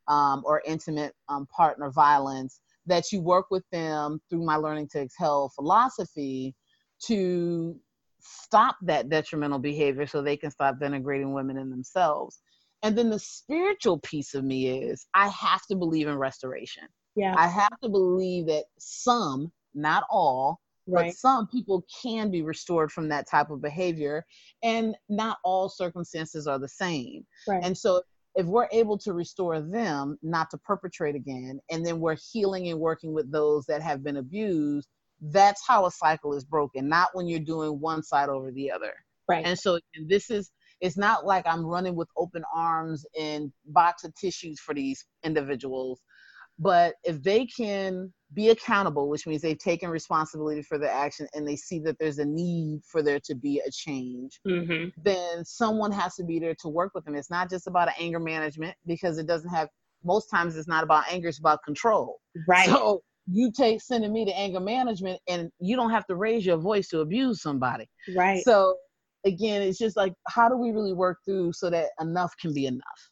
um, 0.07 0.43
or 0.45 0.61
intimate 0.65 1.13
um, 1.27 1.47
partner 1.47 1.91
violence, 1.91 2.59
that 2.85 3.11
you 3.11 3.21
work 3.21 3.47
with 3.51 3.63
them 3.71 4.19
through 4.29 4.43
my 4.43 4.57
Learning 4.57 4.87
to 4.91 5.01
Exhale 5.01 5.51
philosophy 5.55 6.55
to 7.05 7.79
stop 8.19 8.75
that 8.81 9.09
detrimental 9.09 9.59
behavior 9.59 10.05
so 10.05 10.21
they 10.21 10.37
can 10.37 10.51
stop 10.51 10.75
denigrating 10.79 11.33
women 11.33 11.57
in 11.57 11.69
themselves. 11.69 12.39
And 12.81 12.97
then 12.97 13.09
the 13.09 13.19
spiritual 13.19 13.99
piece 13.99 14.33
of 14.33 14.43
me 14.43 14.69
is 14.69 15.07
I 15.13 15.27
have 15.29 15.61
to 15.67 15.75
believe 15.75 16.07
in 16.07 16.17
restoration. 16.17 16.83
yeah. 17.15 17.33
I 17.37 17.47
have 17.47 17.77
to 17.83 17.89
believe 17.89 18.47
that 18.47 18.65
some, 18.77 19.51
not 19.73 20.03
all, 20.09 20.59
but 20.93 21.01
right. 21.01 21.13
some 21.13 21.47
people 21.47 21.85
can 22.01 22.31
be 22.31 22.41
restored 22.41 22.91
from 22.91 23.09
that 23.09 23.29
type 23.29 23.49
of 23.49 23.61
behavior 23.61 24.25
and 24.63 24.95
not 25.09 25.37
all 25.43 25.69
circumstances 25.69 26.47
are 26.47 26.59
the 26.59 26.67
same 26.67 27.25
Right. 27.47 27.63
and 27.63 27.77
so 27.77 28.01
if 28.35 28.45
we're 28.45 28.67
able 28.71 28.97
to 28.99 29.13
restore 29.13 29.61
them 29.61 30.17
not 30.21 30.49
to 30.51 30.57
perpetrate 30.59 31.15
again 31.15 31.59
and 31.69 31.85
then 31.85 31.99
we're 31.99 32.17
healing 32.31 32.69
and 32.69 32.79
working 32.79 33.13
with 33.13 33.31
those 33.31 33.65
that 33.65 33.81
have 33.81 34.03
been 34.03 34.17
abused 34.17 34.87
that's 35.21 35.61
how 35.67 35.85
a 35.85 35.91
cycle 35.91 36.33
is 36.33 36.45
broken 36.45 36.87
not 36.87 37.09
when 37.13 37.27
you're 37.27 37.39
doing 37.39 37.79
one 37.79 38.03
side 38.03 38.29
over 38.29 38.51
the 38.51 38.71
other 38.71 38.93
right. 39.27 39.45
and 39.45 39.57
so 39.57 39.79
and 39.95 40.09
this 40.09 40.29
is 40.29 40.51
it's 40.81 40.97
not 40.97 41.25
like 41.25 41.45
i'm 41.47 41.65
running 41.65 41.95
with 41.95 42.07
open 42.17 42.43
arms 42.55 43.05
and 43.19 43.51
box 43.67 44.03
of 44.03 44.13
tissues 44.15 44.59
for 44.59 44.73
these 44.73 45.05
individuals 45.23 46.01
but 46.57 46.95
if 47.03 47.21
they 47.23 47.45
can 47.45 48.13
be 48.33 48.49
accountable 48.49 49.09
which 49.09 49.25
means 49.25 49.41
they've 49.41 49.57
taken 49.57 49.89
responsibility 49.89 50.61
for 50.61 50.77
their 50.77 50.91
action 50.91 51.27
and 51.33 51.47
they 51.47 51.55
see 51.55 51.79
that 51.79 51.97
there's 51.99 52.19
a 52.19 52.25
need 52.25 52.79
for 52.85 53.01
there 53.01 53.19
to 53.23 53.33
be 53.35 53.61
a 53.65 53.71
change 53.71 54.39
mm-hmm. 54.47 54.89
then 55.03 55.43
someone 55.43 55.91
has 55.91 56.13
to 56.15 56.23
be 56.23 56.37
there 56.39 56.55
to 56.59 56.69
work 56.69 56.91
with 56.93 57.03
them 57.05 57.15
it's 57.15 57.31
not 57.31 57.49
just 57.49 57.65
about 57.67 57.89
anger 57.99 58.19
management 58.19 58.75
because 58.85 59.17
it 59.17 59.25
doesn't 59.27 59.49
have 59.49 59.67
most 60.03 60.27
times 60.29 60.55
it's 60.55 60.67
not 60.67 60.83
about 60.83 61.03
anger 61.11 61.27
it's 61.27 61.39
about 61.39 61.59
control 61.65 62.19
Right. 62.47 62.67
so 62.67 63.01
you 63.31 63.51
take 63.51 63.81
sending 63.81 64.13
me 64.13 64.25
to 64.25 64.37
anger 64.37 64.59
management 64.59 65.19
and 65.27 65.49
you 65.59 65.75
don't 65.75 65.91
have 65.91 66.05
to 66.07 66.15
raise 66.15 66.45
your 66.45 66.57
voice 66.57 66.87
to 66.89 66.99
abuse 66.99 67.41
somebody 67.41 67.87
right. 68.15 68.43
so 68.43 68.75
again 69.25 69.61
it's 69.63 69.77
just 69.79 69.97
like 69.97 70.13
how 70.27 70.47
do 70.49 70.55
we 70.55 70.71
really 70.71 70.93
work 70.93 71.17
through 71.25 71.51
so 71.53 71.69
that 71.69 71.87
enough 71.99 72.33
can 72.39 72.53
be 72.53 72.67
enough 72.67 73.09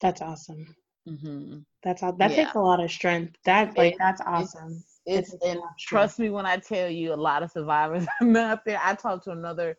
That's 0.00 0.22
awesome. 0.22 0.74
mm-hmm. 1.08 1.58
That's 1.82 2.02
all. 2.02 2.12
That 2.14 2.30
Yeah. 2.30 2.36
takes 2.44 2.54
a 2.54 2.60
lot 2.60 2.80
of 2.82 2.90
strength. 2.90 3.36
That 3.44 3.76
like 3.76 3.94
It- 3.94 3.98
that's 3.98 4.20
awesome. 4.20 4.82
it's 5.06 5.34
a 5.42 5.48
and 5.48 5.60
trust 5.78 6.18
me 6.18 6.28
when 6.28 6.44
i 6.44 6.56
tell 6.56 6.88
you 6.88 7.12
a 7.12 7.16
lot 7.16 7.42
of 7.42 7.50
survivors 7.50 8.06
are 8.22 8.36
out 8.36 8.60
there 8.66 8.78
i 8.84 8.94
talked 8.94 9.24
to 9.24 9.30
another 9.30 9.76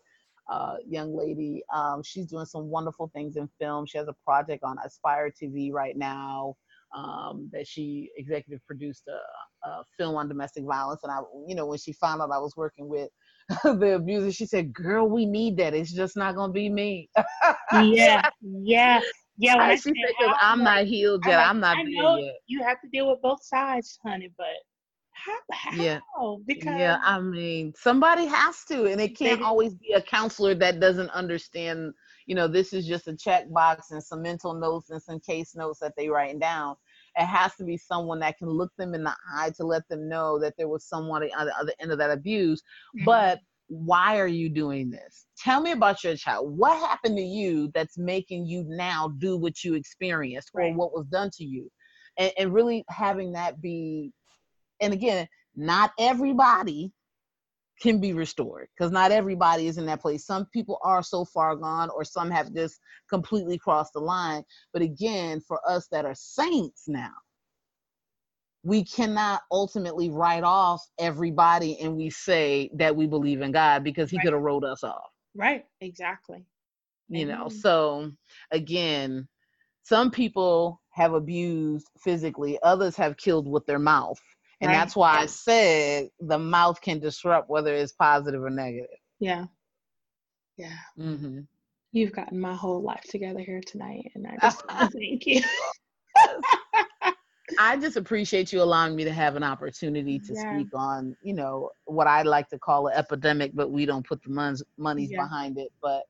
uh, 0.51 0.75
young 0.85 1.15
lady 1.15 1.61
um, 1.73 2.01
she's 2.03 2.25
doing 2.25 2.45
some 2.45 2.65
wonderful 2.69 3.09
things 3.13 3.37
in 3.37 3.47
film 3.59 3.85
she 3.85 3.97
has 3.99 4.07
a 4.07 4.15
project 4.25 4.63
on 4.63 4.77
aspire 4.83 5.31
tv 5.31 5.71
right 5.71 5.95
now 5.95 6.55
um, 6.97 7.49
that 7.53 7.65
she 7.67 8.09
executive 8.17 8.59
produced 8.65 9.03
a, 9.07 9.69
a 9.69 9.83
film 9.97 10.15
on 10.15 10.27
domestic 10.27 10.65
violence 10.65 11.01
and 11.03 11.11
i 11.11 11.19
you 11.47 11.55
know 11.55 11.67
when 11.67 11.77
she 11.77 11.93
found 11.93 12.19
out 12.21 12.31
i 12.31 12.39
was 12.39 12.55
working 12.57 12.89
with 12.89 13.09
the 13.63 13.93
abuser 13.95 14.31
she 14.31 14.45
said 14.47 14.73
girl 14.73 15.07
we 15.07 15.25
need 15.25 15.55
that 15.55 15.73
it's 15.75 15.93
just 15.93 16.17
not 16.17 16.35
gonna 16.35 16.51
be 16.51 16.67
me 16.67 17.09
yeah. 17.73 18.27
Yeah. 18.41 18.99
Yeah. 19.41 19.55
When 19.57 19.71
I 19.71 19.75
said 19.75 19.93
because 19.93 20.15
help, 20.19 20.37
i'm 20.41 20.63
not 20.63 20.85
healed 20.85 21.21
I'm 21.25 21.31
yet 21.31 21.37
like, 21.37 21.49
i'm 21.49 21.59
not 21.59 21.77
I 21.77 21.83
there 21.83 22.03
know 22.03 22.17
yet 22.17 22.35
you 22.47 22.63
have 22.63 22.79
to 22.81 22.87
deal 22.89 23.09
with 23.09 23.21
both 23.21 23.43
sides, 23.43 23.97
honey, 24.03 24.29
but 24.37 24.47
how? 25.13 25.37
how? 25.51 25.75
Yeah. 25.75 25.99
Because 26.45 26.79
Yeah, 26.79 26.99
I 27.03 27.19
mean, 27.19 27.73
somebody 27.77 28.25
has 28.25 28.63
to, 28.65 28.85
and 28.85 28.99
it 28.99 29.17
can't 29.17 29.41
always 29.41 29.75
be 29.75 29.93
a 29.93 30.01
counselor 30.01 30.55
that 30.55 30.79
doesn't 30.79 31.09
understand. 31.11 31.93
You 32.25 32.35
know, 32.35 32.47
this 32.47 32.73
is 32.73 32.87
just 32.87 33.07
a 33.07 33.13
checkbox 33.13 33.91
and 33.91 34.01
some 34.01 34.21
mental 34.21 34.53
notes 34.53 34.89
and 34.89 35.01
some 35.01 35.19
case 35.19 35.55
notes 35.55 35.79
that 35.79 35.93
they 35.97 36.07
writing 36.09 36.39
down. 36.39 36.75
It 37.17 37.25
has 37.25 37.55
to 37.55 37.63
be 37.63 37.77
someone 37.77 38.19
that 38.19 38.37
can 38.37 38.49
look 38.49 38.71
them 38.77 38.93
in 38.93 39.03
the 39.03 39.15
eye 39.35 39.51
to 39.57 39.65
let 39.65 39.87
them 39.89 40.07
know 40.07 40.39
that 40.39 40.53
there 40.57 40.69
was 40.69 40.85
someone 40.85 41.23
on 41.37 41.45
the 41.47 41.57
other 41.57 41.73
end 41.79 41.91
of 41.91 41.97
that 41.97 42.11
abuse. 42.11 42.61
Mhm. 42.95 43.05
But 43.05 43.41
why 43.71 44.19
are 44.19 44.27
you 44.27 44.49
doing 44.49 44.89
this? 44.89 45.25
Tell 45.37 45.61
me 45.61 45.71
about 45.71 46.03
your 46.03 46.17
child. 46.17 46.57
What 46.57 46.77
happened 46.77 47.15
to 47.15 47.23
you 47.23 47.71
that's 47.73 47.97
making 47.97 48.45
you 48.45 48.65
now 48.67 49.13
do 49.17 49.37
what 49.37 49.63
you 49.63 49.75
experienced 49.75 50.49
or 50.53 50.63
Right. 50.63 50.75
what 50.75 50.91
was 50.91 51.05
done 51.07 51.29
to 51.35 51.45
you? 51.45 51.71
And, 52.17 52.33
and 52.37 52.53
really 52.53 52.83
having 52.89 53.31
that 53.31 53.61
be 53.61 54.11
and 54.81 54.93
again, 54.93 55.27
not 55.55 55.91
everybody 55.97 56.91
can 57.79 58.01
be 58.01 58.11
restored 58.13 58.67
because 58.75 58.91
not 58.91 59.11
everybody 59.11 59.67
is 59.67 59.77
in 59.77 59.85
that 59.85 60.01
place. 60.01 60.25
Some 60.25 60.47
people 60.47 60.77
are 60.83 61.01
so 61.01 61.23
far 61.23 61.55
gone, 61.55 61.89
or 61.89 62.03
some 62.03 62.29
have 62.29 62.53
just 62.53 62.79
completely 63.09 63.57
crossed 63.57 63.93
the 63.93 63.99
line. 63.99 64.43
But 64.73 64.81
again, 64.81 65.39
for 65.47 65.61
us 65.67 65.87
that 65.91 66.03
are 66.05 66.15
saints 66.15 66.83
now, 66.87 67.13
we 68.63 68.83
cannot 68.83 69.41
ultimately 69.51 70.09
write 70.09 70.43
off 70.43 70.81
everybody 70.99 71.79
and 71.79 71.95
we 71.95 72.09
say 72.09 72.69
that 72.75 72.95
we 72.95 73.07
believe 73.07 73.41
in 73.41 73.51
God 73.51 73.83
because 73.83 74.09
He 74.11 74.17
Right. 74.17 74.25
could 74.25 74.33
have 74.33 74.41
wrote 74.41 74.63
us 74.63 74.83
off 74.83 75.09
right. 75.35 75.65
Exactly. 75.81 76.45
you 77.09 77.25
know 77.25 77.49
so 77.49 78.11
again 78.51 79.27
some 79.83 80.11
people 80.11 80.81
have 80.91 81.13
abused 81.13 81.87
physically 82.03 82.59
others 82.63 82.95
have 82.95 83.17
killed 83.17 83.47
with 83.47 83.65
their 83.65 83.79
mouth 83.79 84.19
and 84.61 84.69
Right. 84.69 84.75
that's 84.77 84.95
why 84.95 85.19
i 85.19 85.25
said 85.25 86.09
the 86.19 86.37
mouth 86.37 86.79
can 86.81 86.99
disrupt 86.99 87.49
whether 87.49 87.73
it's 87.73 87.93
positive 87.93 88.43
or 88.43 88.49
negative 88.51 88.89
Yeah. 89.19 89.45
Yeah. 90.57 90.77
mm-hmm. 90.99 91.39
You've 91.93 92.13
gotten 92.13 92.39
my 92.39 92.55
whole 92.55 92.81
life 92.81 93.03
together 93.09 93.39
here 93.39 93.61
tonight, 93.65 94.11
and 94.15 94.25
I 94.27 94.37
just 94.41 94.63
want 94.67 94.79
to 94.79 94.87
thank 94.99 95.25
you. 95.25 95.41
I 97.59 97.77
just 97.77 97.97
appreciate 97.97 98.51
you 98.51 98.61
allowing 98.61 98.95
me 98.95 99.03
to 99.03 99.11
have 99.11 99.35
an 99.35 99.43
opportunity 99.43 100.19
to 100.19 100.33
Yeah. 100.35 100.41
speak 100.51 100.67
on 100.73 101.15
you 101.21 101.33
know 101.33 101.69
what 101.85 102.07
i 102.07 102.21
like 102.21 102.49
to 102.49 102.59
call 102.59 102.87
an 102.87 102.93
epidemic 102.95 103.51
but 103.53 103.71
we 103.71 103.85
don't 103.85 104.05
put 104.05 104.21
the 104.23 104.29
monies 104.29 104.63
monies 104.77 105.09
Yeah. 105.11 105.23
behind 105.23 105.57
it 105.57 105.71
but 105.81 106.03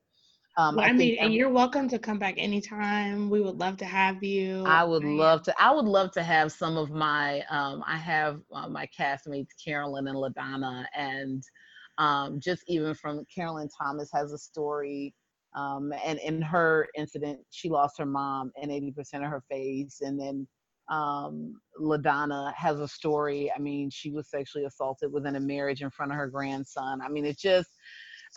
um, 0.58 0.76
Well, 0.76 0.86
I, 0.86 0.89
think 0.89 1.00
mean, 1.00 1.18
and 1.20 1.34
you're 1.34 1.50
welcome 1.50 1.88
to 1.88 1.98
come 1.98 2.20
back 2.20 2.36
anytime. 2.38 3.30
We 3.30 3.39
would 3.42 3.58
love 3.58 3.78
to 3.78 3.86
have 3.86 4.22
you. 4.22 4.66
I 4.66 4.84
would 4.84 5.02
am- 5.04 5.18
love 5.18 5.44
to. 5.44 5.56
I 5.62 5.72
would 5.72 5.86
love 5.86 6.12
to 6.12 6.24
have 6.24 6.52
some 6.52 6.78
of 6.78 6.92
my. 6.92 7.42
Um, 7.50 7.82
I 7.88 7.96
have 7.98 8.42
uh, 8.54 8.68
my 8.68 8.86
castmates 8.88 9.48
Carolyn 9.64 10.08
and 10.10 10.18
Ladonna, 10.18 10.86
and 10.96 11.42
um, 11.98 12.39
just 12.42 12.64
even 12.68 12.94
from 12.94 13.26
Carolyn 13.34 13.70
Thomas 13.82 14.10
has 14.14 14.34
a 14.34 14.38
story. 14.38 15.14
Um, 15.56 15.94
and 16.06 16.20
in 16.20 16.42
her 16.42 16.88
incident, 16.98 17.39
she 17.50 17.70
lost 17.70 17.98
her 17.98 18.06
mom 18.06 18.52
and 18.62 18.72
80% 18.72 19.16
of 19.16 19.24
her 19.24 19.44
face. 19.50 20.00
And 20.02 20.20
then 20.20 20.48
um, 20.92 21.60
Ladonna 21.80 22.54
has 22.54 22.80
a 22.80 22.88
story. 22.88 23.52
I 23.56 23.60
mean, 23.60 23.89
she 23.89 24.12
was 24.12 24.30
sexually 24.30 24.66
assaulted 24.66 25.12
within 25.12 25.38
a 25.38 25.39
marriage 25.39 25.82
in 25.82 25.89
front 25.89 26.12
of 26.12 26.18
her 26.18 26.28
grandson. 26.28 27.02
I 27.02 27.10
mean, 27.10 27.26
it 27.26 27.39
just. 27.39 27.70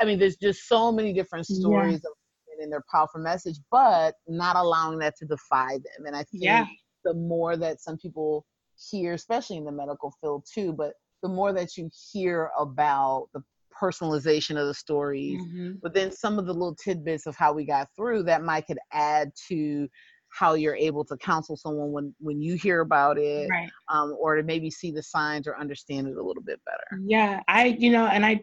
I 0.01 0.05
mean, 0.05 0.19
there's 0.19 0.37
just 0.37 0.67
so 0.67 0.91
many 0.91 1.13
different 1.13 1.47
Yeah. 1.49 1.59
stories 1.61 2.05
of 2.05 2.13
women 2.49 2.65
and 2.65 2.73
their 2.73 2.83
powerful 2.91 3.21
message, 3.21 3.59
but 3.71 4.15
not 4.27 4.57
allowing 4.57 4.99
that 5.01 5.17
to 5.19 5.25
defy 5.25 5.75
them. 5.75 6.07
And 6.07 6.17
I 6.17 6.25
think 6.25 6.43
Yeah. 6.43 6.65
the 7.05 7.15
more 7.15 7.57
that 7.57 7.81
some 7.81 7.97
people 7.99 8.45
hear, 8.91 9.13
especially 9.13 9.57
in 9.57 9.65
the 9.65 9.71
medical 9.71 10.13
field 10.21 10.47
too, 10.53 10.73
but 10.73 10.95
the 11.23 11.29
more 11.29 11.53
that 11.53 11.77
you 11.77 11.89
hear 12.13 12.51
about 12.59 13.29
the 13.35 13.43
personalization 13.81 14.61
of 14.61 14.67
the 14.67 14.75
stories, 14.75 15.41
Mhm. 15.41 15.81
but 15.83 15.95
then 15.95 16.11
some 16.11 16.39
of 16.39 16.47
the 16.47 16.53
little 16.53 16.75
tidbits 16.75 17.27
of 17.27 17.37
how 17.37 17.53
we 17.53 17.65
got 17.65 17.89
through 17.95 18.25
that 18.25 18.43
might 18.43 18.67
could 18.67 18.79
add 18.93 19.33
to 19.49 19.89
how 20.35 20.55
you're 20.55 20.75
able 20.75 21.05
to 21.05 21.17
counsel 21.19 21.57
someone 21.57 21.93
when 21.93 22.15
when 22.19 22.43
you 22.43 22.55
hear 22.55 22.81
about 22.81 23.19
it 23.19 23.49
Right. 23.49 23.71
um, 23.89 24.17
or 24.19 24.35
to 24.37 24.43
maybe 24.43 24.71
see 24.71 24.91
the 24.91 25.03
signs 25.03 25.47
or 25.47 25.57
understand 25.59 26.09
it 26.09 26.17
a 26.17 26.23
little 26.23 26.43
bit 26.43 26.61
better 26.67 27.03
Yeah. 27.07 27.41
I, 27.47 27.67
you 27.79 27.93
know, 27.93 28.07
and 28.07 28.27
I, 28.27 28.43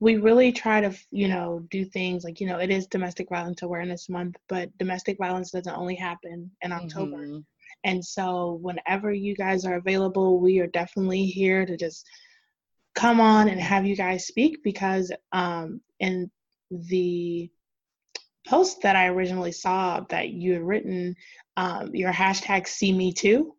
we 0.00 0.16
really 0.16 0.52
try 0.52 0.80
to, 0.80 0.94
you 1.10 1.28
know, 1.28 1.66
do 1.70 1.84
things 1.84 2.24
like, 2.24 2.40
you 2.40 2.46
know, 2.46 2.58
it 2.58 2.70
is 2.70 2.86
Domestic 2.86 3.28
Violence 3.28 3.62
Awareness 3.62 4.08
Month, 4.08 4.36
but 4.48 4.76
domestic 4.78 5.18
violence 5.18 5.50
doesn't 5.50 5.76
only 5.76 5.96
happen 5.96 6.50
in 6.62 6.72
October. 6.72 7.16
Mhm. 7.26 7.44
And 7.84 8.04
so, 8.04 8.58
whenever 8.62 9.12
you 9.12 9.34
guys 9.36 9.64
are 9.64 9.74
available, 9.74 10.40
we 10.40 10.60
are 10.60 10.66
definitely 10.68 11.26
here 11.26 11.66
to 11.66 11.76
just 11.76 12.06
come 12.94 13.20
on 13.20 13.48
and 13.48 13.60
have 13.60 13.86
you 13.86 13.96
guys 13.96 14.26
speak 14.26 14.62
because 14.62 15.12
um, 15.32 15.80
in 16.00 16.30
the 16.70 17.50
post 18.48 18.82
that 18.82 18.96
I 18.96 19.06
originally 19.08 19.52
saw 19.52 20.00
that 20.08 20.30
you 20.30 20.54
had 20.54 20.62
written, 20.62 21.14
um, 21.56 21.94
your 21.94 22.12
hashtag 22.12 22.66
see 22.66 22.92
me 22.92 23.12
too, 23.12 23.54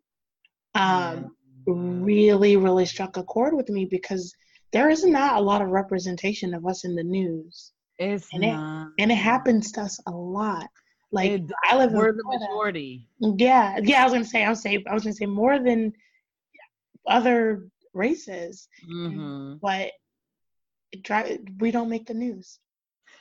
um, 0.74 1.34
really, 1.66 2.56
really 2.56 2.86
struck 2.86 3.16
a 3.16 3.22
chord 3.24 3.54
with 3.54 3.68
me 3.68 3.84
because 3.84 4.34
there 4.72 4.90
is 4.90 5.04
not 5.04 5.36
a 5.36 5.40
lot 5.40 5.62
of 5.62 5.68
representation 5.68 6.54
of 6.54 6.66
us 6.66 6.84
in 6.84 6.94
the 6.94 7.02
news. 7.02 7.72
It's 7.98 8.28
and 8.32 8.44
it- 8.44 8.52
not. 8.52 8.88
And 8.98 9.10
it 9.12 9.16
happens 9.16 9.72
to 9.72 9.82
us 9.82 10.00
a 10.06 10.10
lot. 10.10 10.68
Like 11.12 11.30
It- 11.32 11.50
I 11.68 11.76
live 11.76 11.90
in 11.90 11.96
we're 11.96 12.12
the 12.12 12.22
Florida. 12.22 12.44
majority. 12.44 13.06
Yeah, 13.18 13.78
yeah. 13.82 14.00
I 14.02 14.04
was 14.04 14.12
gonna 14.12 14.24
say, 14.24 14.42
I 14.44 14.46
I 14.46 14.94
was 14.94 15.02
gonna 15.02 15.12
say 15.14 15.26
more 15.26 15.58
than 15.58 15.92
other 17.06 17.68
races, 17.92 18.68
hmm 18.84 19.54
but 19.60 19.92
it 20.92 21.60
we 21.60 21.70
don't 21.70 21.88
make 21.88 22.06
the 22.06 22.14
news. 22.14 22.58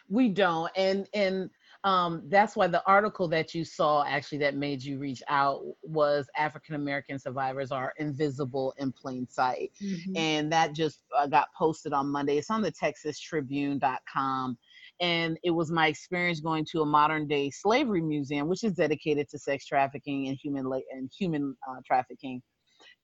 We 0.08 0.30
don't, 0.30 0.72
and 0.76 1.08
and 1.14 1.50
um, 1.86 2.24
that's 2.28 2.58
why 2.58 2.68
the 2.68 2.84
article 2.86 3.28
that 3.30 3.54
you 3.56 3.64
saw 3.64 4.04
actually 4.04 4.40
that 4.40 4.56
made 4.56 4.84
you 4.84 5.00
reach 5.00 5.24
out 5.30 5.62
was 5.82 6.28
African 6.36 6.76
American 6.76 7.18
survivors 7.18 7.72
are 7.72 7.94
invisible 7.98 8.74
in 8.78 8.92
plain 8.92 9.26
sight, 9.30 9.72
and 10.16 10.52
that 10.52 10.74
just 10.74 11.00
uh, 11.18 11.28
got 11.28 11.48
posted 11.58 11.94
on 11.94 12.10
Monday. 12.10 12.38
It's 12.38 12.50
on 12.50 12.62
the 12.62 12.72
TexasTribune.com, 12.74 14.58
and 15.00 15.40
it 15.44 15.52
was 15.52 15.72
my 15.72 15.88
experience 15.88 16.42
going 16.42 16.66
to 16.72 16.82
a 16.82 16.86
modern 16.86 17.28
day 17.28 17.50
slavery 17.50 18.02
museum, 18.02 18.50
which 18.50 18.66
is 18.66 18.74
dedicated 18.74 19.30
to 19.30 19.40
sex 19.40 19.66
trafficking 19.66 20.28
and 20.28 20.38
human 20.42 20.66
la- 20.66 20.80
and 20.92 21.10
human 21.18 21.56
uh, 21.70 21.80
trafficking. 21.86 22.42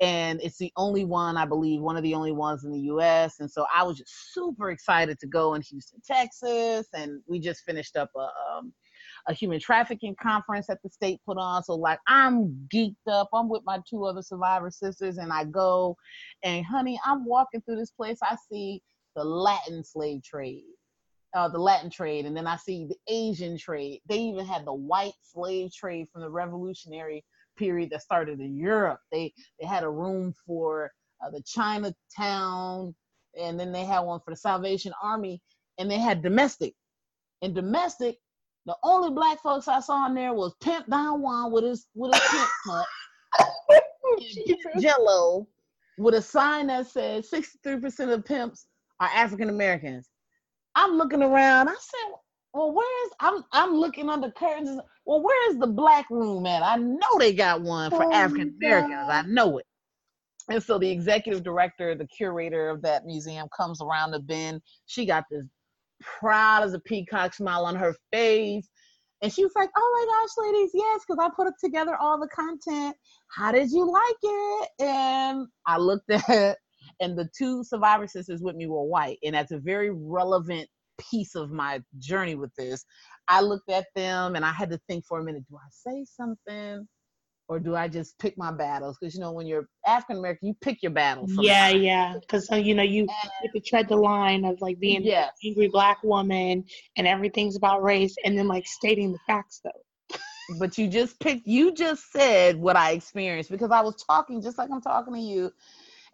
And 0.02 0.42
it's 0.42 0.58
the 0.58 0.74
only 0.76 1.06
one, 1.06 1.38
I 1.38 1.46
believe, 1.46 1.82
one 1.82 1.96
of 1.96 2.04
the 2.04 2.16
only 2.16 2.34
ones 2.34 2.66
in 2.66 2.72
the 2.72 2.80
U.S. 2.82 3.40
And 3.40 3.50
so 3.50 3.66
I 3.74 3.84
was 3.84 3.98
just 3.98 4.34
super 4.34 4.72
excited 4.72 5.20
to 5.20 5.28
go 5.28 5.54
in 5.54 5.62
Houston, 5.62 6.02
Texas, 6.06 6.88
and 6.94 7.22
we 7.28 7.40
just 7.40 7.64
finished 7.64 7.96
up 7.96 8.10
a 8.16 8.30
um, 8.58 8.74
a 9.28 9.34
human 9.34 9.60
trafficking 9.60 10.16
conference 10.22 10.68
that 10.68 10.82
the 10.84 10.90
state 10.90 11.20
put 11.26 11.38
on. 11.38 11.64
So 11.64 11.76
like 11.76 12.00
I'm 12.08 12.68
geeked 12.74 12.96
up. 13.08 13.30
I'm 13.34 13.50
with 13.50 13.64
my 13.66 13.80
two 13.90 14.06
other 14.06 14.22
survivor 14.22 14.70
sisters, 14.70 15.18
and 15.18 15.32
I 15.32 15.46
go, 15.46 15.98
and 16.44 16.66
honey, 16.66 17.00
I'm 17.06 17.26
walking 17.26 17.62
through 17.62 17.78
this 17.78 17.92
place. 17.92 18.20
I 18.22 18.36
see 18.52 18.82
the 19.16 19.24
Latin 19.24 19.84
slave 19.84 20.24
trade, 20.24 20.64
uh, 21.34 21.48
the 21.48 21.60
Latin 21.60 21.90
trade, 21.90 22.26
and 22.26 22.36
then 22.36 22.48
I 22.48 22.58
see 22.58 22.86
the 22.86 22.98
Asian 23.08 23.58
trade. 23.58 24.02
They 24.08 24.20
even 24.20 24.46
had 24.46 24.66
the 24.66 24.74
white 24.74 25.14
slave 25.24 25.74
trade 25.74 26.08
from 26.12 26.22
the 26.22 26.30
Revolutionary 26.30 27.24
period 27.56 27.90
that 27.92 28.02
started 28.02 28.40
in 28.40 28.56
Europe. 28.56 29.00
They 29.12 29.34
they 29.60 29.66
had 29.66 29.84
a 29.84 29.90
room 29.90 30.34
for 30.46 30.92
uh, 31.24 31.30
the 31.30 31.42
Chinatown, 31.44 32.96
and 33.40 33.60
then 33.60 33.72
they 33.72 33.86
had 33.86 34.02
one 34.02 34.20
for 34.24 34.32
the 34.32 34.38
Salvation 34.38 34.94
Army, 35.02 35.42
and 35.78 35.90
they 35.90 36.00
had 36.00 36.22
domestic. 36.22 36.74
And 37.42 37.54
domestic, 37.54 38.18
the 38.66 38.76
only 38.84 39.12
black 39.12 39.42
folks 39.42 39.68
I 39.68 39.80
saw 39.80 40.08
in 40.08 40.16
there 40.16 40.34
was 40.34 40.56
Pimp 40.62 40.88
Don 40.88 41.22
Juan 41.22 41.52
with 41.52 41.64
his 41.64 41.88
with 41.96 42.14
his 42.14 42.24
pimp 42.30 42.50
cut, 42.66 42.86
Jello 44.80 45.48
with 45.98 46.16
a 46.16 46.22
sign 46.22 46.68
that 46.68 46.88
says 46.88 47.30
63% 47.30 48.14
of 48.14 48.26
pimps 48.26 48.68
are 49.00 49.10
African 49.14 49.50
Americans. 49.50 50.10
I'm 50.76 50.98
looking 50.98 51.24
around. 51.24 51.70
I 51.70 51.76
said, 51.80 52.16
"Well, 52.56 52.74
where's 52.74 53.12
I'm 53.20 53.44
I'm 53.54 53.76
looking 53.76 54.10
under 54.10 54.32
curtains. 54.32 54.80
Well, 55.06 55.22
where's 55.22 55.58
the 55.58 55.68
black 55.68 56.10
room 56.10 56.48
at? 56.48 56.64
I 56.64 56.78
know 56.78 57.20
they 57.20 57.34
got 57.34 57.62
one 57.62 57.92
for 57.92 58.06
Oh, 58.06 58.14
African 58.14 58.56
Americans. 58.62 59.10
I 59.10 59.24
know 59.24 59.60
it." 59.60 59.66
And 60.50 60.64
so 60.64 60.80
the 60.80 60.90
executive 60.90 61.44
director, 61.44 61.96
the 61.96 62.08
curator 62.08 62.70
of 62.70 62.82
that 62.84 63.06
museum, 63.06 63.48
comes 63.56 63.82
around 63.82 64.12
the 64.12 64.20
bend. 64.20 64.62
She 64.86 65.06
got 65.06 65.26
this 65.32 65.46
proud 66.02 66.64
as 66.64 66.74
a 66.74 66.80
peacock 66.80 67.34
smile 67.34 67.66
on 67.66 67.76
her 67.76 67.96
face. 68.12 68.68
And 69.22 69.34
she 69.34 69.44
was 69.44 69.54
like, 69.56 69.70
Oh 69.76 70.08
my 70.08 70.14
gosh, 70.14 70.54
ladies, 70.54 70.72
yes, 70.74 71.02
because 71.08 71.24
I 71.24 71.30
put 71.36 71.52
together 71.64 71.96
all 72.00 72.20
the 72.20 72.30
content. 72.30 72.96
How 73.36 73.52
did 73.52 73.72
you 73.72 73.92
like 73.92 74.16
it? 74.22 74.70
And 74.82 75.48
I 75.66 75.78
looked 75.78 76.10
at 76.30 76.58
and 77.00 77.18
the 77.18 77.30
two 77.38 77.64
survivor 77.64 78.08
sisters 78.08 78.42
with 78.42 78.56
me 78.56 78.68
were 78.68 78.84
white. 78.84 79.18
And 79.24 79.36
that's 79.36 79.52
a 79.52 79.58
very 79.60 79.92
relevant 79.92 80.70
piece 80.98 81.36
of 81.36 81.52
my 81.52 81.82
journey 82.00 82.36
with 82.36 82.54
this. 82.56 82.86
I 83.28 83.42
looked 83.42 83.70
at 83.70 83.88
them 83.96 84.36
and 84.36 84.46
I 84.46 84.52
had 84.52 84.70
to 84.72 84.80
think 84.88 85.06
for 85.06 85.20
a 85.20 85.24
minute, 85.24 85.44
do 85.50 85.58
I 85.58 85.68
say 85.72 86.06
something? 86.06 86.88
Or 87.48 87.60
do 87.60 87.76
I 87.76 87.88
just 87.88 88.18
pick 88.20 88.38
my 88.38 88.52
battles? 88.52 88.98
Because 89.00 89.14
you 89.16 89.22
know, 89.22 89.32
when 89.32 89.46
you're 89.48 89.68
African 89.86 90.18
American, 90.18 90.48
you 90.50 90.56
pick 90.62 90.82
your 90.82 90.92
battles. 90.92 91.32
Yeah, 91.38 91.70
sometimes. 91.70 91.84
yeah. 91.84 92.16
Because 92.20 92.48
so 92.48 92.56
uh, 92.56 92.58
you 92.58 92.74
know 92.76 92.84
you 92.84 93.08
you 93.44 93.52
could 93.52 93.66
tread 93.66 93.88
the 93.88 93.98
line 93.98 94.46
of 94.46 94.60
like 94.62 94.80
being 94.80 95.04
Yes. 95.04 95.32
an 95.44 95.50
angry 95.52 95.68
black 95.68 96.04
woman 96.04 96.66
and 96.98 97.08
everything's 97.08 97.56
about 97.56 97.84
race, 97.84 98.16
and 98.26 98.38
then 98.38 98.48
like 98.48 98.66
stating 98.68 99.12
the 99.12 99.20
facts 99.28 99.62
though. 99.64 99.72
but 100.60 100.78
you 100.78 100.88
just 100.88 101.20
picked 101.20 101.48
you 101.48 101.74
just 101.74 102.12
said 102.12 102.56
what 102.58 102.76
i 102.76 102.92
experienced 102.92 103.50
because 103.50 103.72
i 103.72 103.82
was 103.82 103.96
talking 104.08 104.42
just 104.42 104.58
like 104.58 104.70
i'm 104.72 104.82
talking 104.82 105.14
to 105.14 105.20
you 105.20 105.52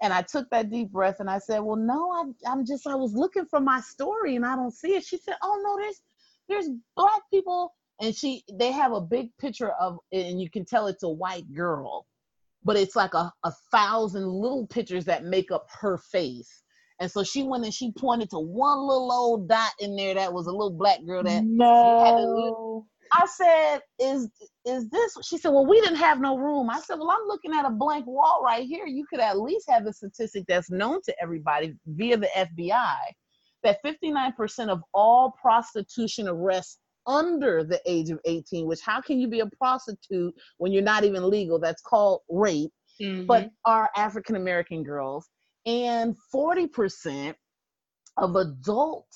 and 0.02 0.14
i 0.14 0.22
took 0.22 0.50
that 0.50 0.70
deep 0.70 0.92
breath 0.92 1.20
and 1.20 1.30
i 1.30 1.38
said 1.38 1.60
well 1.60 1.76
no 1.78 2.12
I'm, 2.14 2.36
I'm 2.46 2.66
just 2.66 2.88
i 2.88 2.96
was 2.96 3.14
looking 3.14 3.46
for 3.46 3.60
my 3.60 3.80
story 3.82 4.36
and 4.36 4.46
i 4.46 4.56
don't 4.56 4.74
see 4.74 4.96
it 4.96 5.06
she 5.06 5.18
said 5.18 5.36
oh 5.42 5.62
no 5.64 5.82
there's 5.82 6.02
there's 6.50 6.70
black 6.96 7.22
people 7.32 7.74
and 8.02 8.16
she 8.16 8.44
they 8.54 8.72
have 8.72 8.92
a 8.92 9.02
big 9.02 9.30
picture 9.40 9.72
of 9.72 10.00
and 10.12 10.42
you 10.42 10.50
can 10.50 10.66
tell 10.66 10.88
it's 10.88 11.04
a 11.04 11.10
white 11.10 11.52
girl 11.54 12.06
but 12.64 12.78
it's 12.78 12.96
like 12.96 13.14
a, 13.14 13.32
a 13.44 13.52
thousand 13.72 14.28
little 14.28 14.68
pictures 14.68 15.06
that 15.06 15.24
make 15.24 15.52
up 15.52 15.68
her 15.80 15.98
face 15.98 16.64
and 17.00 17.12
so 17.12 17.24
she 17.24 17.42
went 17.44 17.64
and 17.64 17.74
she 17.74 17.92
pointed 17.92 18.30
to 18.30 18.40
one 18.40 18.80
little 18.80 19.12
old 19.12 19.50
dot 19.50 19.72
in 19.80 19.96
there 19.96 20.14
that 20.14 20.34
was 20.34 20.48
a 20.48 20.52
little 20.52 20.72
black 20.72 21.04
girl 21.06 21.24
that 21.24 21.44
No. 21.44 22.86
I 23.12 23.26
said, 23.26 23.82
"Is 24.00 24.30
is 24.66 24.90
this?" 24.90 25.18
She 25.24 25.38
said, 25.38 25.50
"Well, 25.50 25.66
we 25.66 25.82
didn't 25.82 25.98
have 25.98 26.20
no 26.20 26.38
room." 26.38 26.70
I 26.70 26.80
said, 26.80 27.00
"Well, 27.00 27.12
I'm 27.12 27.28
looking 27.28 27.54
at 27.54 27.66
a 27.66 27.70
blank 27.70 28.08
wall 28.08 28.42
right 28.44 28.66
here. 28.66 28.86
You 28.86 29.06
could 29.10 29.20
at 29.20 29.40
least 29.40 29.70
have 29.70 29.86
a 29.86 29.94
statistic 29.94 30.46
that's 30.48 30.72
known 30.72 31.02
to 31.04 31.16
everybody 31.22 31.76
via 31.86 32.18
the 32.18 32.30
FBI 32.36 32.98
that 33.64 33.78
59% 33.86 34.70
of 34.70 34.82
all 34.94 35.36
prostitution 35.40 36.28
arrests 36.28 36.80
under 37.06 37.64
the 37.64 37.80
age 37.86 38.10
of 38.10 38.20
18. 38.26 38.66
Which 38.66 38.82
how 38.82 39.02
can 39.02 39.20
you 39.20 39.28
be 39.28 39.42
a 39.42 39.50
prostitute 39.58 40.34
when 40.58 40.72
you're 40.72 40.82
not 40.82 41.04
even 41.04 41.30
legal? 41.30 41.60
That's 41.60 41.82
called 41.82 42.22
rape 42.30 42.72
mm-hmm. 43.02 43.26
but 43.26 43.50
are 43.66 43.90
African 43.96 44.36
American 44.36 44.84
girls, 44.84 45.30
and 45.66 46.16
40% 46.34 47.34
of 48.18 48.36
adult 48.36 49.08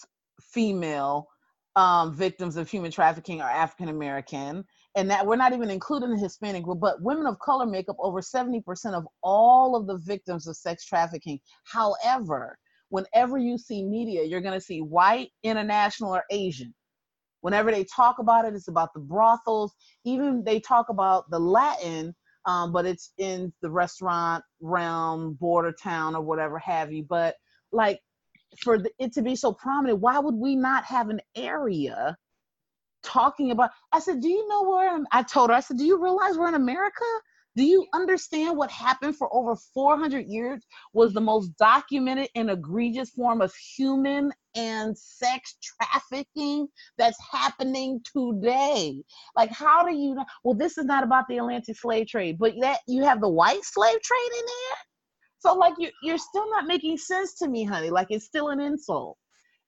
female 0.41 1.27
um, 1.75 2.13
victims 2.13 2.55
of 2.57 2.69
human 2.69 2.91
trafficking 2.91 3.41
are 3.41 3.49
African 3.49 3.89
American. 3.89 4.63
And 4.95 5.09
that 5.09 5.25
we're 5.25 5.35
not 5.35 5.53
even 5.53 5.69
including 5.69 6.11
the 6.11 6.17
Hispanic 6.17 6.63
group, 6.63 6.79
but 6.79 7.01
women 7.01 7.27
of 7.27 7.37
color 7.39 7.65
make 7.65 7.89
up 7.89 7.97
over 7.99 8.21
70% 8.21 8.61
of 8.93 9.05
all 9.21 9.75
of 9.75 9.87
the 9.87 9.97
victims 9.97 10.47
of 10.47 10.55
sex 10.55 10.85
trafficking. 10.85 11.39
However, 11.65 12.57
whenever 12.89 13.37
you 13.37 13.57
see 13.57 13.83
media, 13.83 14.23
you're 14.23 14.41
going 14.41 14.57
to 14.57 14.65
see 14.65 14.81
white, 14.81 15.31
international, 15.43 16.15
or 16.15 16.23
Asian. 16.31 16.73
Whenever 17.41 17.71
they 17.71 17.83
talk 17.83 18.19
about 18.19 18.45
it, 18.45 18.55
it's 18.55 18.69
about 18.69 18.93
the 18.93 19.01
brothels. 19.01 19.73
Even 20.05 20.43
they 20.43 20.59
talk 20.61 20.87
about 20.89 21.29
the 21.29 21.39
Latin, 21.39 22.15
um, 22.45 22.71
but 22.71 22.85
it's 22.85 23.11
in 23.17 23.51
the 23.61 23.69
restaurant 23.69 24.43
realm, 24.61 25.33
border 25.33 25.73
town, 25.73 26.15
or 26.15 26.21
whatever 26.21 26.57
have 26.57 26.93
you. 26.93 27.03
But 27.03 27.35
like 27.71 27.99
for 28.59 28.79
the, 28.79 28.89
it 28.99 29.13
to 29.13 29.21
be 29.21 29.35
so 29.35 29.53
prominent, 29.53 29.99
why 29.99 30.19
would 30.19 30.35
we 30.35 30.55
not 30.55 30.85
have 30.85 31.09
an 31.09 31.21
area 31.35 32.17
talking 33.03 33.51
about? 33.51 33.71
I 33.91 33.99
said, 33.99 34.21
Do 34.21 34.29
you 34.29 34.47
know 34.47 34.63
where 34.63 34.93
I'm? 34.93 35.05
I 35.11 35.23
told 35.23 35.49
her, 35.49 35.55
I 35.55 35.59
said, 35.59 35.77
Do 35.77 35.85
you 35.85 36.01
realize 36.01 36.37
we're 36.37 36.49
in 36.49 36.55
America? 36.55 37.05
Do 37.55 37.63
you 37.63 37.85
understand 37.93 38.57
what 38.57 38.69
happened 38.69 39.15
for 39.15 39.33
over 39.33 39.55
400 39.55 40.27
years 40.27 40.61
was 40.91 41.13
the 41.13 41.21
most 41.21 41.55
documented 41.57 42.27
and 42.35 42.49
egregious 42.49 43.11
form 43.11 43.41
of 43.41 43.55
human 43.55 44.33
and 44.55 44.97
sex 44.97 45.55
trafficking 45.63 46.67
that's 46.97 47.17
happening 47.31 48.01
today? 48.03 49.01
Like, 49.37 49.51
how 49.51 49.85
do 49.85 49.95
you 49.95 50.15
know? 50.15 50.25
Well, 50.43 50.55
this 50.55 50.77
is 50.77 50.83
not 50.83 51.05
about 51.05 51.29
the 51.29 51.37
Atlantic 51.37 51.77
slave 51.77 52.07
trade, 52.07 52.37
but 52.37 52.55
that 52.59 52.79
you 52.87 53.03
have 53.05 53.21
the 53.21 53.29
white 53.29 53.63
slave 53.63 54.01
trade 54.01 54.31
in 54.39 54.45
there. 54.45 54.94
So, 55.45 55.53
like, 55.53 55.75
you 55.77 55.91
you're 56.01 56.17
still 56.17 56.49
not 56.49 56.65
making 56.65 56.97
sense 56.97 57.35
to 57.35 57.47
me, 57.47 57.63
honey. 57.63 57.91
Like, 57.91 58.07
it's 58.09 58.25
still 58.25 58.49
an 58.49 58.59
insult. 58.59 59.15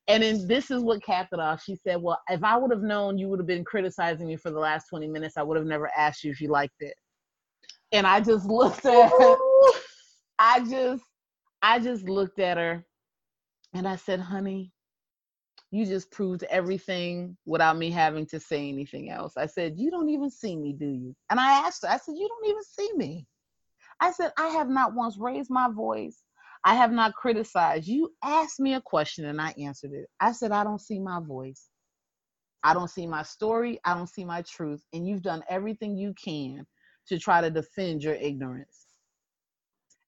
And 0.07 0.23
then 0.23 0.47
this 0.47 0.71
is 0.71 0.82
what 0.82 1.03
capped 1.03 1.34
it 1.34 1.39
off. 1.39 1.61
She 1.63 1.75
said, 1.75 2.01
"Well, 2.01 2.19
if 2.30 2.43
I 2.43 2.57
would 2.57 2.71
have 2.71 2.82
known 2.82 3.19
you 3.19 3.28
would 3.30 3.39
have 3.39 3.47
been 3.47 3.63
criticizing 3.63 4.25
me 4.25 4.38
for 4.38 4.49
the 4.49 4.59
last 4.59 4.88
20 4.89 5.07
minutes, 5.07 5.38
I 5.38 5.43
would 5.43 5.55
have 5.55 5.67
never 5.67 5.91
asked 5.95 6.23
you 6.23 6.32
if 6.32 6.41
you 6.41 6.47
liked 6.49 6.82
it." 6.82 6.95
And 7.91 8.07
I 8.07 8.21
just 8.21 8.47
looked 8.47 8.88
at, 8.88 9.11
I 10.39 10.65
just, 10.67 11.03
I 11.61 11.78
just 11.78 12.09
looked 12.09 12.39
at 12.39 12.57
her, 12.57 12.84
and 13.75 13.88
I 13.88 13.97
said, 13.97 14.19
"Honey, 14.19 14.71
you 15.69 15.86
just 15.86 16.09
proved 16.09 16.43
everything 16.49 17.38
without 17.45 17.78
me 17.78 17.91
having 17.91 18.25
to 18.28 18.39
say 18.39 18.67
anything 18.67 19.11
else. 19.11 19.38
I 19.38 19.45
said, 19.45 19.75
You 19.78 19.91
don't 19.91 20.09
even 20.09 20.32
see 20.32 20.55
me, 20.55 20.73
do 20.73 20.88
you? 20.88 21.15
And 21.30 21.39
I 21.39 21.67
asked 21.67 21.84
her, 21.84 21.89
I 21.89 21.97
said, 21.97 22.15
You 22.17 22.28
don't 22.28 22.49
even 22.49 22.63
see 22.63 22.89
me. 22.95 23.28
I 23.99 24.11
said, 24.11 24.31
I 24.37 24.47
have 24.49 24.69
not 24.69 24.93
once 24.93 25.17
raised 25.17 25.49
my 25.49 25.69
voice. 25.69 26.23
I 26.63 26.75
have 26.75 26.91
not 26.91 27.15
criticized. 27.15 27.87
You 27.87 28.13
asked 28.23 28.59
me 28.59 28.73
a 28.73 28.81
question 28.81 29.25
and 29.25 29.39
I 29.39 29.53
answered 29.57 29.93
it. 29.93 30.07
I 30.19 30.31
said, 30.31 30.51
I 30.51 30.63
don't 30.63 30.81
see 30.81 30.99
my 30.99 31.19
voice. 31.19 31.69
I 32.63 32.73
don't 32.73 32.89
see 32.89 33.07
my 33.07 33.23
story. 33.23 33.79
I 33.85 33.93
don't 33.93 34.09
see 34.09 34.25
my 34.25 34.41
truth. 34.41 34.83
And 34.93 35.07
you've 35.07 35.21
done 35.21 35.43
everything 35.49 35.95
you 35.95 36.13
can 36.13 36.65
to 37.07 37.17
try 37.17 37.41
to 37.41 37.49
defend 37.49 38.03
your 38.03 38.15
ignorance. 38.15 38.87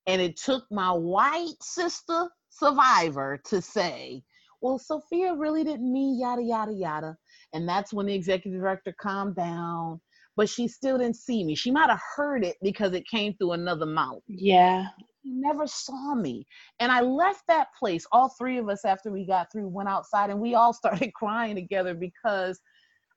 And 0.07 0.21
it 0.21 0.37
took 0.37 0.65
my 0.71 0.91
white 0.91 1.61
sister 1.61 2.29
survivor 2.49 3.39
to 3.45 3.61
say, 3.61 4.23
well, 4.61 4.77
Sophia 4.77 5.33
really 5.35 5.63
didn't 5.63 5.91
mean 5.91 6.19
yada, 6.19 6.41
yada, 6.41 6.73
yada. 6.73 7.17
And 7.53 7.69
that's 7.69 7.93
when 7.93 8.07
the 8.07 8.13
executive 8.13 8.59
director 8.59 8.93
calmed 8.99 9.35
down, 9.35 10.01
but 10.39 10.47
she 10.47 10.69
still 10.69 10.97
didn't 10.97 11.17
see 11.17 11.43
me. 11.43 11.53
She 11.53 11.69
might 11.69 11.89
have 11.89 12.01
heard 12.15 12.45
it 12.45 12.55
because 12.63 12.93
it 12.93 13.05
came 13.05 13.33
through 13.33 13.51
another 13.51 13.85
mouth. 13.85 14.23
Yeah. 14.27 14.85
She 15.21 15.31
never 15.31 15.67
saw 15.67 16.15
me. 16.15 16.47
And 16.79 16.93
I 16.93 17.01
left 17.01 17.43
that 17.49 17.67
place. 17.77 18.07
All 18.13 18.29
three 18.29 18.57
of 18.57 18.69
us, 18.69 18.85
after 18.85 19.11
we 19.11 19.25
got 19.25 19.51
through, 19.51 19.67
went 19.67 19.89
outside 19.89 20.29
and 20.29 20.39
we 20.39 20.55
all 20.55 20.71
started 20.85 21.13
crying 21.13 21.55
together 21.55 21.93
because 21.93 22.61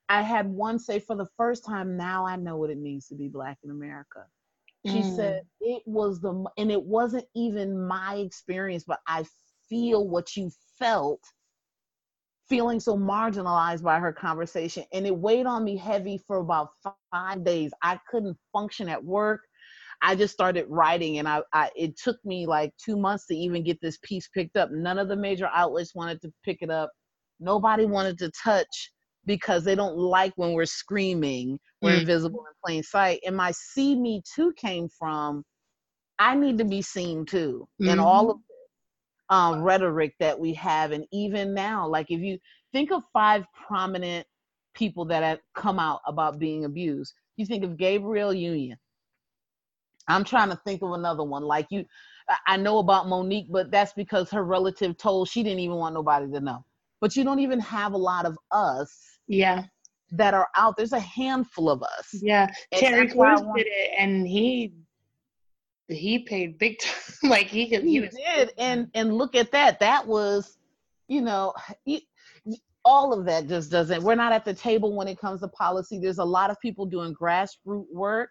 I 0.09 0.23
had 0.23 0.49
one 0.49 0.81
say, 0.81 0.99
for 0.99 1.15
the 1.15 1.29
first 1.37 1.65
time, 1.65 1.97
now 1.97 2.27
I 2.27 2.35
know 2.35 2.57
what 2.57 2.71
it 2.71 2.79
means 2.79 3.07
to 3.07 3.15
be 3.15 3.29
Black 3.29 3.59
in 3.63 3.71
America. 3.71 4.25
She 4.85 5.05
Mm. 5.05 5.15
said 5.15 5.43
it 5.61 5.85
was 5.87 6.21
the, 6.21 6.45
and 6.59 6.73
it 6.73 6.83
wasn't 6.83 7.27
even 7.37 7.87
my 7.87 8.17
experience, 8.17 8.83
but 8.85 8.99
I 9.07 9.25
feel 9.69 10.09
what 10.09 10.37
you 10.37 10.51
felt 10.77 11.21
feeling 12.53 12.81
so 12.81 12.99
marginalized 12.99 13.83
by 13.83 13.99
her 14.01 14.13
conversation. 14.13 14.85
And 14.93 15.07
it 15.07 15.17
weighed 15.17 15.47
on 15.47 15.65
me 15.65 15.79
heavy 15.79 16.21
for 16.29 16.39
about 16.39 16.71
five 17.13 17.45
days. 17.45 17.73
I 17.83 17.99
couldn't 18.11 18.39
function 18.53 18.91
at 18.91 19.03
work. 19.05 19.43
I 20.03 20.17
just 20.17 20.35
started 20.35 20.67
writing 20.69 21.19
and 21.19 21.29
I, 21.29 21.43
I 21.55 21.71
it 21.77 21.97
took 21.99 22.19
me 22.27 22.47
like 22.47 22.73
two 22.85 22.97
months 22.99 23.27
to 23.29 23.37
even 23.37 23.65
get 23.65 23.81
this 23.83 23.99
piece 24.05 24.29
picked 24.29 24.57
up. 24.59 24.71
None 24.73 24.99
of 24.99 25.09
the 25.09 25.17
major 25.17 25.51
outlets 25.55 25.95
wanted 25.95 26.21
to 26.23 26.33
pick 26.45 26.59
it 26.63 26.71
up. 26.71 26.93
Nobody 27.41 27.87
wanted 27.87 28.19
to 28.21 28.33
touch 28.45 28.93
because 29.27 29.65
they 29.65 29.77
don't 29.77 29.99
like 29.99 30.35
when 30.37 30.53
we're 30.53 30.67
screaming, 30.67 31.59
we're 31.83 31.95
Mm. 31.95 32.01
invisible 32.01 32.41
in 32.47 32.55
plain 32.65 32.85
sight. 32.85 33.21
And 33.27 33.37
my 33.37 33.53
see 33.53 33.97
me 33.97 34.23
too 34.37 34.53
came 34.59 34.89
from 34.99 35.45
I 36.19 36.37
need 36.37 36.59
to 36.59 36.65
be 36.65 36.83
seen 36.83 37.27
too. 37.27 37.69
And 37.87 38.01
all 38.01 38.31
of 38.31 38.39
this 38.49 38.52
um, 39.33 39.63
rhetoric 39.63 40.15
that 40.21 40.39
we 40.41 40.55
have. 40.55 40.93
And 40.93 41.07
even 41.13 41.55
now, 41.55 41.89
like 41.89 42.13
if 42.13 42.21
you 42.21 42.39
think 42.73 42.93
of 42.93 43.05
five 43.15 43.45
prominent 43.69 44.29
people 44.75 45.07
that 45.07 45.25
have 45.25 45.41
come 45.57 45.81
out 45.81 46.03
about 46.07 46.41
being 46.41 46.67
abused, 46.67 47.15
you 47.39 47.47
think 47.47 47.65
of 47.65 47.79
Gabrielle 47.79 48.35
Union. 48.35 48.79
I'm 50.09 50.25
trying 50.25 50.51
to 50.51 50.61
think 50.67 50.83
of 50.83 50.93
another 50.93 51.25
one. 51.25 51.45
Like 51.45 51.69
you, 51.71 51.87
I- 52.29 52.39
know 52.59 52.79
about 52.79 53.09
Monique, 53.09 53.49
but 53.51 53.71
that's 53.73 53.95
because 53.95 54.31
her 54.33 54.45
relative 54.45 54.99
told 54.99 55.29
she 55.29 55.43
didn't 55.45 55.61
even 55.61 55.77
want 55.79 55.95
nobody 55.95 56.31
to 56.33 56.41
know. 56.41 56.65
But 57.01 57.17
you 57.17 57.25
don't 57.25 57.41
even 57.41 57.61
have 57.61 57.95
a 57.95 57.99
lot 57.99 58.27
of 58.27 58.39
us 58.53 58.93
Yeah. 59.29 59.65
that 60.13 60.35
are 60.35 60.49
out. 60.57 60.77
There's 60.77 60.93
a 60.95 61.01
handful 61.01 61.71
of 61.71 61.83
us. 61.83 62.23
Yeah. 62.23 62.49
And 62.73 62.81
Terry 62.81 62.93
that's 62.93 63.15
why 63.15 63.35
I 63.35 63.37
Crews 63.37 63.43
did 63.55 63.67
it 63.69 63.93
and 63.99 64.27
he 64.29 64.75
he 65.95 66.21
paid 66.21 66.59
big 66.59 66.79
time. 66.79 67.15
like 67.31 67.47
he 67.47 67.69
could 67.69 67.83
he 67.83 68.01
he 68.01 68.09
did 68.09 68.53
and 68.59 68.89
and 68.95 69.17
look 69.17 69.35
at 69.35 69.53
that 69.53 69.79
that 69.81 70.07
was 70.07 70.59
you 71.09 71.21
know 71.21 71.53
you- 71.85 72.01
all 72.85 73.13
of 73.13 73.25
that 73.25 73.47
just 73.47 73.71
doesn't 73.71 74.03
we're 74.03 74.17
not 74.17 74.33
at 74.33 74.45
the 74.45 74.53
table 74.53 74.97
when 74.97 75.07
it 75.07 75.17
comes 75.17 75.41
to 75.41 75.47
policy. 75.49 76.01
There's 76.01 76.19
a 76.19 76.25
lot 76.25 76.51
of 76.51 76.59
people 76.61 76.85
doing 76.85 77.15
grassroots 77.15 77.87
work 77.93 78.31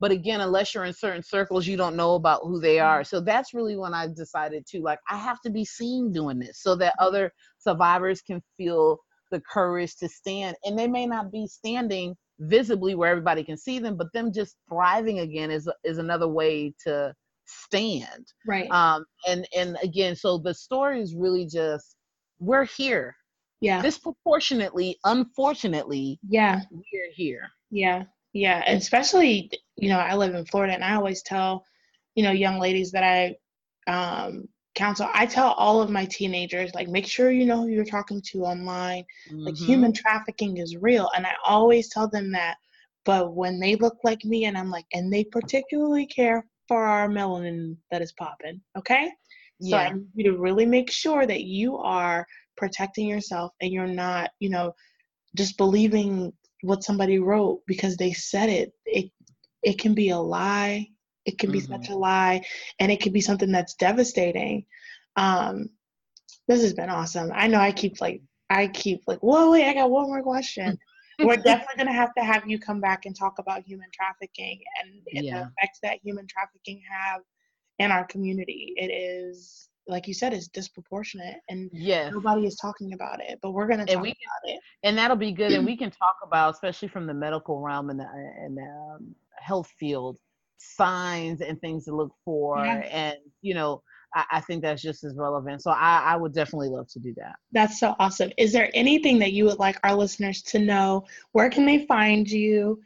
but 0.00 0.12
again 0.12 0.40
unless 0.40 0.72
you're 0.72 0.84
in 0.84 0.92
certain 0.92 1.22
circles 1.22 1.66
you 1.66 1.76
don't 1.76 1.96
know 1.96 2.14
about 2.14 2.42
who 2.44 2.60
they 2.60 2.78
are. 2.78 3.00
Mm-hmm. 3.00 3.16
So 3.16 3.20
that's 3.20 3.54
really 3.54 3.76
when 3.76 3.94
i 3.94 4.06
decided 4.06 4.66
to 4.68 4.80
like 4.80 5.00
i 5.10 5.16
have 5.16 5.40
to 5.40 5.50
be 5.50 5.64
seen 5.64 6.12
doing 6.12 6.38
this 6.38 6.62
so 6.62 6.76
that 6.76 6.94
other 7.00 7.32
survivors 7.58 8.22
can 8.22 8.40
feel 8.56 9.00
the 9.30 9.40
courage 9.40 9.96
to 9.96 10.08
stand. 10.08 10.56
And 10.64 10.78
they 10.78 10.86
may 10.86 11.06
not 11.06 11.30
be 11.30 11.46
standing 11.46 12.16
visibly 12.40 12.94
where 12.94 13.10
everybody 13.10 13.42
can 13.42 13.56
see 13.56 13.78
them 13.78 13.96
but 13.96 14.12
them 14.12 14.32
just 14.32 14.56
thriving 14.68 15.20
again 15.20 15.50
is 15.50 15.68
is 15.84 15.98
another 15.98 16.28
way 16.28 16.72
to 16.82 17.12
stand 17.46 18.26
right. 18.46 18.70
um 18.70 19.04
and 19.26 19.46
and 19.56 19.76
again 19.82 20.14
so 20.14 20.38
the 20.38 20.54
story 20.54 21.00
is 21.00 21.14
really 21.14 21.46
just 21.46 21.96
we're 22.38 22.64
here 22.64 23.16
yeah. 23.60 23.82
disproportionately 23.82 24.96
unfortunately 25.04 26.18
yeah. 26.28 26.60
we're 26.70 27.10
here 27.14 27.50
Yeah, 27.70 28.04
yeah, 28.32 28.62
and 28.66 28.80
especially 28.80 29.50
you 29.76 29.88
know 29.88 29.98
I 29.98 30.14
live 30.14 30.34
in 30.34 30.44
Florida, 30.46 30.74
and 30.74 30.84
I 30.84 30.94
always 30.94 31.22
tell 31.22 31.64
you 32.14 32.22
know 32.22 32.30
young 32.30 32.58
ladies 32.58 32.90
that 32.92 33.04
I 33.04 33.36
um, 33.90 34.48
counsel. 34.74 35.08
I 35.14 35.26
tell 35.26 35.52
all 35.52 35.80
of 35.82 35.90
my 35.90 36.06
teenagers 36.06 36.74
like 36.74 36.88
make 36.88 37.06
sure 37.06 37.30
you 37.30 37.46
know 37.46 37.62
who 37.62 37.68
you're 37.68 37.84
talking 37.84 38.22
to 38.32 38.44
online. 38.44 39.04
Like 39.46 39.56
Mhm. 39.56 39.56
human 39.56 39.92
trafficking 39.92 40.58
is 40.58 40.76
real, 40.76 41.10
and 41.16 41.26
I 41.26 41.34
always 41.46 41.88
tell 41.90 42.08
them 42.08 42.32
that. 42.32 42.56
But 43.04 43.34
when 43.34 43.60
they 43.60 43.76
look 43.76 43.98
like 44.04 44.24
me, 44.24 44.44
and 44.46 44.56
I'm 44.58 44.70
like, 44.70 44.86
and 44.92 45.12
they 45.12 45.24
particularly 45.24 46.06
care 46.06 46.46
for 46.68 46.84
our 46.84 47.08
melanin 47.08 47.76
that 47.90 48.02
is 48.02 48.12
popping, 48.12 48.60
okay? 48.78 49.10
yeah. 49.60 49.60
So 49.60 49.78
I 49.78 49.90
need 49.90 50.08
you 50.14 50.32
to 50.32 50.38
really 50.38 50.66
make 50.66 50.90
sure 50.90 51.26
that 51.26 51.42
you 51.44 51.76
are 51.78 52.26
protecting 52.56 53.06
yourself 53.08 53.52
and 53.60 53.72
you're 53.72 53.86
not, 53.86 54.30
you 54.40 54.50
know, 54.50 54.72
just 55.36 55.56
believing 55.58 56.32
what 56.62 56.84
somebody 56.84 57.18
wrote 57.18 57.62
because 57.66 57.96
they 57.96 58.12
said 58.12 58.48
it. 58.48 58.72
It 58.86 59.10
it 59.62 59.78
can 59.78 59.94
be 59.94 60.10
a 60.10 60.18
lie. 60.18 60.88
It 61.28 61.38
can 61.38 61.50
be 61.50 61.60
Mhm. 61.60 61.68
such 61.68 61.90
a 61.90 61.94
lie, 61.94 62.40
and 62.80 62.90
it 62.90 63.00
can 63.00 63.12
be 63.12 63.20
something 63.20 63.52
that's 63.52 63.74
devastating. 63.74 64.64
Um, 65.16 65.68
this 66.48 66.62
has 66.62 66.72
been 66.72 66.88
awesome. 66.88 67.30
I 67.34 67.46
know 67.48 67.60
I 67.60 67.70
keep 67.70 68.00
like 68.00 68.22
I 68.48 68.68
keep 68.68 69.02
like, 69.06 69.18
whoa, 69.18 69.50
wait, 69.50 69.68
I 69.68 69.74
got 69.74 69.90
one 69.90 70.06
more 70.06 70.22
question. 70.22 70.78
We're 71.22 71.36
definitely 71.36 71.76
gonna 71.76 71.92
have 71.92 72.14
to 72.14 72.24
have 72.24 72.48
you 72.48 72.58
come 72.58 72.80
back 72.80 73.04
and 73.04 73.14
talk 73.14 73.38
about 73.38 73.62
human 73.62 73.88
trafficking 73.92 74.58
and, 74.80 74.90
and 75.14 75.26
Yeah. 75.26 75.32
the 75.34 75.50
effects 75.60 75.80
that 75.82 75.98
human 76.02 76.26
trafficking 76.26 76.80
have 76.90 77.20
in 77.78 77.90
our 77.90 78.06
community. 78.06 78.72
It 78.76 78.86
is, 78.90 79.68
like 79.86 80.08
you 80.08 80.14
said, 80.14 80.32
it's 80.32 80.48
disproportionate, 80.48 81.40
and 81.50 81.70
yes 81.74 82.10
nobody 82.14 82.46
is 82.46 82.56
talking 82.56 82.94
about 82.94 83.20
it. 83.20 83.38
But 83.42 83.50
we're 83.50 83.68
gonna 83.68 83.84
talk 83.84 83.92
and 83.92 84.00
we 84.00 84.14
can, 84.14 84.16
about 84.24 84.54
it. 84.54 84.60
and 84.82 84.96
that'll 84.96 85.16
be 85.16 85.32
good 85.32 85.52
and 85.52 85.66
we 85.66 85.76
can 85.82 85.90
talk 85.90 86.16
about 86.24 86.54
especially 86.54 86.88
from 86.88 87.06
the 87.06 87.12
medical 87.14 87.60
realm 87.60 87.90
and 87.90 88.00
the, 88.00 88.06
and 88.42 88.56
the 88.56 88.62
um, 88.62 89.14
health 89.36 89.70
field 89.78 90.18
signs 90.58 91.40
and 91.40 91.60
things 91.60 91.84
to 91.86 91.94
look 91.94 92.12
for 92.24 92.64
Yeah. 92.64 92.80
and 92.90 93.16
you 93.42 93.54
know 93.54 93.82
I, 94.14 94.24
I 94.32 94.40
think 94.40 94.62
that's 94.62 94.82
just 94.82 95.04
as 95.04 95.14
relevant 95.16 95.62
so 95.62 95.70
I, 95.70 96.00
I 96.06 96.16
would 96.16 96.34
definitely 96.34 96.68
love 96.68 96.88
to 96.92 96.98
do 97.00 97.14
that 97.16 97.36
That's 97.52 97.78
so 97.80 97.94
awesome. 97.98 98.32
Is 98.38 98.52
there 98.52 98.70
anything 98.74 99.18
that 99.20 99.32
you 99.32 99.44
would 99.46 99.58
like 99.58 99.78
our 99.84 99.94
listeners 99.94 100.42
to 100.44 100.58
know? 100.58 101.06
Where 101.32 101.50
can 101.50 101.66
they 101.66 101.86
find 101.86 102.28
you? 102.28 102.80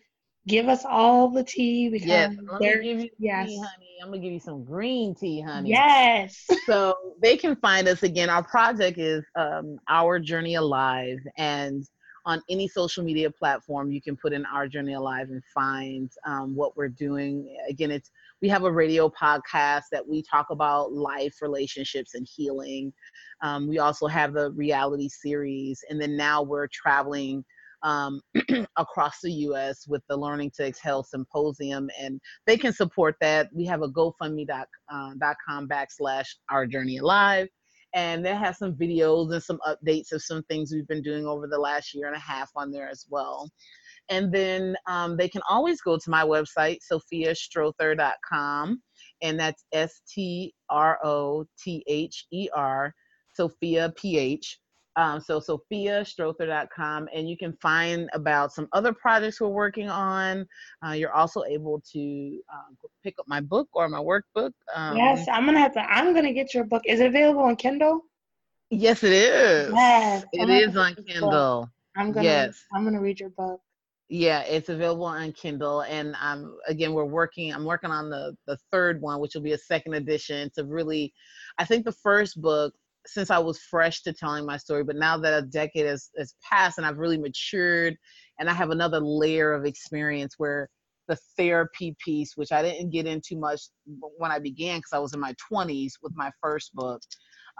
Give 0.49 0.69
us 0.69 0.85
all 0.85 1.29
the 1.29 1.45
tea 1.45 1.89
because 1.89 2.09
yes 2.09 2.35
they're 2.61 2.83
give 2.83 3.01
you 3.01 3.11
yes. 3.19 3.49
tea 3.49 3.57
honey 3.59 3.97
i'm 4.03 4.09
gonna 4.09 4.21
give 4.21 4.33
you 4.33 4.41
some 4.41 4.65
green 4.65 5.15
tea 5.15 5.41
honey 5.41 5.71
yes. 5.71 6.47
so 6.67 6.95
they 7.23 7.37
can 7.37 7.55
find 7.57 7.87
us 7.89 8.03
again. 8.03 8.29
Our 8.29 8.43
project 8.43 8.99
is 8.99 9.25
um, 9.37 9.79
Our 9.89 10.19
Journey 10.19 10.57
Alive, 10.57 11.19
and 11.37 11.85
on 12.25 12.43
any 12.49 12.69
social 12.69 13.03
media 13.03 13.31
platform, 13.31 13.91
you 13.91 14.01
can 14.01 14.17
put 14.17 14.33
in 14.33 14.47
Our 14.47 14.69
Journey 14.69 14.95
Alive 14.95 15.31
and 15.31 15.43
find 15.53 16.11
um, 16.27 16.55
what 16.55 16.77
we're 16.77 16.89
doing. 16.89 17.57
Again, 17.69 17.91
it's 17.91 18.11
we 18.41 18.49
have 18.49 18.65
a 18.65 18.73
radio 18.73 19.09
podcast 19.11 19.85
that 19.93 20.07
we 20.07 20.23
talk 20.23 20.47
about 20.51 20.93
life, 20.93 21.35
relationships, 21.41 22.15
and 22.15 22.27
healing. 22.31 22.93
Um, 23.41 23.69
we 23.69 23.79
also 23.79 24.07
have 24.07 24.33
the 24.33 24.53
reality 24.53 25.09
series, 25.09 25.85
and 25.89 26.01
then 26.01 26.17
now 26.17 26.43
we're 26.43 26.69
traveling. 26.73 27.45
Um, 27.85 28.21
across 28.79 29.17
the 29.25 29.33
U.S. 29.33 29.89
with 29.89 30.03
the 30.09 30.17
Learning 30.17 30.53
to 30.55 30.65
Exhale 30.65 31.03
Symposium, 31.03 31.91
and 32.01 32.21
they 32.47 32.57
can 32.57 32.73
support 32.73 33.17
that. 33.21 33.49
We 33.53 33.65
have 33.67 33.83
a 33.83 33.89
GoFundMe.com 33.89 34.69
uh, 34.89 35.67
backslash 35.67 36.29
Our 36.49 36.65
Journey 36.65 36.99
Alive, 36.99 37.49
and 37.95 38.25
that 38.25 38.39
has 38.39 38.59
some 38.59 38.75
videos 38.75 39.33
and 39.33 39.43
some 39.43 39.59
updates 39.67 40.13
of 40.13 40.23
some 40.23 40.43
things 40.45 40.73
we've 40.73 40.89
been 40.89 41.03
doing 41.03 41.27
over 41.27 41.47
the 41.47 41.59
last 41.59 41.95
year 41.95 42.07
and 42.07 42.17
a 42.17 42.21
half 42.21 42.51
on 42.57 42.71
there 42.71 42.89
as 42.89 43.07
well. 43.11 43.51
And 44.09 44.33
then 44.33 44.77
um, 44.87 45.17
they 45.17 45.29
can 45.29 45.43
always 45.49 45.81
go 45.81 45.97
to 45.97 46.11
my 46.11 46.25
website, 46.25 46.79
sophiastrother.com, 46.91 48.83
and 49.23 49.39
that's 49.39 49.65
S 49.73 50.01
T 50.13 50.55
R 50.69 50.99
O 51.05 51.47
T 51.63 51.85
H 51.87 52.27
E 52.33 52.49
R, 52.55 52.95
Sophia 53.35 53.93
PH. 53.97 54.59
Um, 54.97 55.21
so 55.21 55.41
sophiastrother.com, 55.41 57.09
and 57.15 57.29
you 57.29 57.37
can 57.37 57.55
find 57.55 58.11
about 58.13 58.53
some 58.53 58.69
other 58.73 58.93
projects 58.93 59.41
we're 59.41 59.49
working 59.49 59.89
on. 59.89 60.47
Uh, 60.87 60.93
you're 60.93 61.13
also 61.13 61.45
able 61.45 61.83
to 61.93 62.41
um, 62.53 62.77
pick 63.03 63.15
up 63.19 63.27
my 63.27 63.41
book 63.41 63.69
or 63.73 63.89
my 63.89 64.01
workbook. 64.01 64.53
Um, 64.75 64.97
yes, 64.97 65.27
I'm 65.33 65.47
gonna 65.47 65.61
have 65.61 65.75
to 65.75 65.81
I'm 65.81 66.15
gonna 66.15 66.33
get 66.33 66.53
your 66.53 66.65
book. 66.65 66.83
Is 66.87 67.01
it 67.01 67.07
available 67.07 67.43
on 67.43 67.57
Kindle? 67.57 68.03
Yes, 68.71 69.03
it 69.03 69.13
is. 69.13 69.73
Yes, 69.75 70.25
It 70.33 70.49
is 70.49 70.77
on 70.77 70.95
book. 70.95 71.07
Kindle. 71.07 71.71
I'm 71.97 72.13
gonna. 72.13 72.25
Yes. 72.25 72.65
I'm 72.75 72.85
gonna 72.85 73.01
read 73.01 73.21
your 73.21 73.31
book. 73.31 73.61
Yeah, 74.09 74.43
it's 74.43 74.69
available 74.69 75.07
on 75.07 75.33
Kindle, 75.33 75.83
and 75.83 76.15
um, 76.21 76.59
again, 76.67 76.93
we're 76.93 77.05
working. 77.05 77.53
I'm 77.53 77.65
working 77.65 77.91
on 77.91 78.11
the 78.11 78.37
the 78.47 78.59
third 78.71 79.01
one, 79.01 79.21
which 79.21 79.35
will 79.35 79.43
be 79.43 79.53
a 79.53 79.59
second 79.59 79.95
edition. 79.95 80.51
To 80.57 80.65
really, 80.65 81.15
I 81.57 81.65
think 81.65 81.85
the 81.87 81.93
first 81.93 82.41
book, 82.41 82.75
since 83.07 83.31
I 83.31 83.39
was 83.39 83.59
fresh 83.59 84.03
to 84.03 84.13
telling 84.13 84.47
my 84.47 84.57
story, 84.57 84.85
but 84.85 84.97
now 84.97 85.17
that 85.19 85.43
a 85.43 85.47
decade 85.47 85.87
has, 85.87 86.11
has 86.17 86.35
passed 86.49 86.79
and 86.79 86.87
I've 86.87 86.99
really 86.99 87.19
matured, 87.19 87.97
and 88.39 88.49
I 88.49 88.53
have 88.53 88.71
another 88.71 89.01
layer 89.01 89.53
of 89.53 89.65
experience 89.65 90.35
where 90.39 90.69
the 91.09 91.17
therapy 91.37 91.97
piece, 92.05 92.37
which 92.37 92.53
I 92.53 92.63
didn't 92.63 92.91
get 92.91 93.07
into 93.07 93.37
much 93.37 93.61
when 94.17 94.31
I 94.31 94.39
began 94.39 94.79
because 94.79 94.93
I 94.93 94.99
was 94.99 95.15
in 95.15 95.21
my 95.21 95.35
20s 95.53 95.93
with 96.03 96.13
my 96.15 96.31
first 96.41 96.75
book, 96.75 97.03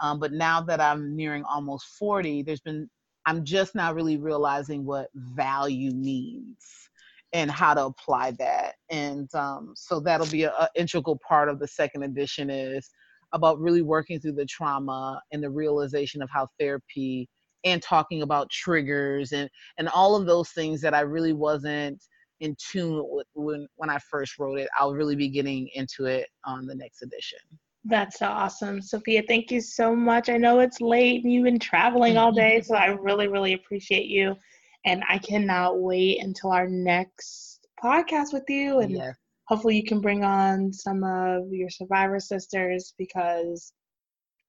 um, 0.01 0.19
but 0.19 0.31
now 0.31 0.61
that 0.61 0.81
I'm 0.81 1.15
nearing 1.15 1.43
almost 1.43 1.85
40, 1.99 2.43
there's 2.43 2.61
been 2.61 2.89
I'm 3.25 3.45
just 3.45 3.73
now 3.73 3.93
really 3.93 4.17
realizing 4.17 4.85
what 4.85 5.07
value 5.15 5.91
means 5.91 6.57
and 7.31 7.49
how 7.49 7.73
to 7.73 7.85
apply 7.85 8.31
that. 8.31 8.75
And 8.89 9.33
um, 9.33 9.73
so 9.75 9.99
that'll 9.99 10.27
be 10.27 10.43
an 10.43 10.51
integral 10.75 11.19
part 11.27 11.49
of 11.49 11.59
the 11.59 11.67
second 11.67 12.03
edition 12.03 12.49
is 12.49 12.89
about 13.33 13.59
really 13.59 13.81
working 13.81 14.19
through 14.19 14.33
the 14.33 14.45
trauma 14.45 15.21
and 15.31 15.43
the 15.43 15.49
realization 15.49 16.21
of 16.21 16.29
how 16.31 16.47
therapy 16.59 17.27
and 17.65 17.81
talking 17.81 18.21
about 18.21 18.49
triggers 18.49 19.31
and 19.31 19.49
and 19.77 19.89
all 19.89 20.15
of 20.15 20.25
those 20.25 20.49
things 20.51 20.81
that 20.81 20.93
I 20.93 21.01
really 21.01 21.33
wasn't 21.33 22.01
in 22.39 22.55
tune 22.71 23.01
with 23.09 23.27
when 23.33 23.67
when 23.75 23.89
I 23.89 23.97
first 24.09 24.37
wrote 24.39 24.59
it. 24.59 24.69
I'll 24.77 24.93
really 24.93 25.15
be 25.15 25.29
getting 25.29 25.69
into 25.73 26.05
it 26.05 26.27
on 26.45 26.65
the 26.65 26.75
next 26.75 27.01
edition. 27.01 27.39
That's 27.85 28.21
awesome, 28.21 28.81
Sophia. 28.81 29.23
Thank 29.27 29.51
you 29.51 29.59
so 29.59 29.93
much. 29.95 30.29
I 30.29 30.37
know 30.37 30.59
it's 30.59 30.79
late 30.79 31.23
and 31.23 31.33
you've 31.33 31.43
been 31.43 31.59
traveling 31.59 32.17
all 32.17 32.31
mm-hmm. 32.31 32.39
day, 32.39 32.61
so 32.61 32.75
I 32.75 32.87
really, 32.87 33.27
really 33.27 33.53
appreciate 33.53 34.07
you. 34.07 34.35
And 34.85 35.03
I 35.09 35.17
cannot 35.17 35.79
wait 35.79 36.21
until 36.21 36.51
our 36.51 36.67
next 36.67 37.67
podcast 37.83 38.31
with 38.31 38.49
you. 38.49 38.79
And 38.79 38.91
Yes. 38.91 39.15
Hopefully, 39.45 39.75
you 39.77 39.83
can 39.85 40.01
bring 40.01 40.23
on 40.23 40.71
some 40.73 41.03
of 41.03 41.51
your 41.51 41.69
survivor 41.69 42.19
sisters 42.19 42.93
because 42.97 43.73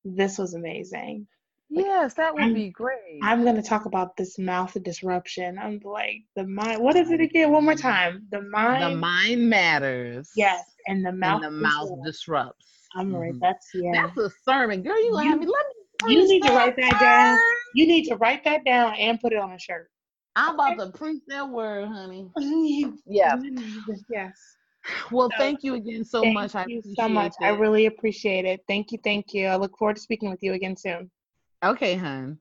this 0.05 0.39
was 0.39 0.55
amazing. 0.55 1.27
Yes, 1.71 2.15
that 2.15 2.35
would 2.35 2.43
I'm- 2.43 2.55
be 2.55 2.71
great. 2.71 3.21
I'm 3.23 3.43
going 3.43 3.57
to 3.57 3.63
talk 3.63 3.87
about 3.87 4.17
this 4.17 4.39
mouth 4.39 4.77
disruption. 4.85 5.59
I'm 5.59 5.81
like, 5.83 6.19
the 6.37 6.47
mind, 6.47 6.81
what 6.83 6.95
is 6.95 7.11
it 7.11 7.21
again? 7.21 7.51
One 7.53 7.65
more 7.65 7.75
time. 7.75 8.27
The 8.31 8.43
mind. 8.43 8.83
the 8.83 8.97
mind 8.97 9.49
matters. 9.49 10.31
Yes. 10.37 10.65
And 10.87 11.05
the 11.05 11.13
mouth. 11.13 11.43
and 11.43 11.45
the 11.45 11.51
mouth 11.63 11.89
disrupts. 12.05 12.07
disrupts. 12.07 12.67
I'm 12.95 13.15
right. 13.17 13.33
Mhm. 13.33 13.41
That's, 13.41 13.67
yeah. 13.75 13.91
That's 14.07 14.19
a 14.19 14.31
sermon, 14.45 14.83
girl. 14.83 15.03
You 15.03 15.17
have 15.17 15.41
me? 15.41 15.47
Let 15.47 15.67
me. 16.07 16.15
you 16.15 16.29
need 16.29 16.43
to 16.45 16.53
write 16.53 16.77
that 16.77 17.01
down. 17.01 17.39
You 17.75 17.87
need 17.89 18.05
to 18.09 18.17
write 18.17 18.45
that 18.45 18.65
down 18.65 18.95
and 18.95 19.19
put 19.21 19.33
it 19.33 19.39
on 19.39 19.51
a 19.53 19.59
shirt. 19.59 19.91
I'm 20.37 20.55
about 20.55 20.79
to 20.79 20.91
preach 20.97 21.23
that 21.29 21.49
word, 21.49 21.89
honey. 21.89 22.29
Yeah. 23.07 23.37
Yes. 24.11 24.33
Well, 25.11 25.31
So, 25.31 25.37
thank 25.39 25.63
you 25.63 25.75
again 25.75 26.05
so 26.05 26.23
thank 26.23 26.35
much. 26.35 26.55
I 26.55 26.67
you 26.67 26.83
so 26.95 27.09
much. 27.09 27.35
I 27.43 27.51
really 27.51 27.87
appreciate 27.87 28.45
it. 28.45 28.61
Thank 28.69 28.93
you. 28.93 28.99
Thank 29.03 29.33
you. 29.35 29.47
I 29.47 29.57
look 29.57 29.77
forward 29.79 29.97
to 29.97 30.03
speaking 30.03 30.31
with 30.31 30.43
you 30.43 30.53
again 30.53 30.77
soon. 30.77 31.11
Okay, 31.63 31.97
hon. 31.97 32.39